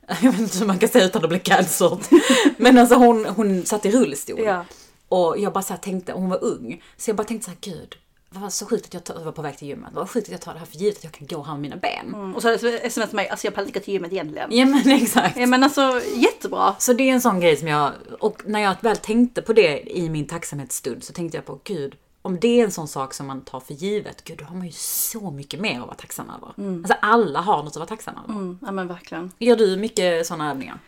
Jag 0.21 0.31
vet 0.31 0.39
inte 0.39 0.57
hur 0.57 0.65
man 0.65 0.79
kan 0.79 0.89
säga 0.89 1.05
utan 1.05 1.23
att 1.23 1.29
bli 1.29 1.39
cancelled. 1.39 2.05
Men 2.57 2.77
alltså 2.77 2.95
hon, 2.95 3.25
hon 3.25 3.65
satt 3.65 3.85
i 3.85 3.91
rullstol. 3.91 4.39
Ja. 4.43 4.65
Och 5.09 5.39
jag 5.39 5.53
bara 5.53 5.63
så 5.63 5.73
tänkte, 5.73 6.11
hon 6.11 6.29
var 6.29 6.43
ung, 6.43 6.83
så 6.97 7.09
jag 7.09 7.17
bara 7.17 7.23
tänkte 7.27 7.45
så 7.45 7.51
här, 7.51 7.57
gud, 7.61 7.95
vad 8.29 8.41
var 8.41 8.49
så 8.49 8.65
sjukt 8.65 8.85
att 8.85 8.93
jag, 8.93 9.03
tar, 9.03 9.13
jag 9.15 9.21
var 9.21 9.31
på 9.31 9.41
väg 9.41 9.57
till 9.57 9.67
gymmet, 9.67 9.89
vad 9.93 10.09
sjukt 10.09 10.27
att 10.27 10.31
jag 10.31 10.41
tar 10.41 10.53
det 10.53 10.59
här 10.59 10.65
för 10.65 10.77
givet 10.77 10.97
att 10.97 11.03
jag 11.03 11.13
kan 11.13 11.27
gå 11.27 11.43
här 11.43 11.53
med 11.53 11.61
mina 11.61 11.75
ben. 11.75 12.05
Mm. 12.07 12.35
Och 12.35 12.41
så 12.41 12.49
sms 12.49 13.11
mig, 13.11 13.29
alltså 13.29 13.47
jag 13.47 13.53
pallar 13.55 13.67
inte 13.67 13.79
gå 13.79 13.83
till 13.83 13.93
gymmet 13.93 14.11
egentligen. 14.11 14.51
Ja 14.51 14.65
men 14.65 14.91
exakt. 15.01 15.37
Ja 15.37 15.45
men 15.47 15.63
alltså 15.63 16.01
jättebra. 16.15 16.75
Så 16.79 16.93
det 16.93 17.03
är 17.09 17.13
en 17.13 17.21
sån 17.21 17.39
grej 17.39 17.57
som 17.57 17.67
jag, 17.67 17.91
och 18.19 18.41
när 18.45 18.59
jag 18.59 18.75
väl 18.81 18.97
tänkte 18.97 19.41
på 19.41 19.53
det 19.53 19.97
i 19.97 20.09
min 20.09 20.27
tacksamhetsstund 20.27 21.03
så 21.03 21.13
tänkte 21.13 21.37
jag 21.37 21.45
på, 21.45 21.59
gud, 21.63 21.95
om 22.21 22.39
det 22.39 22.59
är 22.59 22.63
en 22.63 22.71
sån 22.71 22.87
sak 22.87 23.13
som 23.13 23.27
man 23.27 23.41
tar 23.41 23.59
för 23.59 23.73
givet, 23.73 24.23
gud 24.23 24.37
då 24.37 24.45
har 24.45 24.55
man 24.55 24.65
ju 24.65 24.71
så 24.71 25.31
mycket 25.31 25.59
mer 25.59 25.79
att 25.79 25.85
vara 25.87 25.95
tacksam 25.95 26.29
över. 26.29 26.77
Alltså 26.77 26.93
alla 27.01 27.41
har 27.41 27.57
något 27.63 27.67
att 27.67 27.75
vara 27.75 27.85
tacksam 27.85 28.15
över. 28.23 28.33
Mm, 28.33 28.59
ja 28.61 28.71
men 28.71 28.87
verkligen. 28.87 29.31
Gör 29.39 29.55
du 29.55 29.77
mycket 29.77 30.27
såna 30.27 30.49
övningar? 30.51 30.79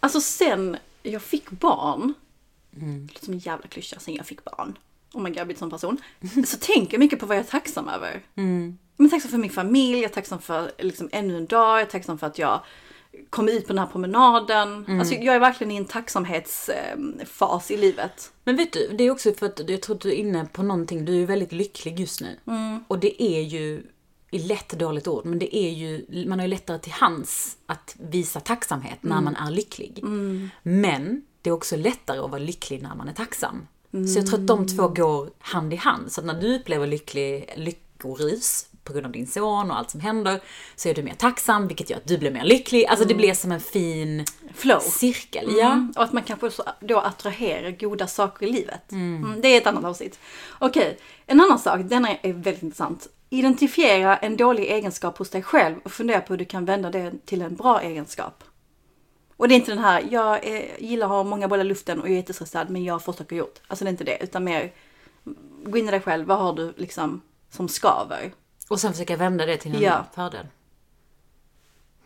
Alltså 0.00 0.20
sen 0.20 0.76
jag 1.02 1.22
fick 1.22 1.50
barn, 1.50 2.14
Mm. 2.76 3.06
det 3.06 3.12
låter 3.12 3.24
som 3.24 3.34
en 3.34 3.38
jävla 3.40 3.66
klyscha, 3.66 3.98
sen 4.00 4.14
jag 4.14 4.26
fick 4.26 4.44
barn. 4.44 4.78
God, 5.12 5.36
jag 5.36 5.46
blir 5.46 5.54
en 5.54 5.58
sån 5.58 5.70
person. 5.70 5.98
Så 6.46 6.56
tänker 6.56 6.94
jag 6.94 7.00
mycket 7.00 7.20
på 7.20 7.26
vad 7.26 7.36
jag 7.36 7.44
är 7.44 7.50
tacksam 7.50 7.88
över. 7.88 8.22
Mm. 8.36 8.78
Jag 8.96 9.06
är 9.06 9.10
tacksam 9.10 9.30
för 9.30 9.38
min 9.38 9.50
familj, 9.50 9.96
jag 9.96 10.10
är 10.10 10.14
tacksam 10.14 10.38
för 10.38 10.72
liksom, 10.78 11.08
ännu 11.12 11.36
en 11.36 11.46
dag, 11.46 11.78
jag 11.78 11.80
är 11.80 11.86
tacksam 11.86 12.18
för 12.18 12.26
att 12.26 12.38
jag 12.38 12.60
kom 13.30 13.48
ut 13.48 13.66
på 13.66 13.72
den 13.72 13.78
här 13.78 13.86
promenaden. 13.86 14.84
Mm. 14.84 15.00
Alltså 15.00 15.14
jag 15.14 15.34
är 15.34 15.40
verkligen 15.40 15.70
i 15.70 15.76
en 15.76 15.84
tacksamhetsfas 15.84 17.70
i 17.70 17.76
livet. 17.76 18.32
Men 18.44 18.56
vet 18.56 18.72
du, 18.72 18.88
det 18.88 19.04
är 19.04 19.10
också 19.10 19.32
för 19.32 19.46
att 19.46 19.70
jag 19.70 19.82
tror 19.82 19.96
att 19.96 20.02
du 20.02 20.08
är 20.08 20.14
inne 20.14 20.46
på 20.52 20.62
någonting, 20.62 21.04
du 21.04 21.22
är 21.22 21.26
väldigt 21.26 21.52
lycklig 21.52 22.00
just 22.00 22.20
nu. 22.20 22.36
Och 22.88 22.98
det 22.98 23.22
är 23.22 23.40
ju, 23.40 23.82
i 24.30 24.38
lätt 24.38 24.68
dåligt 24.68 25.08
ord, 25.08 25.24
men 25.24 25.38
det 25.38 25.56
är 25.56 25.70
ju, 25.70 26.06
man 26.28 26.38
har 26.38 26.46
ju 26.46 26.50
lättare 26.50 26.78
till 26.78 26.92
hands 26.92 27.56
att 27.66 27.96
visa 27.98 28.40
tacksamhet 28.40 28.98
när 29.00 29.20
man 29.20 29.36
är 29.36 29.50
lycklig. 29.50 30.00
Men 30.62 31.22
det 31.42 31.50
är 31.50 31.54
också 31.54 31.76
lättare 31.76 32.18
att 32.18 32.30
vara 32.30 32.42
lycklig 32.42 32.82
när 32.82 32.94
man 32.94 33.08
är 33.08 33.12
tacksam. 33.12 33.66
Så 33.92 34.18
jag 34.18 34.26
tror 34.26 34.38
att 34.38 34.46
de 34.46 34.66
två 34.66 34.88
går 34.88 35.30
hand 35.38 35.72
i 35.72 35.76
hand. 35.76 36.12
Så 36.12 36.20
att 36.20 36.26
när 36.26 36.40
du 36.40 36.56
upplever 36.56 36.86
lycklig, 36.86 37.52
lyckorus 37.56 38.66
på 38.84 38.92
grund 38.92 39.06
av 39.06 39.12
din 39.12 39.26
son 39.26 39.70
och 39.70 39.78
allt 39.78 39.90
som 39.90 40.00
händer, 40.00 40.40
så 40.76 40.88
är 40.88 40.94
du 40.94 41.02
mer 41.02 41.14
tacksam, 41.14 41.68
vilket 41.68 41.90
gör 41.90 41.96
att 41.96 42.06
du 42.06 42.18
blir 42.18 42.30
mer 42.30 42.44
lycklig. 42.44 42.86
Alltså 42.86 43.06
det 43.08 43.14
blir 43.14 43.34
som 43.34 43.52
en 43.52 43.60
fin 43.60 44.24
Flow. 44.54 44.80
cirkel. 44.80 45.46
Ja. 45.48 45.72
Mm. 45.72 45.92
Och 45.96 46.02
att 46.02 46.12
man 46.12 46.22
kanske 46.22 46.50
då 46.80 46.98
attraherar 46.98 47.70
goda 47.70 48.06
saker 48.06 48.46
i 48.46 48.52
livet. 48.52 48.92
Mm, 48.92 49.40
det 49.42 49.48
är 49.48 49.60
ett 49.60 49.66
annat 49.66 49.84
avsnitt. 49.84 50.18
Okej, 50.58 50.98
en 51.26 51.40
annan 51.40 51.58
sak, 51.58 51.80
denna 51.84 52.08
är 52.08 52.32
väldigt 52.32 52.62
intressant. 52.62 53.08
Identifiera 53.30 54.16
en 54.16 54.36
dålig 54.36 54.64
egenskap 54.64 55.18
hos 55.18 55.30
dig 55.30 55.42
själv 55.42 55.76
och 55.84 55.92
fundera 55.92 56.20
på 56.20 56.32
hur 56.32 56.38
du 56.38 56.44
kan 56.44 56.64
vända 56.64 56.90
det 56.90 57.12
till 57.26 57.42
en 57.42 57.56
bra 57.56 57.82
egenskap. 57.82 58.44
Och 59.42 59.48
det 59.48 59.54
är 59.54 59.56
inte 59.56 59.70
den 59.70 59.84
här, 59.84 60.06
jag 60.10 60.44
är, 60.46 60.80
gillar 60.80 61.06
att 61.06 61.10
ha 61.12 61.22
många 61.24 61.48
bollar 61.48 61.64
i 61.64 61.68
luften 61.68 62.00
och 62.00 62.06
jag 62.06 62.12
är 62.12 62.16
jättestressad 62.16 62.70
men 62.70 62.84
jag 62.84 63.02
fått 63.04 63.18
saker 63.18 63.36
gjort. 63.36 63.60
Alltså 63.66 63.84
det 63.84 63.88
är 63.88 63.92
inte 63.92 64.04
det, 64.04 64.18
utan 64.22 64.44
mer 64.44 64.72
gå 65.64 65.78
in 65.78 65.88
i 65.88 65.90
dig 65.90 66.00
själv, 66.00 66.26
vad 66.26 66.38
har 66.38 66.52
du 66.52 66.74
liksom 66.76 67.22
som 67.50 67.68
skaver? 67.68 68.32
Och 68.68 68.80
sen 68.80 68.92
försöka 68.92 69.16
vända 69.16 69.46
det 69.46 69.56
till 69.56 69.74
en 69.74 69.80
Ja. 69.80 70.06
fördel. 70.14 70.46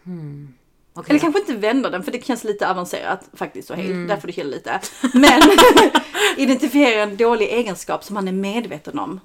Hmm. 0.04 0.54
Okej. 0.92 1.10
Eller 1.10 1.20
kanske 1.20 1.40
inte 1.40 1.56
vända 1.56 1.90
den 1.90 2.02
för 2.02 2.12
det 2.12 2.24
känns 2.24 2.44
lite 2.44 2.70
avancerat 2.70 3.28
faktiskt 3.32 3.70
och 3.70 3.76
helt. 3.76 4.08
Där 4.08 4.16
får 4.16 4.26
du 4.26 4.32
chilla 4.32 4.50
lite. 4.50 4.80
Men 5.14 5.42
identifiera 6.36 7.02
en 7.02 7.16
dålig 7.16 7.46
egenskap 7.48 8.04
som 8.04 8.14
man 8.14 8.28
är 8.28 8.32
medveten 8.32 8.98
om. 8.98 9.20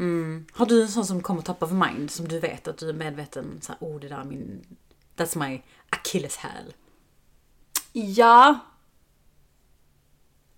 Har 0.54 0.65
du 0.65 0.82
en 0.82 0.88
sån 0.88 1.06
som 1.06 1.21
kommer 1.21 1.41
top 1.41 1.63
of 1.63 1.71
mind 1.71 2.12
som 2.12 2.28
du 2.28 2.39
vet 2.39 2.67
att 2.67 2.78
du 2.78 2.89
är 2.89 2.93
medveten 2.93 3.45
så 3.62 3.71
här, 3.71 3.88
oh 3.88 4.00
det 4.00 4.08
där 4.08 4.19
är 4.19 4.24
min, 4.24 4.65
that's 5.17 5.38
my 5.50 5.62
akilleshäl. 5.89 6.74
Ja. 7.92 8.60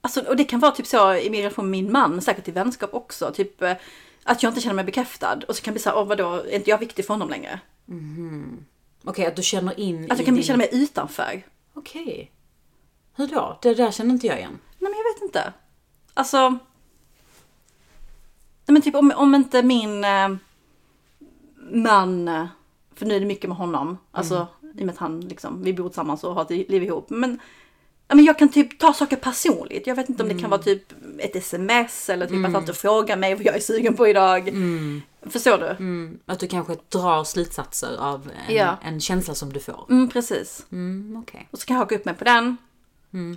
Alltså, 0.01 0.21
och 0.21 0.35
det 0.35 0.43
kan 0.43 0.59
vara 0.59 0.71
typ 0.71 0.87
så 0.87 1.13
i 1.13 1.29
min 1.29 1.41
relation 1.41 1.69
med 1.69 1.83
min 1.83 1.91
man, 1.91 2.21
säkert 2.21 2.47
i 2.47 2.51
vänskap 2.51 2.93
också. 2.93 3.31
Typ 3.31 3.61
eh, 3.61 3.75
att 4.23 4.43
jag 4.43 4.49
inte 4.49 4.61
känner 4.61 4.75
mig 4.75 4.85
bekräftad. 4.85 5.39
Och 5.47 5.55
så 5.55 5.63
kan 5.63 5.71
det 5.71 5.75
bli 5.75 5.83
så 5.83 5.89
här, 5.89 5.97
åh 5.97 6.07
vadå, 6.07 6.33
är 6.33 6.55
inte 6.55 6.69
jag 6.69 6.77
viktig 6.77 7.05
för 7.05 7.13
honom 7.13 7.29
längre? 7.29 7.59
Okej, 9.03 9.25
att 9.25 9.35
du 9.35 9.43
känner 9.43 9.79
in 9.79 10.11
Att 10.11 10.17
jag 10.17 10.25
kan 10.25 10.35
din... 10.35 10.43
känna 10.43 10.57
mig 10.57 10.69
utanför. 10.71 11.43
Okej. 11.73 12.31
Hur 13.15 13.27
då? 13.27 13.59
Det 13.61 13.73
där 13.73 13.91
känner 13.91 14.13
inte 14.13 14.27
jag 14.27 14.37
igen. 14.37 14.59
Nej 14.79 14.91
men 14.91 14.93
jag 14.97 15.13
vet 15.13 15.23
inte. 15.23 15.53
alltså... 16.13 16.57
Nej 18.65 18.73
men 18.73 18.81
typ 18.81 18.95
om, 18.95 19.13
om 19.15 19.35
inte 19.35 19.63
min 19.63 20.03
eh, 20.03 20.29
man, 21.71 22.47
för 22.95 23.05
nu 23.05 23.15
är 23.15 23.19
det 23.19 23.25
mycket 23.25 23.49
med 23.49 23.57
honom, 23.57 23.97
alltså 24.11 24.47
i 24.77 24.81
och 24.81 24.85
med 24.85 24.93
att 24.93 24.99
han 24.99 25.21
liksom, 25.21 25.63
vi 25.63 25.73
bor 25.73 25.89
tillsammans 25.89 26.23
och 26.23 26.33
har 26.35 26.41
ett 26.41 26.69
liv 26.69 26.83
ihop. 26.83 27.09
Men, 27.09 27.39
men 28.07 28.25
jag 28.25 28.39
kan 28.39 28.49
typ 28.49 28.79
ta 28.79 28.93
saker 28.93 29.15
personligt. 29.17 29.87
Jag 29.87 29.95
vet 29.95 30.09
inte 30.09 30.23
om 30.23 30.29
det 30.29 30.39
kan 30.39 30.49
vara 30.49 30.61
typ 30.61 30.83
ett 31.19 31.35
sms 31.35 32.09
eller 32.09 32.27
typ 32.27 32.45
att 32.45 32.51
han 32.51 32.61
inte 32.61 32.73
frågar 32.73 33.17
mig 33.17 33.35
vad 33.35 33.45
jag 33.45 33.55
är 33.55 33.59
sugen 33.59 33.93
på 33.95 34.07
idag. 34.07 34.49
Förstår 35.29 35.57
du? 35.57 35.65
Mm, 35.65 36.19
att 36.25 36.39
du 36.39 36.47
kanske 36.47 36.75
drar 36.89 37.23
slutsatser 37.23 37.97
av 37.99 38.31
en, 38.47 38.55
Ja. 38.55 38.77
en 38.83 38.99
känsla 38.99 39.35
som 39.35 39.53
du 39.53 39.59
får. 39.59 39.85
Mm, 39.89 40.09
precis. 40.09 40.65
Mm, 40.71 41.17
okej. 41.23 41.47
Och 41.51 41.59
så 41.59 41.65
kan 41.65 41.73
jag 41.75 41.81
haka 41.81 41.95
upp 41.95 42.05
mig 42.05 42.13
på 42.15 42.23
den. 42.23 42.57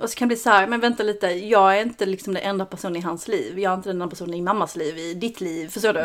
Och 0.02 0.10
så 0.10 0.16
kan 0.16 0.28
det 0.28 0.34
bli 0.34 0.42
så 0.42 0.50
här, 0.50 0.66
men 0.66 0.80
vänta 0.80 1.02
lite, 1.02 1.26
jag 1.26 1.78
är 1.78 1.82
inte 1.82 2.06
liksom 2.06 2.34
den 2.34 2.42
enda 2.42 2.64
personen 2.66 2.96
i 2.96 3.00
hans 3.00 3.28
liv. 3.28 3.58
Jag 3.58 3.72
är 3.72 3.76
inte 3.76 3.88
den 3.88 3.96
enda 4.02 4.10
personen 4.10 4.34
i 4.34 4.42
mammas 4.42 4.76
liv, 4.76 4.98
i 4.98 5.14
ditt 5.14 5.40
liv. 5.40 5.68
Förstår 5.68 5.92
du? 5.92 6.00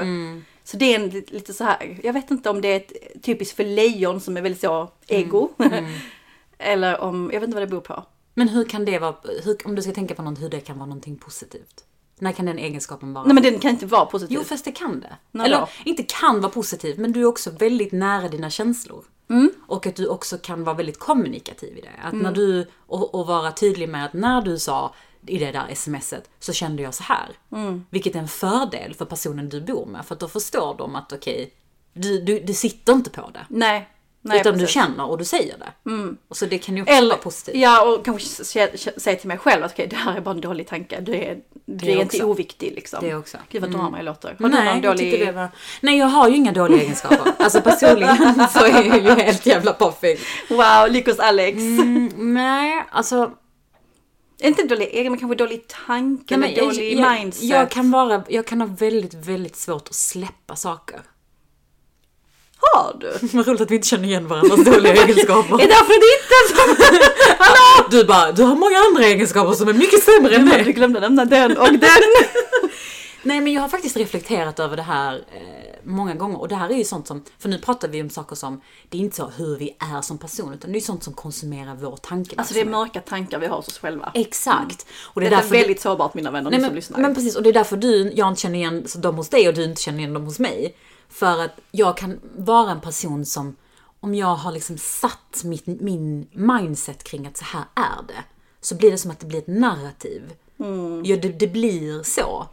Så 0.71 0.77
det 0.77 0.95
är 0.95 0.99
en, 0.99 1.09
li- 1.09 1.25
lite 1.27 1.53
så 1.53 1.63
här, 1.63 1.99
jag 2.03 2.13
vet 2.13 2.31
inte 2.31 2.49
om 2.49 2.61
det 2.61 2.67
är 2.67 2.75
ett 2.75 3.23
typiskt 3.23 3.55
för 3.55 3.63
lejon 3.63 4.21
som 4.21 4.37
är 4.37 4.41
väldigt 4.41 4.61
så 4.61 4.91
ego. 5.07 5.49
Eller 6.57 7.01
om, 7.01 7.29
jag 7.33 7.39
vet 7.39 7.47
inte 7.47 7.55
vad 7.55 7.63
det 7.63 7.67
beror 7.67 7.81
på. 7.81 8.03
Men 8.33 8.49
hur 8.49 8.65
kan 8.65 8.85
det 8.85 8.99
vara, 8.99 9.15
hur, 9.43 9.57
om 9.65 9.75
du 9.75 9.81
ska 9.81 9.91
tänka 9.91 10.15
på 10.15 10.21
något, 10.21 10.41
hur 10.41 10.49
det 10.49 10.59
kan 10.59 10.77
vara 10.77 10.85
någonting 10.87 11.17
positivt? 11.17 11.83
När 12.19 12.31
kan 12.31 12.45
den 12.45 12.57
egenskapen 12.59 13.13
vara? 13.13 13.25
Nej 13.25 13.33
men 13.33 13.43
den 13.43 13.59
kan 13.59 13.71
inte 13.71 13.85
vara 13.85 14.05
positiv. 14.05 14.37
Jo, 14.37 14.43
fast 14.43 14.65
det 14.65 14.71
kan 14.71 14.99
det. 14.99 15.15
När 15.31 15.45
Eller 15.45 15.57
då? 15.59 15.67
inte 15.85 16.03
kan 16.03 16.41
vara 16.41 16.51
positivt, 16.51 16.97
men 16.97 17.11
du 17.11 17.21
är 17.21 17.25
också 17.25 17.49
väldigt 17.51 17.91
nära 17.91 18.27
dina 18.27 18.49
känslor. 18.49 19.03
Mm. 19.29 19.51
Och 19.67 19.87
att 19.87 19.95
du 19.95 20.07
också 20.07 20.37
kan 20.37 20.63
vara 20.63 20.75
väldigt 20.75 20.99
kommunikativ 20.99 21.77
i 21.77 21.81
det. 21.81 21.91
Att 22.03 22.13
när 22.13 22.31
du, 22.31 22.67
och, 22.87 23.15
och 23.15 23.27
vara 23.27 23.51
tydlig 23.51 23.89
med 23.89 24.05
att 24.05 24.13
när 24.13 24.41
du 24.41 24.59
sa 24.59 24.93
i 25.27 25.37
det 25.37 25.51
där 25.51 25.75
smset 25.75 26.29
så 26.39 26.53
kände 26.53 26.83
jag 26.83 26.93
så 26.93 27.03
här. 27.03 27.29
Mm. 27.51 27.85
Vilket 27.89 28.15
är 28.15 28.19
en 28.19 28.27
fördel 28.27 28.93
för 28.93 29.05
personen 29.05 29.49
du 29.49 29.61
bor 29.61 29.85
med. 29.85 30.05
För 30.05 30.15
att 30.15 30.19
då 30.19 30.27
förstår 30.27 30.75
de 30.77 30.95
att 30.95 31.13
okej, 31.13 31.53
du, 31.93 32.21
du, 32.21 32.39
du 32.39 32.53
sitter 32.53 32.93
inte 32.93 33.09
på 33.09 33.29
det. 33.33 33.45
Nej. 33.49 33.89
Nej 34.23 34.39
utan 34.39 34.53
du 34.53 34.59
precis. 34.59 34.75
Mm. 34.75 34.87
känner 34.87 35.09
och 35.09 35.17
du 35.17 35.25
säger 35.25 35.55
det. 35.57 35.91
Och 36.27 36.37
så 36.37 36.45
det 36.45 36.57
kan 36.57 36.75
ju 36.75 36.81
också 36.81 36.93
Eller, 36.93 37.09
vara 37.09 37.17
positivt. 37.21 37.55
ja 37.55 37.81
och 37.85 38.05
kanske 38.05 38.43
sä- 38.43 38.71
sä- 38.75 38.99
säga 38.99 39.15
till 39.19 39.27
mig 39.27 39.37
själv 39.37 39.63
att 39.63 39.71
okej 39.71 39.87
det 39.87 39.95
här 39.95 40.15
är 40.17 40.21
bara 40.21 40.35
en 40.35 40.41
dålig 40.41 40.67
tanke. 40.67 40.99
Du 41.01 41.15
är, 41.15 41.35
du 41.65 41.85
Det 41.85 41.91
är 41.93 42.01
inte 42.01 42.23
oviktig 42.23 42.71
liksom. 42.75 42.99
Det 43.03 43.15
också. 43.15 43.37
Gud 43.51 43.61
vad 43.61 43.71
drama 43.71 43.97
jag 43.97 44.05
låter. 44.05 44.35
Har 44.39 44.49
du 44.49 44.55
Nej, 44.55 44.65
någon 44.65 44.83
jag 44.83 44.95
dålig... 44.97 45.19
det 45.25 45.31
var... 45.31 45.47
Nej, 45.81 45.97
jag 45.97 46.05
har 46.07 46.29
ju 46.29 46.35
inga 46.35 46.51
dåliga 46.51 46.81
egenskaper. 46.81 47.31
Alltså 47.43 47.61
personligen 47.61 48.47
så 48.49 48.65
är 48.65 48.85
jag 48.85 49.03
ju 49.03 49.09
helt 49.23 49.45
jävla 49.45 49.73
poffig. 49.73 50.19
Wow, 50.49 50.87
lyckos 50.91 51.19
Alex. 51.19 51.57
Mm, 51.57 52.11
nej, 52.33 52.85
alltså... 52.91 53.31
Inte 54.41 54.63
dålig 54.63 54.89
egen 54.91 55.11
men 55.11 55.19
kanske 55.19 55.35
dålig 55.35 55.67
tanke 55.87 56.37
Nej, 56.37 56.53
eller 56.53 56.65
dålig 56.65 56.99
jag, 56.99 57.11
mindset. 57.13 57.43
Jag, 57.43 57.71
kan 57.71 57.91
vara, 57.91 58.23
jag 58.29 58.47
kan 58.47 58.61
ha 58.61 58.67
väldigt, 58.67 59.13
väldigt 59.13 59.55
svårt 59.55 59.87
att 59.87 59.95
släppa 59.95 60.55
saker. 60.55 61.01
Har 62.61 62.97
du? 62.99 63.27
Vad 63.37 63.47
roligt 63.47 63.61
att 63.61 63.71
vi 63.71 63.75
inte 63.75 63.87
känner 63.87 64.03
igen 64.07 64.27
varandras 64.27 64.65
dåliga 64.65 64.93
egenskaper. 64.93 65.53
Är 65.53 65.67
därför 65.67 65.99
det 65.99 66.11
inte 66.17 66.55
som... 66.55 66.97
Du 67.91 68.05
bara, 68.05 68.31
du 68.31 68.43
har 68.43 68.55
många 68.55 68.77
andra 68.77 69.03
egenskaper 69.03 69.53
som 69.53 69.67
är 69.67 69.73
mycket 69.73 70.03
sämre 70.03 70.35
än 70.35 70.45
Du 70.45 70.51
mig. 70.51 70.73
glömde 70.73 70.99
nämna 70.99 71.25
den 71.25 71.57
och 71.57 71.71
den. 71.71 71.79
Nej 73.23 73.41
men 73.41 73.53
jag 73.53 73.61
har 73.61 73.69
faktiskt 73.69 73.97
reflekterat 73.97 74.59
över 74.59 74.77
det 74.77 74.83
här 74.83 75.13
eh, 75.15 75.70
många 75.83 76.15
gånger 76.15 76.39
och 76.39 76.47
det 76.47 76.55
här 76.55 76.69
är 76.69 76.77
ju 76.77 76.83
sånt 76.83 77.07
som, 77.07 77.23
för 77.39 77.49
nu 77.49 77.57
pratar 77.57 77.87
vi 77.87 78.01
om 78.01 78.09
saker 78.09 78.35
som, 78.35 78.61
det 78.89 78.97
är 78.97 79.01
inte 79.01 79.15
så 79.15 79.29
hur 79.29 79.57
vi 79.57 79.77
är 79.79 80.01
som 80.01 80.17
person 80.17 80.53
utan 80.53 80.71
det 80.71 80.79
är 80.79 80.81
sånt 80.81 81.03
som 81.03 81.13
konsumerar 81.13 81.75
vår 81.75 81.97
tankeverksamhet. 81.97 82.39
Alltså 82.39 82.53
det 82.53 82.59
är 82.59 82.65
mörka 82.65 82.99
tankar 83.01 83.39
vi 83.39 83.47
har 83.47 83.55
hos 83.55 83.67
oss 83.67 83.77
själva. 83.79 84.11
Exakt. 84.13 84.85
Och 85.03 85.21
det 85.21 85.27
är 85.27 85.31
Detta 85.31 85.43
är 85.43 85.49
väldigt 85.49 85.81
sårbart 85.81 86.13
mina 86.13 86.31
vänner 86.31 86.49
Nej, 86.49 86.59
ni 86.59 86.63
som 86.63 86.67
men, 86.67 86.75
lyssnar. 86.75 86.99
men 86.99 87.15
precis, 87.15 87.35
och 87.35 87.43
det 87.43 87.49
är 87.49 87.53
därför 87.53 87.77
du, 87.77 88.11
jag 88.15 88.27
inte 88.27 88.41
känner 88.41 88.59
igen 88.59 88.85
dem 88.97 89.15
hos 89.15 89.29
dig 89.29 89.47
och 89.47 89.53
du 89.53 89.63
inte 89.63 89.81
känner 89.81 89.99
igen 89.99 90.13
dem 90.13 90.25
hos 90.25 90.39
mig. 90.39 90.75
För 91.09 91.43
att 91.45 91.59
jag 91.71 91.97
kan 91.97 92.19
vara 92.37 92.71
en 92.71 92.81
person 92.81 93.25
som, 93.25 93.55
om 93.99 94.15
jag 94.15 94.35
har 94.35 94.51
liksom 94.51 94.77
satt 94.77 95.43
mitt, 95.43 95.67
min 95.67 96.27
mindset 96.31 97.03
kring 97.03 97.27
att 97.27 97.37
så 97.37 97.45
här 97.45 97.63
är 97.75 98.07
det, 98.07 98.23
så 98.61 98.75
blir 98.75 98.91
det 98.91 98.97
som 98.97 99.11
att 99.11 99.19
det 99.19 99.25
blir 99.25 99.39
ett 99.39 99.47
narrativ. 99.47 100.33
Ja, 101.03 101.17
det, 101.17 101.29
det 101.29 101.47
blir 101.47 102.03
så. 102.03 102.47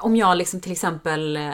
Om 0.00 0.16
jag 0.16 0.38
liksom 0.38 0.60
till 0.60 0.72
exempel 0.72 1.36
eh, 1.36 1.52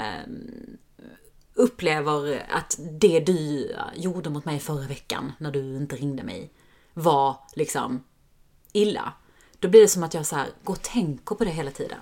upplever 1.54 2.46
att 2.50 2.78
det 3.00 3.20
du 3.20 3.70
gjorde 3.94 4.30
mot 4.30 4.44
mig 4.44 4.58
förra 4.58 4.86
veckan 4.86 5.32
när 5.38 5.50
du 5.50 5.76
inte 5.76 5.96
ringde 5.96 6.22
mig 6.22 6.50
var 6.94 7.36
liksom 7.54 8.04
illa. 8.72 9.12
Då 9.58 9.68
blir 9.68 9.80
det 9.80 9.88
som 9.88 10.02
att 10.02 10.14
jag 10.14 10.26
så 10.26 10.36
här, 10.36 10.48
går 10.64 10.74
och 10.74 10.82
tänker 10.82 11.34
på 11.34 11.44
det 11.44 11.50
hela 11.50 11.70
tiden. 11.70 11.98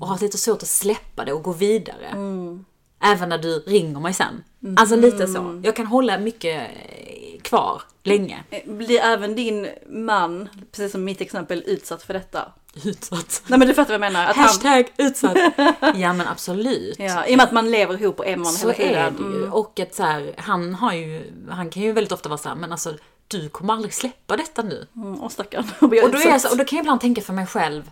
Och 0.00 0.08
har 0.08 0.18
lite 0.18 0.38
svårt 0.38 0.62
att 0.62 0.68
släppa 0.68 1.24
det 1.24 1.32
och 1.32 1.42
gå 1.42 1.52
vidare. 1.52 2.08
Även 3.00 3.28
när 3.28 3.38
du 3.38 3.58
ringer 3.58 4.00
mig 4.00 4.14
sen. 4.14 4.44
Alltså 4.76 4.96
lite 4.96 5.26
så. 5.26 5.60
Jag 5.64 5.76
kan 5.76 5.86
hålla 5.86 6.18
mycket 6.18 6.70
kvar 7.42 7.82
länge. 8.08 8.44
Blir 8.66 9.00
även 9.00 9.34
din 9.36 9.68
man, 9.88 10.48
precis 10.72 10.92
som 10.92 11.04
mitt 11.04 11.20
exempel, 11.20 11.62
utsatt 11.66 12.02
för 12.02 12.14
detta? 12.14 12.52
Utsatt. 12.84 13.42
Nej 13.46 13.58
men 13.58 13.68
du 13.68 13.74
fattar 13.74 13.98
vad 13.98 14.06
jag 14.06 14.12
menar. 14.12 14.26
Att 14.30 14.36
han, 14.36 14.44
Hashtag 14.44 14.88
utsatt. 14.96 15.36
Ja 15.94 16.12
men 16.12 16.20
absolut. 16.28 16.96
ja, 16.98 17.26
I 17.26 17.32
och 17.32 17.36
med 17.36 17.44
att 17.44 17.52
man 17.52 17.70
lever 17.70 18.02
ihop 18.02 18.18
och 18.18 18.26
är 18.26 18.36
man 18.36 18.52
Så 18.52 18.70
hela 18.70 18.98
är 19.00 19.10
tiden. 19.10 19.32
det 19.32 19.38
ju. 19.38 19.50
Och 19.50 19.80
att 19.80 19.94
så 19.94 20.02
här, 20.02 20.34
han 20.38 20.74
har 20.74 20.92
ju, 20.92 21.32
han 21.50 21.70
kan 21.70 21.82
ju 21.82 21.92
väldigt 21.92 22.12
ofta 22.12 22.28
vara 22.28 22.38
så 22.38 22.48
här, 22.48 22.56
men 22.56 22.72
alltså 22.72 22.94
du 23.28 23.48
kommer 23.48 23.74
aldrig 23.74 23.94
släppa 23.94 24.36
detta 24.36 24.62
nu. 24.62 24.86
Mm, 24.96 25.22
Åh 25.22 25.28
stackarn. 25.28 25.64
Och 25.78 25.82
Och 25.82 26.10
då, 26.10 26.18
är 26.18 26.28
jag 26.28 26.40
så, 26.40 26.50
och 26.50 26.56
då 26.56 26.64
kan 26.64 26.76
jag 26.76 26.82
ibland 26.82 27.00
tänka 27.00 27.20
för 27.22 27.32
mig 27.32 27.46
själv, 27.46 27.90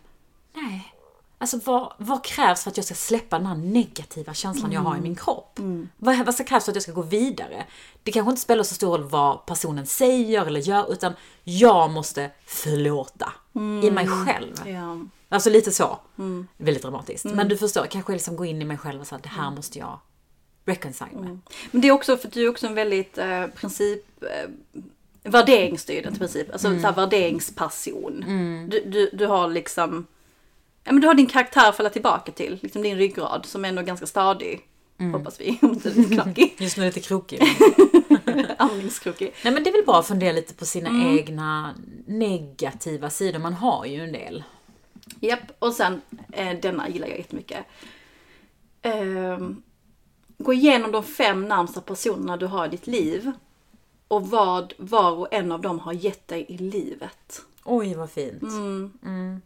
nej, 0.54 0.92
alltså 1.38 1.60
vad, 1.64 1.92
vad 1.98 2.24
krävs 2.24 2.62
för 2.62 2.70
att 2.70 2.76
jag 2.76 2.86
ska 2.86 2.94
släppa 2.94 3.38
den 3.38 3.46
här 3.46 3.54
negativa 3.54 4.34
känslan 4.34 4.72
jag 4.72 4.80
har 4.80 4.96
i 4.96 5.00
min 5.00 5.16
kropp? 5.16 5.60
Vad, 5.96 6.26
vad 6.26 6.34
ska 6.34 6.44
krävs 6.44 6.64
för 6.64 6.72
att 6.72 6.76
jag 6.76 6.82
ska 6.82 6.92
gå 6.92 7.02
vidare? 7.02 7.64
Det 8.02 8.12
kanske 8.12 8.30
inte 8.30 8.42
spelar 8.42 8.64
så 8.64 8.74
stor 8.74 8.98
roll 8.98 9.08
vad 9.08 9.46
personen 9.46 9.86
säger 9.86 10.46
eller 10.46 10.60
gör, 10.60 10.92
utan 10.92 11.12
jag 11.44 11.90
måste 11.90 12.30
förlåta 12.46 13.32
i 13.82 13.90
mig 13.90 14.06
själv. 14.06 14.54
Ja. 14.66 14.98
Alltså 15.28 15.50
lite 15.50 15.72
så. 15.72 15.98
Väldigt 16.56 16.82
dramatiskt. 16.82 17.24
Men 17.24 17.48
du 17.48 17.56
förstår, 17.56 17.86
kanske 17.86 18.12
liksom 18.12 18.36
gå 18.36 18.44
in 18.44 18.62
i 18.62 18.64
mig 18.64 18.78
själv 18.78 19.00
och 19.00 19.06
säga 19.06 19.20
det 19.22 19.28
här 19.28 19.50
måste 19.50 19.78
jag 19.78 20.00
reconcile 20.64 21.10
med. 21.20 21.38
Men 21.70 21.80
det 21.80 21.88
är 21.88 21.92
också 21.92 22.16
för 22.16 22.28
du 22.28 22.44
är 22.44 22.48
också 22.50 22.66
en 22.66 22.74
väldigt 22.74 23.18
eh, 23.18 23.46
princip... 23.46 24.22
Eh, 24.22 24.50
värderingsstyrd 25.22 26.06
i 26.14 26.18
princip. 26.18 26.52
Alltså 26.52 26.68
Mm. 26.68 26.80
så 26.80 26.86
här, 26.86 26.94
värderingsperson. 26.94 28.24
Du, 28.70 28.84
du, 28.86 29.10
du 29.12 29.26
har 29.26 29.48
liksom... 29.48 30.06
Ja 30.86 30.92
men 30.92 31.00
du 31.00 31.06
har 31.06 31.14
din 31.14 31.26
karaktär 31.26 31.68
att 31.68 31.76
falla 31.76 31.90
tillbaka 31.90 32.32
till. 32.32 32.58
Liksom 32.62 32.82
din 32.82 32.96
ryggrad 32.96 33.46
som 33.46 33.64
är 33.64 33.68
ändå 33.68 33.82
ganska 33.82 34.06
stadig. 34.06 34.60
Mm. 34.98 35.14
Hoppas 35.14 35.40
vi. 35.40 35.58
Om 35.62 35.70
inte 35.70 35.90
lite 35.90 36.14
knackig. 36.14 36.54
Just 36.58 36.76
nu 36.76 36.84
lite 36.84 37.00
krokig. 37.00 37.42
Andningskrokig. 38.58 39.34
Nej 39.44 39.52
men 39.52 39.64
det 39.64 39.70
är 39.70 39.72
väl 39.72 39.84
bra 39.84 39.98
att 39.98 40.06
fundera 40.06 40.32
lite 40.32 40.54
på 40.54 40.66
sina 40.66 41.16
egna 41.18 41.74
negativa 42.06 43.10
sidor. 43.10 43.38
Man 43.38 43.54
har 43.54 43.84
ju 43.84 44.00
en 44.00 44.12
del. 44.12 44.44
Japp, 45.20 45.40
och 45.58 45.72
sen 45.72 46.00
eh, 46.32 46.58
denna 46.62 46.88
gillar 46.88 47.08
jag 47.08 47.18
jättemycket. 47.18 47.66
Ehm, 48.82 49.62
gå 50.38 50.52
igenom 50.52 50.92
de 50.92 51.04
fem 51.04 51.48
närmsta 51.48 51.80
personerna 51.80 52.36
du 52.36 52.46
har 52.46 52.66
i 52.66 52.68
ditt 52.68 52.86
liv. 52.86 53.32
Och 54.08 54.28
vad 54.28 54.72
var 54.76 55.12
och 55.12 55.34
en 55.34 55.52
av 55.52 55.60
dem 55.60 55.78
har 55.78 55.92
gett 55.92 56.28
dig 56.28 56.46
i 56.48 56.58
livet. 56.58 57.42
Oj 57.64 57.94
vad 57.94 58.10
fint. 58.10 58.42
Mm. 58.42 59.40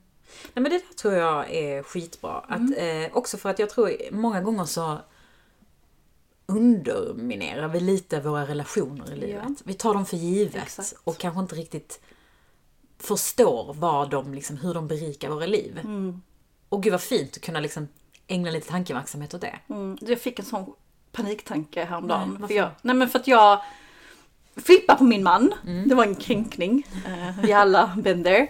Nej 0.55 0.63
men 0.63 0.65
det 0.65 0.79
där 0.79 0.95
tror 0.97 1.15
jag 1.15 1.51
är 1.51 1.83
skitbra. 1.83 2.39
Att, 2.49 2.77
eh, 2.77 3.17
också 3.17 3.39
för 3.39 3.51
att 3.51 3.59
jag 3.59 3.71
tror 3.71 3.93
många 4.11 4.41
gånger 4.41 4.65
så 4.65 4.99
underminerar 6.47 7.69
vi 7.69 7.81
lite 7.81 8.21
våra 8.21 8.47
relationer 8.47 9.13
i 9.13 9.17
livet. 9.17 9.45
Ja. 9.49 9.55
Vi 9.65 9.75
tar 9.75 9.95
dem 9.95 10.07
för 10.07 10.17
givet 10.17 10.63
Exakt. 10.63 10.95
och 11.05 11.19
kanske 11.19 11.41
inte 11.41 11.55
riktigt 11.55 12.01
förstår 12.99 13.75
vad 13.75 14.11
de, 14.11 14.35
liksom, 14.35 14.57
hur 14.57 14.75
de 14.75 14.89
berikar 14.89 15.31
våra 15.31 15.47
liv. 15.47 15.81
Och 16.69 16.83
gud 16.83 16.93
vad 16.93 17.01
fint 17.01 17.37
att 17.37 17.43
kunna 17.43 17.61
liksom 17.61 17.89
ägna 18.27 18.51
lite 18.51 18.69
tankeverksamhet 18.69 19.35
åt 19.35 19.41
det. 19.41 19.59
Mm, 19.69 19.99
jag 20.01 20.21
fick 20.21 20.39
en 20.39 20.45
sån 20.45 20.73
paniktanke 21.13 21.85
häromdagen. 21.85 22.37
Nej, 22.41 22.49
för 22.49 22.55
jag, 22.55 22.71
nej 22.83 22.97
men 22.97 23.09
för 23.09 23.19
att 23.19 23.27
jag 23.27 23.63
flippade 24.57 24.99
på 24.99 25.05
min 25.05 25.23
man. 25.23 25.55
Mm. 25.67 25.89
Det 25.89 25.95
var 25.95 26.05
en 26.05 26.15
kränkning. 26.15 26.87
Uh, 27.07 27.41
vi 27.43 27.53
alla 27.53 27.97
been 27.97 28.25
there. 28.25 28.49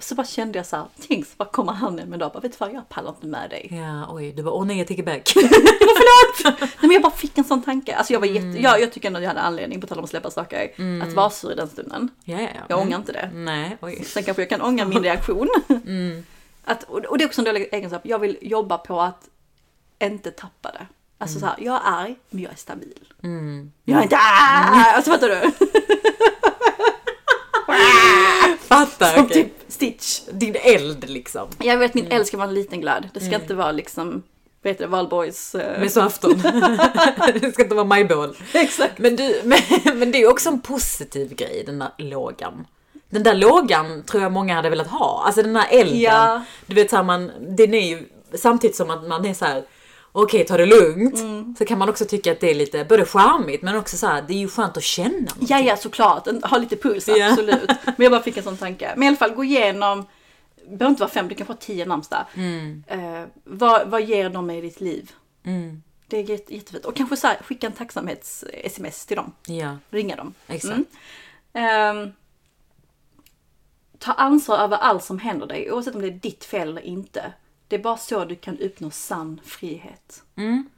Så 0.00 0.14
bara 0.14 0.26
kände 0.26 0.58
jag 0.58 0.66
så 0.66 0.76
här, 0.76 0.84
tänk 1.08 1.26
så 1.26 1.32
bara 1.36 1.48
kommer 1.48 1.72
han 1.72 1.98
en 1.98 2.18
dag 2.18 2.32
bara, 2.32 2.40
vet 2.40 2.52
du 2.52 2.56
vad, 2.60 2.72
jag 2.74 2.88
pallar 2.88 3.10
inte 3.10 3.26
med 3.26 3.50
dig. 3.50 3.68
Ja, 3.70 4.06
oj, 4.14 4.32
du 4.32 4.42
bara 4.42 4.54
åh 4.54 4.64
nej 4.66 4.78
jag 4.78 4.90
it 4.90 5.04
back. 5.04 5.28
Förlåt! 5.34 6.58
Nej 6.60 6.68
men 6.80 6.90
jag 6.90 7.02
bara 7.02 7.12
fick 7.12 7.38
en 7.38 7.44
sån 7.44 7.62
tanke. 7.62 7.94
Alltså 7.96 8.12
jag 8.12 8.20
var 8.20 8.26
jätte, 8.26 8.40
Mm. 8.46 8.62
jag, 8.62 8.80
jag 8.80 8.92
tycker 8.92 9.06
ändå 9.08 9.16
att 9.18 9.22
jag 9.22 9.30
hade 9.30 9.40
anledning, 9.40 9.80
på 9.80 9.86
tal 9.86 9.98
om 9.98 10.04
att 10.04 10.10
släppa 10.10 10.30
saker, 10.30 10.70
att 11.02 11.12
vara 11.12 11.30
sur 11.30 11.52
i 11.52 11.54
den 11.54 11.68
stunden. 11.68 12.08
ja, 12.24 12.40
ja, 12.40 12.48
ja. 12.54 12.60
Jag 12.68 12.78
ångrar 12.78 12.96
inte 12.98 13.12
det. 13.12 13.30
Nej, 13.34 13.76
oj. 13.80 14.04
Sen 14.04 14.22
kanske 14.22 14.42
jag 14.42 14.48
kan 14.48 14.60
ångra 14.60 14.84
min 14.84 15.02
reaktion. 15.02 15.48
Mm. 15.86 16.24
Att, 16.64 16.82
och 16.84 17.18
det 17.18 17.24
är 17.24 17.26
också 17.26 17.40
en 17.40 17.44
dålig 17.44 17.68
egenskap. 17.72 18.02
Jag 18.04 18.18
vill 18.18 18.38
jobba 18.40 18.78
på 18.78 19.00
att 19.00 19.28
inte 20.02 20.30
tappa 20.30 20.70
det. 20.72 20.86
Alltså 21.18 21.38
Mm. 21.38 21.40
så 21.40 21.46
här, 21.46 21.64
jag 21.66 21.74
är 21.74 21.80
arg, 22.02 22.16
men 22.30 22.42
jag 22.42 22.52
är 22.52 22.56
stabil. 22.56 23.04
Jag 23.84 23.98
är 23.98 24.02
inte 24.02 24.16
arg! 24.16 24.94
Alltså 24.94 25.10
fattar 25.10 25.28
du? 25.28 25.40
Fattar, 28.60 29.14
Som 29.14 29.24
okej. 29.24 29.44
typ 29.44 29.52
Stitch. 29.68 30.20
Din 30.32 30.56
eld 30.62 31.08
liksom. 31.10 31.48
Jag 31.58 31.78
vet 31.78 31.94
min 31.94 32.06
eld 32.06 32.26
ska 32.26 32.36
vara 32.36 32.48
en 32.48 32.54
liten 32.54 32.80
glöd. 32.80 33.08
Det 33.14 33.20
ska 33.20 33.34
inte 33.34 33.54
vara 33.54 33.72
liksom, 33.72 34.22
vet 34.62 34.78
du, 34.78 34.86
valborgs... 34.86 35.54
eh, 35.54 35.80
Mässoafton. 35.80 36.42
det 37.40 37.52
ska 37.52 37.62
inte 37.62 37.74
vara 37.74 37.84
majbål. 37.84 38.36
Exakt. 38.52 38.98
Men, 38.98 39.16
du, 39.16 39.40
men, 39.44 39.58
men 39.98 40.12
det 40.12 40.18
är 40.18 40.20
ju 40.20 40.28
också 40.28 40.48
en 40.48 40.60
positiv 40.60 41.34
grej, 41.34 41.62
den 41.66 41.78
där 41.78 41.90
lågan. 41.98 42.66
Den 43.10 43.22
där 43.22 43.34
lågan 43.34 44.02
tror 44.02 44.22
jag 44.22 44.32
många 44.32 44.54
hade 44.54 44.70
velat 44.70 44.86
ha. 44.86 45.22
Alltså 45.26 45.42
den 45.42 45.52
där 45.52 45.66
elden. 45.70 46.00
Ja. 46.00 46.44
Du 46.66 46.74
vet 46.74 46.90
såhär 46.90 47.02
man, 47.02 47.30
den 47.40 47.74
är 47.74 47.88
ju 47.88 48.08
samtidigt 48.34 48.76
som 48.76 48.90
att 48.90 49.08
man 49.08 49.24
är 49.24 49.34
så 49.34 49.44
här. 49.44 49.62
Okej 50.12 50.46
ta 50.46 50.56
det 50.56 50.66
lugnt. 50.66 51.18
Mm. 51.20 51.54
Så 51.58 51.64
kan 51.64 51.78
man 51.78 51.88
också 51.88 52.04
tycka 52.04 52.32
att 52.32 52.40
det 52.40 52.50
är 52.50 52.54
lite 52.54 52.84
både 52.84 53.04
charmigt 53.04 53.62
men 53.62 53.76
också 53.76 53.96
så 53.96 54.06
här, 54.06 54.22
det 54.22 54.34
är 54.34 54.38
ju 54.38 54.48
skönt 54.48 54.76
att 54.76 54.82
känna. 54.82 55.08
någonting. 55.10 55.46
Ja, 55.48 55.60
ja, 55.60 55.76
såklart. 55.76 56.26
Ha 56.44 56.58
lite 56.58 56.76
puls, 56.76 57.08
Ja. 57.08 57.30
absolut. 57.30 57.70
Men 57.84 57.94
jag 57.98 58.10
bara 58.12 58.22
fick 58.22 58.36
en 58.36 58.42
sån 58.44 58.56
tanke. 58.56 58.92
Men 58.96 59.02
i 59.02 59.06
alla 59.06 59.16
fall, 59.16 59.30
gå 59.34 59.44
igenom, 59.44 60.06
behöver 60.66 60.86
inte 60.88 61.00
vara 61.00 61.10
fem, 61.10 61.28
du 61.28 61.34
kan 61.34 61.46
få 61.46 61.54
tio 61.54 61.86
namnsdag. 61.86 62.24
Eh, 62.86 63.24
vad, 63.44 63.88
vad 63.90 64.02
ger 64.02 64.30
de 64.30 64.50
i 64.50 64.60
ditt 64.60 64.80
liv? 64.80 65.12
Mm. 65.44 65.82
Det 66.06 66.16
är 66.16 66.22
jätte, 66.30 66.54
jättefint. 66.54 66.84
Och 66.84 66.96
kanske 66.96 67.16
så 67.16 67.26
här, 67.26 67.36
skicka 67.36 67.66
en 67.66 67.72
tacksamhets-sms 67.72 69.06
till 69.06 69.16
dem. 69.16 69.32
Ja, 69.46 69.76
Ringa 69.90 70.16
dem. 70.16 70.34
exakt. 70.46 70.74
Mm. 70.74 70.86
Ehm, 72.06 72.12
ta 73.98 74.12
ansvar 74.12 74.58
över 74.58 74.76
allt 74.76 75.04
som 75.04 75.18
händer 75.18 75.46
dig, 75.46 75.72
oavsett 75.72 75.94
om 75.94 76.00
det 76.00 76.06
är 76.08 76.10
ditt 76.10 76.44
fel 76.44 76.68
eller 76.68 76.82
inte. 76.82 77.32
Det 77.70 77.76
är 77.76 77.80
bara 77.80 77.96
så 77.96 78.24
du 78.24 78.36
kan 78.36 78.58
uppnå 78.58 78.90
sann 78.90 79.40
frihet. 79.44 80.22
Mm. 80.36 80.70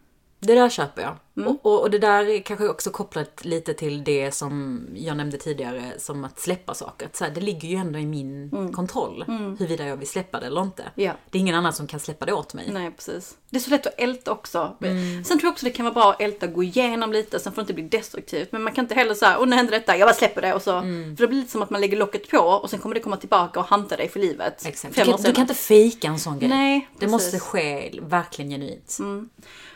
Det 0.47 0.55
där 0.55 0.69
köper 0.69 1.03
jag. 1.03 1.17
Mm. 1.37 1.49
Och, 1.49 1.67
och, 1.67 1.81
och 1.81 1.91
det 1.91 1.99
där 1.99 2.29
är 2.29 2.41
kanske 2.43 2.69
också 2.69 2.91
kopplat 2.91 3.45
lite 3.45 3.75
till 3.75 4.05
det 4.05 4.33
som 4.33 4.81
jag 4.95 5.17
nämnde 5.17 5.39
tidigare 5.39 5.93
som 5.99 6.25
att 6.25 6.41
släppa 6.41 6.75
saker. 6.75 7.09
Så 7.13 7.25
här, 7.25 7.31
det 7.31 7.41
ligger 7.41 7.69
ju 7.69 7.77
ändå 7.77 7.99
i 7.99 8.07
min 8.07 8.51
kontroll 8.73 9.25
huruvida 9.59 9.87
jag 9.87 9.97
vill 9.97 10.09
släppa 10.09 10.41
det 10.41 10.47
eller 10.47 10.63
inte. 10.63 10.83
Mm. 10.83 10.93
Ja. 10.95 11.13
Det 11.31 11.39
är 11.39 11.41
ingen 11.41 11.55
annan 11.55 11.73
som 11.73 11.87
kan 11.87 12.01
släppa 12.01 12.27
det 12.27 12.33
åt 12.33 12.55
mig. 12.55 12.71
Nej, 12.73 12.91
precis. 12.91 13.37
Det 13.51 13.57
är 13.57 13.61
så 13.61 13.71
lätt 13.71 13.87
att 13.87 13.95
älta 13.97 14.33
också. 14.33 14.77
Mm. 14.83 15.25
Sen 15.25 15.39
tror 15.39 15.49
jag 15.49 15.53
också 15.53 15.65
det 15.65 15.71
kan 15.71 15.85
vara 15.85 15.95
bra 15.95 16.11
att 16.11 16.21
älta, 16.21 16.47
gå 16.47 16.63
igenom 16.63 17.13
lite, 17.13 17.41
sen 17.41 17.53
får 17.53 17.63
det 17.63 17.63
inte 17.63 17.75
bli 17.75 17.99
destruktivt. 17.99 18.53
Men 18.53 18.63
man 18.63 18.73
kan 18.73 18.85
inte 18.85 18.95
heller 18.95 19.15
säga, 19.15 19.39
åh 19.41 19.47
nu 19.47 19.57
hände 19.57 19.73
detta, 19.73 19.97
jag 19.97 20.07
bara 20.07 20.15
släpper 20.15 20.43
det 20.43 20.55
och 20.55 20.63
så. 20.63 20.77
Mm. 20.77 21.17
För 21.17 21.25
det 21.25 21.29
blir 21.29 21.39
lite 21.39 21.51
som 21.51 21.63
att 21.63 21.71
man 21.71 21.81
lägger 21.81 21.97
locket 21.97 22.31
på 22.31 22.39
och 22.39 22.71
sen 22.71 22.79
kommer 22.79 22.95
det 22.95 23.01
komma 23.01 23.17
tillbaka 23.17 23.61
och 23.61 23.67
hanta 23.67 23.97
dig 23.97 24.09
för 24.09 24.21
livet. 24.21 24.67
Exakt. 24.67 24.95
Du 24.95 25.05
kan, 25.05 25.23
du 25.23 25.33
kan 25.33 25.43
inte 25.43 25.55
fejka 25.55 26.09
en 26.09 26.19
sån 26.19 26.39
grej. 26.39 26.49
Nej, 26.49 26.89
det 26.93 26.99
precis. 26.99 27.13
måste 27.13 27.39
ske 27.39 27.91
verkligen 28.03 28.51
genuint. 28.51 28.99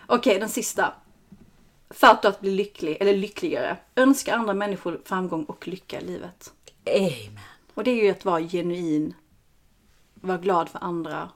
Okej, 0.06 0.38
den 0.40 0.48
sista. 0.48 0.92
För 1.90 2.06
att 2.06 2.22
du 2.22 2.28
att 2.28 2.40
bli 2.40 2.50
lycklig, 2.50 2.96
eller 3.00 3.16
lyckligare. 3.16 3.76
Önska 3.96 4.34
andra 4.34 4.54
människor 4.54 5.00
framgång 5.04 5.44
och 5.44 5.68
lycka 5.68 6.00
i 6.00 6.04
livet. 6.04 6.52
Amen. 6.86 7.38
Och 7.74 7.84
det 7.84 7.90
är 7.90 8.04
ju 8.04 8.10
att 8.10 8.24
vara 8.24 8.40
genuin, 8.40 9.14
vara 10.14 10.38
glad 10.38 10.68
för 10.68 10.78
andra, 10.84 11.30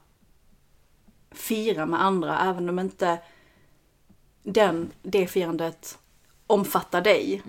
fira 1.31 1.85
med 1.85 2.03
andra, 2.03 2.39
även 2.39 2.69
om 2.69 2.79
inte 2.79 3.19
den, 4.43 4.91
det 5.01 5.27
firandet 5.27 5.97
omfattar 6.47 7.01
dig. 7.01 7.41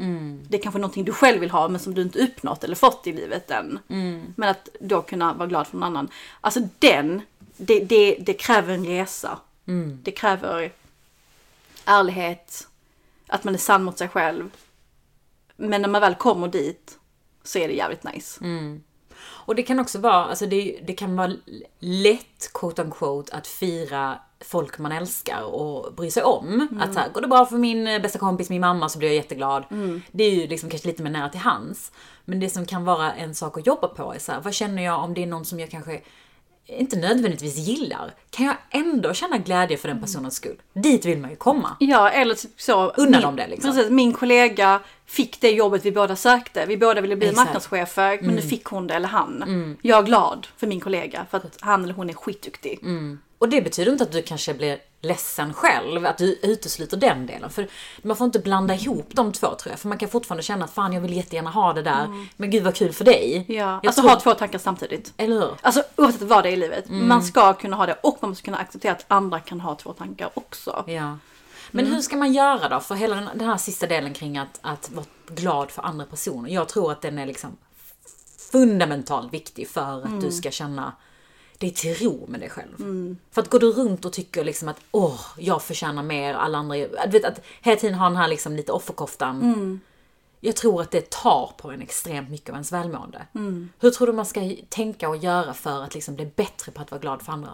Det 0.48 0.58
är 0.58 0.62
kanske 0.62 0.78
någonting 0.80 1.04
du 1.04 1.12
själv 1.12 1.40
vill 1.40 1.50
ha 1.50 1.68
men 1.68 1.80
som 1.80 1.94
du 1.94 2.02
inte 2.02 2.18
uppnått 2.18 2.64
eller 2.64 2.76
fått 2.76 3.06
i 3.06 3.12
livet 3.12 3.50
än. 3.50 3.78
Men 4.36 4.48
att 4.48 4.68
då 4.80 5.02
kunna 5.02 5.34
vara 5.34 5.48
glad 5.48 5.66
för 5.66 5.76
någon 5.76 5.82
annan. 5.82 6.08
Alltså 6.40 6.60
den, 6.78 7.22
det, 7.56 7.80
det, 7.80 8.16
det 8.20 8.34
kräver 8.34 8.74
en 8.74 8.86
resa. 8.86 9.38
Det 10.02 10.10
kräver 10.10 10.72
ärlighet, 11.86 12.68
att 13.26 13.44
man 13.44 13.54
är 13.54 13.58
sann 13.58 13.84
mot 13.84 13.98
sig 13.98 14.08
själv. 14.08 14.50
Men 15.56 15.82
när 15.82 15.88
man 15.88 16.00
väl 16.00 16.14
kommer 16.14 16.48
dit 16.48 16.98
så 17.44 17.58
är 17.58 17.68
det 17.68 17.74
jävligt 17.74 18.04
nice. 18.04 18.44
Och 19.24 19.54
det 19.54 19.62
kan 19.62 19.80
också 19.80 19.98
vara, 19.98 20.24
alltså 20.24 20.46
det, 20.46 20.80
det 20.86 20.92
kan 20.92 21.16
vara 21.16 21.32
lätt, 21.78 22.52
quote 22.54 22.82
unquote, 22.82 23.36
att 23.36 23.46
fira 23.46 24.18
folk 24.40 24.78
man 24.78 24.92
älskar 24.92 25.42
och 25.42 25.94
bry 25.94 26.10
sig 26.10 26.22
om. 26.22 26.68
Att 26.80 26.94
så 26.94 27.00
här, 27.00 27.08
går 27.12 27.20
det 27.20 27.26
bra 27.28 27.46
för 27.46 27.56
min 27.56 27.86
eh, 27.86 28.02
bästa 28.02 28.18
kompis, 28.18 28.50
min 28.50 28.60
mamma, 28.60 28.88
så 28.88 28.98
blir 28.98 29.08
jag 29.08 29.16
jätteglad. 29.16 29.64
Det 30.12 30.24
är 30.24 30.30
ju 30.30 30.46
liksom 30.46 30.70
kanske 30.70 30.88
lite 30.88 31.02
mer 31.02 31.10
nära 31.10 31.28
till 31.28 31.40
hands. 31.40 31.92
Men 32.24 32.40
det 32.40 32.50
som 32.50 32.66
kan 32.66 32.84
vara 32.84 33.12
en 33.12 33.34
sak 33.34 33.58
att 33.58 33.66
jobba 33.66 33.88
på 33.88 34.14
är 34.14 34.18
så 34.18 34.32
här, 34.32 34.40
vad 34.40 34.54
känner 34.54 34.82
jag 34.82 35.04
om 35.04 35.14
det 35.14 35.22
är 35.22 35.26
någon 35.26 35.44
som 35.44 35.60
jag 35.60 35.70
kanske 35.70 36.02
inte 36.66 36.96
nödvändigtvis 36.96 37.56
gillar? 37.56 38.14
Kan 38.30 38.46
jag 38.46 38.56
ändå 38.70 39.14
känna 39.14 39.38
glädje 39.38 39.76
för 39.76 39.88
den 39.88 40.00
personens 40.00 40.34
skull? 40.34 40.56
Dit 40.72 41.04
vill 41.04 41.18
man 41.18 41.30
ju 41.30 41.36
komma. 41.36 41.76
Ja, 41.80 42.10
eller 42.10 42.34
typ 42.34 42.60
så. 42.60 42.90
Unna 42.90 43.10
min, 43.10 43.20
dem 43.20 43.36
det, 43.36 43.46
liksom. 43.46 43.70
Precis, 43.70 43.90
min 43.90 44.12
kollega 44.12 44.80
fick 45.06 45.40
det 45.40 45.50
jobbet 45.50 45.84
vi 45.84 45.92
båda 45.92 46.16
sökte. 46.16 46.66
Vi 46.66 46.76
båda 46.76 47.00
ville 47.00 47.16
bli 47.16 47.28
Exakt. 47.28 47.38
Mm. 47.38 47.46
marknadschefer, 47.46 48.18
men 48.22 48.34
nu 48.34 48.42
fick 48.42 48.64
hon 48.64 48.86
det, 48.86 48.94
eller 48.94 49.08
han. 49.08 49.76
Jag 49.82 49.98
är 49.98 50.02
glad 50.02 50.46
för 50.56 50.66
min 50.66 50.80
kollega, 50.80 51.26
för 51.30 51.36
att 51.38 51.56
han 51.60 51.84
eller 51.84 51.94
hon 51.94 52.10
är 52.10 52.14
skitduktig. 52.14 52.78
Och 53.42 53.48
det 53.48 53.62
betyder 53.62 53.92
inte 53.92 54.04
att 54.04 54.12
du 54.12 54.22
kanske 54.22 54.54
blir 54.54 54.78
ledsen 55.00 55.54
själv, 55.54 56.06
att 56.06 56.18
du 56.18 56.38
utesluter 56.42 56.96
den 56.96 57.26
delen. 57.26 57.50
För 57.50 57.68
man 58.02 58.16
får 58.16 58.24
inte 58.24 58.38
blanda 58.38 58.74
ihop 58.74 59.06
de 59.10 59.32
två 59.32 59.46
tror 59.46 59.72
jag. 59.72 59.78
För 59.78 59.88
man 59.88 59.98
kan 59.98 60.08
fortfarande 60.08 60.42
känna 60.42 60.64
att 60.64 60.70
fan 60.70 60.92
jag 60.92 61.00
vill 61.00 61.12
jättegärna 61.16 61.50
ha 61.50 61.72
det 61.72 61.82
där. 61.82 62.26
Men 62.36 62.50
gud 62.50 62.62
vad 62.64 62.74
kul 62.74 62.92
för 62.92 63.04
dig. 63.04 63.44
Ja, 63.48 63.54
Jag 63.54 63.86
alltså 63.86 64.00
tror- 64.02 64.10
ha 64.10 64.20
två 64.20 64.34
tankar 64.34 64.58
samtidigt. 64.58 65.12
Eller 65.16 65.36
hur? 65.36 65.50
Alltså 65.60 65.82
oavsett 65.96 66.22
vad 66.22 66.44
det 66.44 66.48
är 66.48 66.52
i 66.52 66.56
livet. 66.56 66.88
Mm. 66.88 67.08
Man 67.08 67.22
ska 67.22 67.52
kunna 67.54 67.76
ha 67.76 67.86
det 67.86 67.98
och 68.02 68.18
man 68.20 68.28
måste 68.28 68.44
kunna 68.44 68.56
acceptera 68.58 68.92
att 68.92 69.04
andra 69.08 69.40
kan 69.40 69.60
ha 69.60 69.74
två 69.74 69.92
tankar 69.92 70.30
också. 70.34 70.84
Ja. 70.86 71.18
Men 71.70 71.86
hur 71.86 72.00
ska 72.00 72.16
man 72.16 72.32
göra 72.32 72.68
då? 72.68 72.80
För 72.80 72.94
hela 72.94 73.16
den, 73.16 73.28
den 73.34 73.48
här 73.48 73.56
sista 73.56 73.86
delen 73.86 74.14
kring 74.14 74.38
att, 74.38 74.58
att 74.62 74.90
vara 74.90 75.06
glad 75.28 75.70
för 75.70 75.82
andra 75.82 76.04
personer. 76.04 76.50
Jag 76.50 76.68
tror 76.68 76.92
att 76.92 77.02
den 77.02 77.18
är 77.18 77.26
liksom 77.26 77.56
fundamentalt 78.52 79.32
viktig 79.32 79.68
för 79.68 80.02
att 80.04 80.20
du 80.20 80.32
ska 80.32 80.50
känna 80.50 80.92
dig 81.62 81.70
till 81.74 81.94
ro 81.94 82.26
med 82.28 82.40
dig 82.40 82.50
själv. 82.50 82.76
För 83.30 83.42
att 83.42 83.50
går 83.50 83.58
du 83.60 83.72
runt 83.72 84.04
och 84.04 84.12
tycker 84.12 84.44
liksom 84.44 84.68
att 84.68 84.80
åh, 84.90 85.20
jag 85.38 85.62
förtjänar 85.62 86.02
mer, 86.02 86.34
alla 86.34 86.58
andra... 86.58 86.76
Du 86.76 87.08
vet 87.10 87.24
att 87.24 87.40
hela 87.60 87.80
tiden 87.80 87.98
ha 87.98 88.06
den 88.08 88.16
här 88.16 88.28
liksom 88.28 88.56
lite 88.56 88.72
offerkoftan. 88.72 89.80
Jag 90.40 90.56
tror 90.56 90.80
att 90.82 90.90
det 90.90 91.10
tar 91.10 91.52
på 91.58 91.70
en 91.70 91.82
extremt 91.82 92.30
mycket 92.30 92.48
av 92.48 92.54
ens 92.54 92.72
välmående. 92.72 93.26
Hur 93.80 93.90
tror 93.90 94.06
du 94.06 94.12
man 94.12 94.26
ska 94.26 94.52
tänka 94.68 95.08
och 95.08 95.16
göra 95.16 95.54
för 95.54 95.82
att 95.82 95.94
liksom 95.94 96.14
bli 96.16 96.26
bättre 96.36 96.72
på 96.72 96.82
att 96.82 96.90
vara 96.90 97.00
glad 97.00 97.22
för 97.22 97.32
andra? 97.32 97.50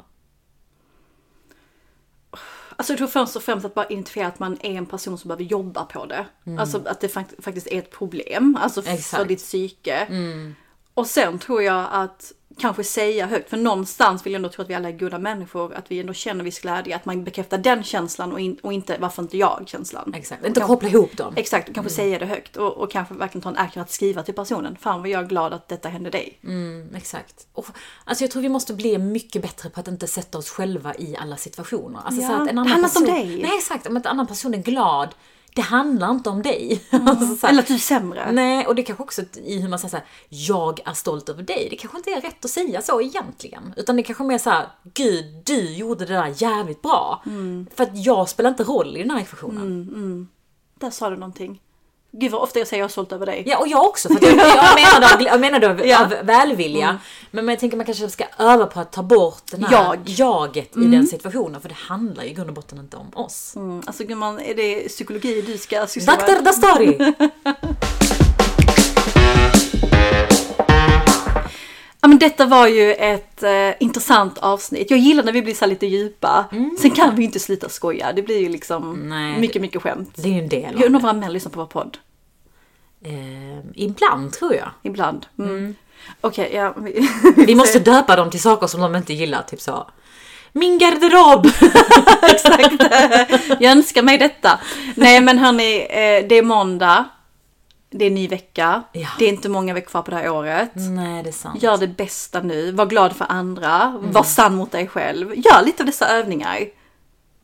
Alltså 2.76 2.92
jag 2.92 2.98
tror 2.98 3.08
först 3.08 3.36
och 3.36 3.42
främst 3.42 3.66
att 3.66 3.74
bara 3.74 3.86
identifiera 3.86 4.26
att 4.28 4.38
man 4.38 4.58
är 4.60 4.70
en 4.74 4.86
person 4.86 5.18
som 5.18 5.28
behöver 5.28 5.44
jobba 5.44 5.84
på 5.84 6.06
det. 6.06 6.26
Alltså 6.58 6.82
att 6.86 7.00
det 7.00 7.08
fakt- 7.08 7.34
faktiskt 7.44 7.66
är 7.66 7.78
ett 7.78 7.90
problem, 7.90 8.58
alltså 8.60 8.80
f- 8.80 8.86
för 8.86 8.92
Exakt. 8.92 9.28
ditt 9.28 9.38
psyke. 9.38 10.06
Och 10.94 11.06
sen 11.06 11.38
tror 11.38 11.62
jag 11.62 11.86
att 11.90 12.32
kanske 12.60 12.84
säga 12.84 13.26
högt, 13.26 13.50
för 13.50 13.56
någonstans 13.56 14.26
vill 14.26 14.32
jag 14.32 14.38
ändå 14.38 14.48
tro 14.48 14.62
att 14.62 14.70
vi 14.70 14.74
alla 14.74 14.88
är 14.88 14.92
goda 14.92 15.18
människor, 15.18 15.74
att 15.74 15.90
vi 15.90 16.00
ändå 16.00 16.12
känner 16.12 16.44
viss 16.44 16.60
glädje, 16.60 16.96
att 16.96 17.04
man 17.04 17.24
bekräftar 17.24 17.58
den 17.58 17.82
känslan 17.84 18.32
och, 18.32 18.40
in, 18.40 18.58
och 18.62 18.72
inte 18.72 18.96
varför 19.00 19.22
inte 19.22 19.36
jag 19.36 19.62
känslan. 19.66 20.14
Exakt, 20.16 20.46
inte 20.46 20.60
koppla 20.60 20.88
ihop 20.88 21.16
dem. 21.16 21.32
Exakt, 21.36 21.68
och 21.68 21.74
kanske 21.74 21.92
säga 21.92 22.18
det 22.18 22.26
högt 22.26 22.56
och, 22.56 22.76
och 22.76 22.90
kanske 22.90 23.14
verkligen 23.14 23.42
ta 23.42 23.48
en 23.48 23.56
action 23.56 23.82
att 23.82 23.90
skriva 23.90 24.22
till 24.22 24.34
personen. 24.34 24.76
Fan 24.80 25.00
vad 25.00 25.08
jag 25.08 25.22
är 25.22 25.26
glad 25.26 25.52
att 25.52 25.68
detta 25.68 25.88
hände 25.88 26.10
dig. 26.10 26.38
Mm, 26.44 26.94
exakt. 26.94 27.46
Och, 27.52 27.66
alltså 28.04 28.24
jag 28.24 28.30
tror 28.30 28.42
vi 28.42 28.48
måste 28.48 28.74
bli 28.74 28.98
mycket 28.98 29.42
bättre 29.42 29.70
på 29.70 29.80
att 29.80 29.88
inte 29.88 30.06
sätta 30.06 30.38
oss 30.38 30.50
själva 30.50 30.94
i 30.94 31.16
alla 31.16 31.36
situationer. 31.36 32.00
Alltså 32.04 32.22
Ja, 32.22 32.28
så 32.28 32.34
att 32.34 32.40
en 32.40 32.46
det 32.46 32.50
annan 32.50 32.66
handlar 32.66 32.88
inte 32.88 32.98
om 32.98 33.04
dig. 33.04 33.42
Nej 33.42 33.58
exakt, 33.58 33.86
om 33.86 33.96
en 33.96 34.06
annan 34.06 34.26
person 34.26 34.54
är 34.54 34.58
glad, 34.58 35.14
det 35.54 35.62
handlar 35.62 36.10
inte 36.10 36.30
om 36.30 36.42
dig. 36.42 36.82
alltså 36.90 37.36
så 37.36 37.46
här, 37.46 37.52
Eller 37.52 37.62
att 37.62 37.68
du 37.68 37.74
är 37.74 37.78
sämre. 37.78 38.32
Nej, 38.32 38.66
och 38.66 38.74
det 38.74 38.82
kanske 38.82 39.02
också 39.02 39.22
i 39.44 39.60
hur 39.60 39.68
man 39.68 39.78
säger 39.78 39.90
så 39.90 39.96
här, 39.96 40.06
jag 40.28 40.80
är 40.84 40.92
stolt 40.92 41.28
över 41.28 41.42
dig. 41.42 41.66
Det 41.70 41.76
kanske 41.76 41.98
inte 41.98 42.10
är 42.10 42.20
rätt 42.20 42.44
att 42.44 42.50
säga 42.50 42.82
så 42.82 43.00
egentligen. 43.00 43.74
Utan 43.76 43.96
det 43.96 44.02
kanske 44.02 44.24
mer 44.24 44.38
så 44.38 44.50
här, 44.50 44.66
gud 44.94 45.42
du 45.44 45.72
gjorde 45.74 46.04
det 46.06 46.14
där 46.14 46.34
jävligt 46.36 46.82
bra. 46.82 47.22
För 47.74 47.82
att 47.82 47.90
jag 48.04 48.28
spelar 48.28 48.50
inte 48.50 48.64
roll 48.64 48.96
i 48.96 49.00
den 49.00 49.10
här 49.10 49.20
ekvationen. 49.20 49.88
Där 50.74 50.90
sa 50.90 51.10
du 51.10 51.16
någonting. 51.16 51.60
Gud 52.12 52.32
vad 52.32 52.40
ofta 52.42 52.58
jag 52.58 52.68
säger 52.68 52.82
jag 52.82 52.88
är 52.88 52.92
stolt 52.92 53.12
över 53.12 53.26
dig. 53.26 53.42
Ja, 53.46 53.58
och 53.58 53.68
jag 53.68 53.84
också. 53.86 54.08
För 54.08 54.26
jag, 54.26 54.32
jag 54.38 54.38
menar 54.74 55.00
det 55.00 55.14
av, 55.14 55.22
jag 55.22 55.40
menar 55.40 55.58
det 55.60 55.70
av, 55.70 55.86
Ja. 55.86 56.08
välvilja. 56.22 56.98
Men, 57.30 57.44
men 57.44 57.52
jag 57.52 57.60
tänker 57.60 57.76
man 57.76 57.86
kanske 57.86 58.08
ska 58.10 58.24
öva 58.38 58.66
på 58.66 58.80
att 58.80 58.92
ta 58.92 59.02
bort 59.02 59.42
den 59.50 59.64
här 59.64 59.72
Jag. 59.72 59.98
jaget 60.04 60.76
i 60.76 60.80
den 60.80 61.06
situationen. 61.06 61.60
För 61.60 61.68
det 61.68 61.74
handlar 61.74 62.24
ju 62.24 62.30
i 62.30 62.32
grund 62.32 62.48
och 62.48 62.54
botten 62.54 62.78
inte 62.78 62.96
om 62.96 63.10
oss. 63.14 63.56
Mm, 63.56 63.82
alltså 63.86 64.04
gumman, 64.04 64.40
är 64.40 64.54
det 64.54 64.88
psykologi 64.88 65.42
du 65.42 65.58
ska 65.58 65.86
syssla 65.86 66.16
med? 66.16 66.36
Dr. 66.36 66.42
Dastari! 66.44 67.14
men 72.18 72.28
detta 72.30 72.46
var 72.46 72.66
ju 72.66 72.94
ett 72.94 73.42
eh, 73.42 73.70
intressant 73.80 74.38
avsnitt. 74.38 74.90
Jag 74.90 74.98
gillar 74.98 75.22
när 75.24 75.32
vi 75.32 75.42
blir 75.42 75.54
så 75.54 75.66
lite 75.66 75.86
djupa. 75.86 76.44
Sen 76.80 76.90
kan 76.90 77.14
vi 77.14 77.22
ju 77.22 77.26
inte 77.26 77.40
sluta 77.40 77.68
skoja. 77.68 78.12
Det 78.12 78.22
blir 78.22 78.38
ju 78.40 78.48
liksom 78.48 78.92
Nej, 79.08 79.40
mycket, 79.40 79.62
mycket 79.62 79.82
skämt. 79.82 80.10
Det 80.14 80.28
är 80.28 80.32
ju 80.32 80.38
en 80.38 80.48
del 80.48 80.62
Jag 80.72 80.74
av 80.80 80.86
undrar 80.86 81.00
det. 81.00 81.06
vad 81.06 81.16
män 81.16 81.32
lyssnar 81.32 81.52
på 81.52 81.60
vår 81.60 81.66
podd. 81.66 81.98
Eh, 83.04 83.58
ibland 83.74 84.32
tror 84.32 84.54
jag. 84.54 84.68
Ibland. 84.82 85.26
Mm. 85.38 85.74
Okej, 86.20 86.50
ja. 86.54 86.74
Vi, 86.76 87.08
Vi 87.46 87.54
måste 87.54 87.78
döpa 87.90 88.16
dem 88.16 88.30
till 88.30 88.42
saker 88.42 88.66
som 88.66 88.80
de 88.80 88.96
inte 88.96 89.12
gillar. 89.14 89.42
Typ 89.42 89.60
så. 89.60 89.90
Min 90.52 90.78
garderob! 90.78 91.46
Exakt. 92.22 92.82
Jag 93.60 93.72
önskar 93.72 94.02
mig 94.02 94.18
detta. 94.18 94.60
Nej 94.94 95.20
men 95.20 95.38
hörni, 95.38 95.76
eh, 95.80 96.28
det 96.28 96.34
är 96.38 96.42
måndag. 96.42 97.04
Det 97.90 98.04
är 98.04 98.08
en 98.08 98.14
ny 98.14 98.28
vecka. 98.28 98.82
Ja. 98.92 99.08
Det 99.18 99.24
är 99.24 99.28
inte 99.28 99.48
många 99.48 99.74
veckor 99.74 99.90
kvar 99.90 100.02
på 100.02 100.10
det 100.10 100.16
här 100.16 100.30
året. 100.30 100.70
Nej, 100.74 101.22
det 101.22 101.30
är 101.30 101.32
sant. 101.32 101.62
Gör 101.62 101.76
det 101.76 101.88
bästa 101.88 102.40
nu. 102.40 102.72
Var 102.72 102.86
glad 102.86 103.16
för 103.16 103.26
andra. 103.28 103.82
Mm. 103.82 104.12
Var 104.12 104.22
sann 104.22 104.54
mot 104.54 104.72
dig 104.72 104.86
själv. 104.86 105.34
Gör 105.34 105.64
lite 105.64 105.82
av 105.82 105.86
dessa 105.86 106.08
övningar. 106.08 106.58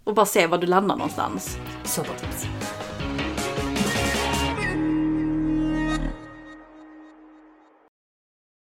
Och 0.05 0.15
bara 0.15 0.27
se 0.27 0.47
var 0.47 0.59
du 0.59 0.67
landar 0.67 0.97
någonstans. 0.97 1.57
Så 1.85 2.03
bra 2.03 2.13
tips. 2.15 2.47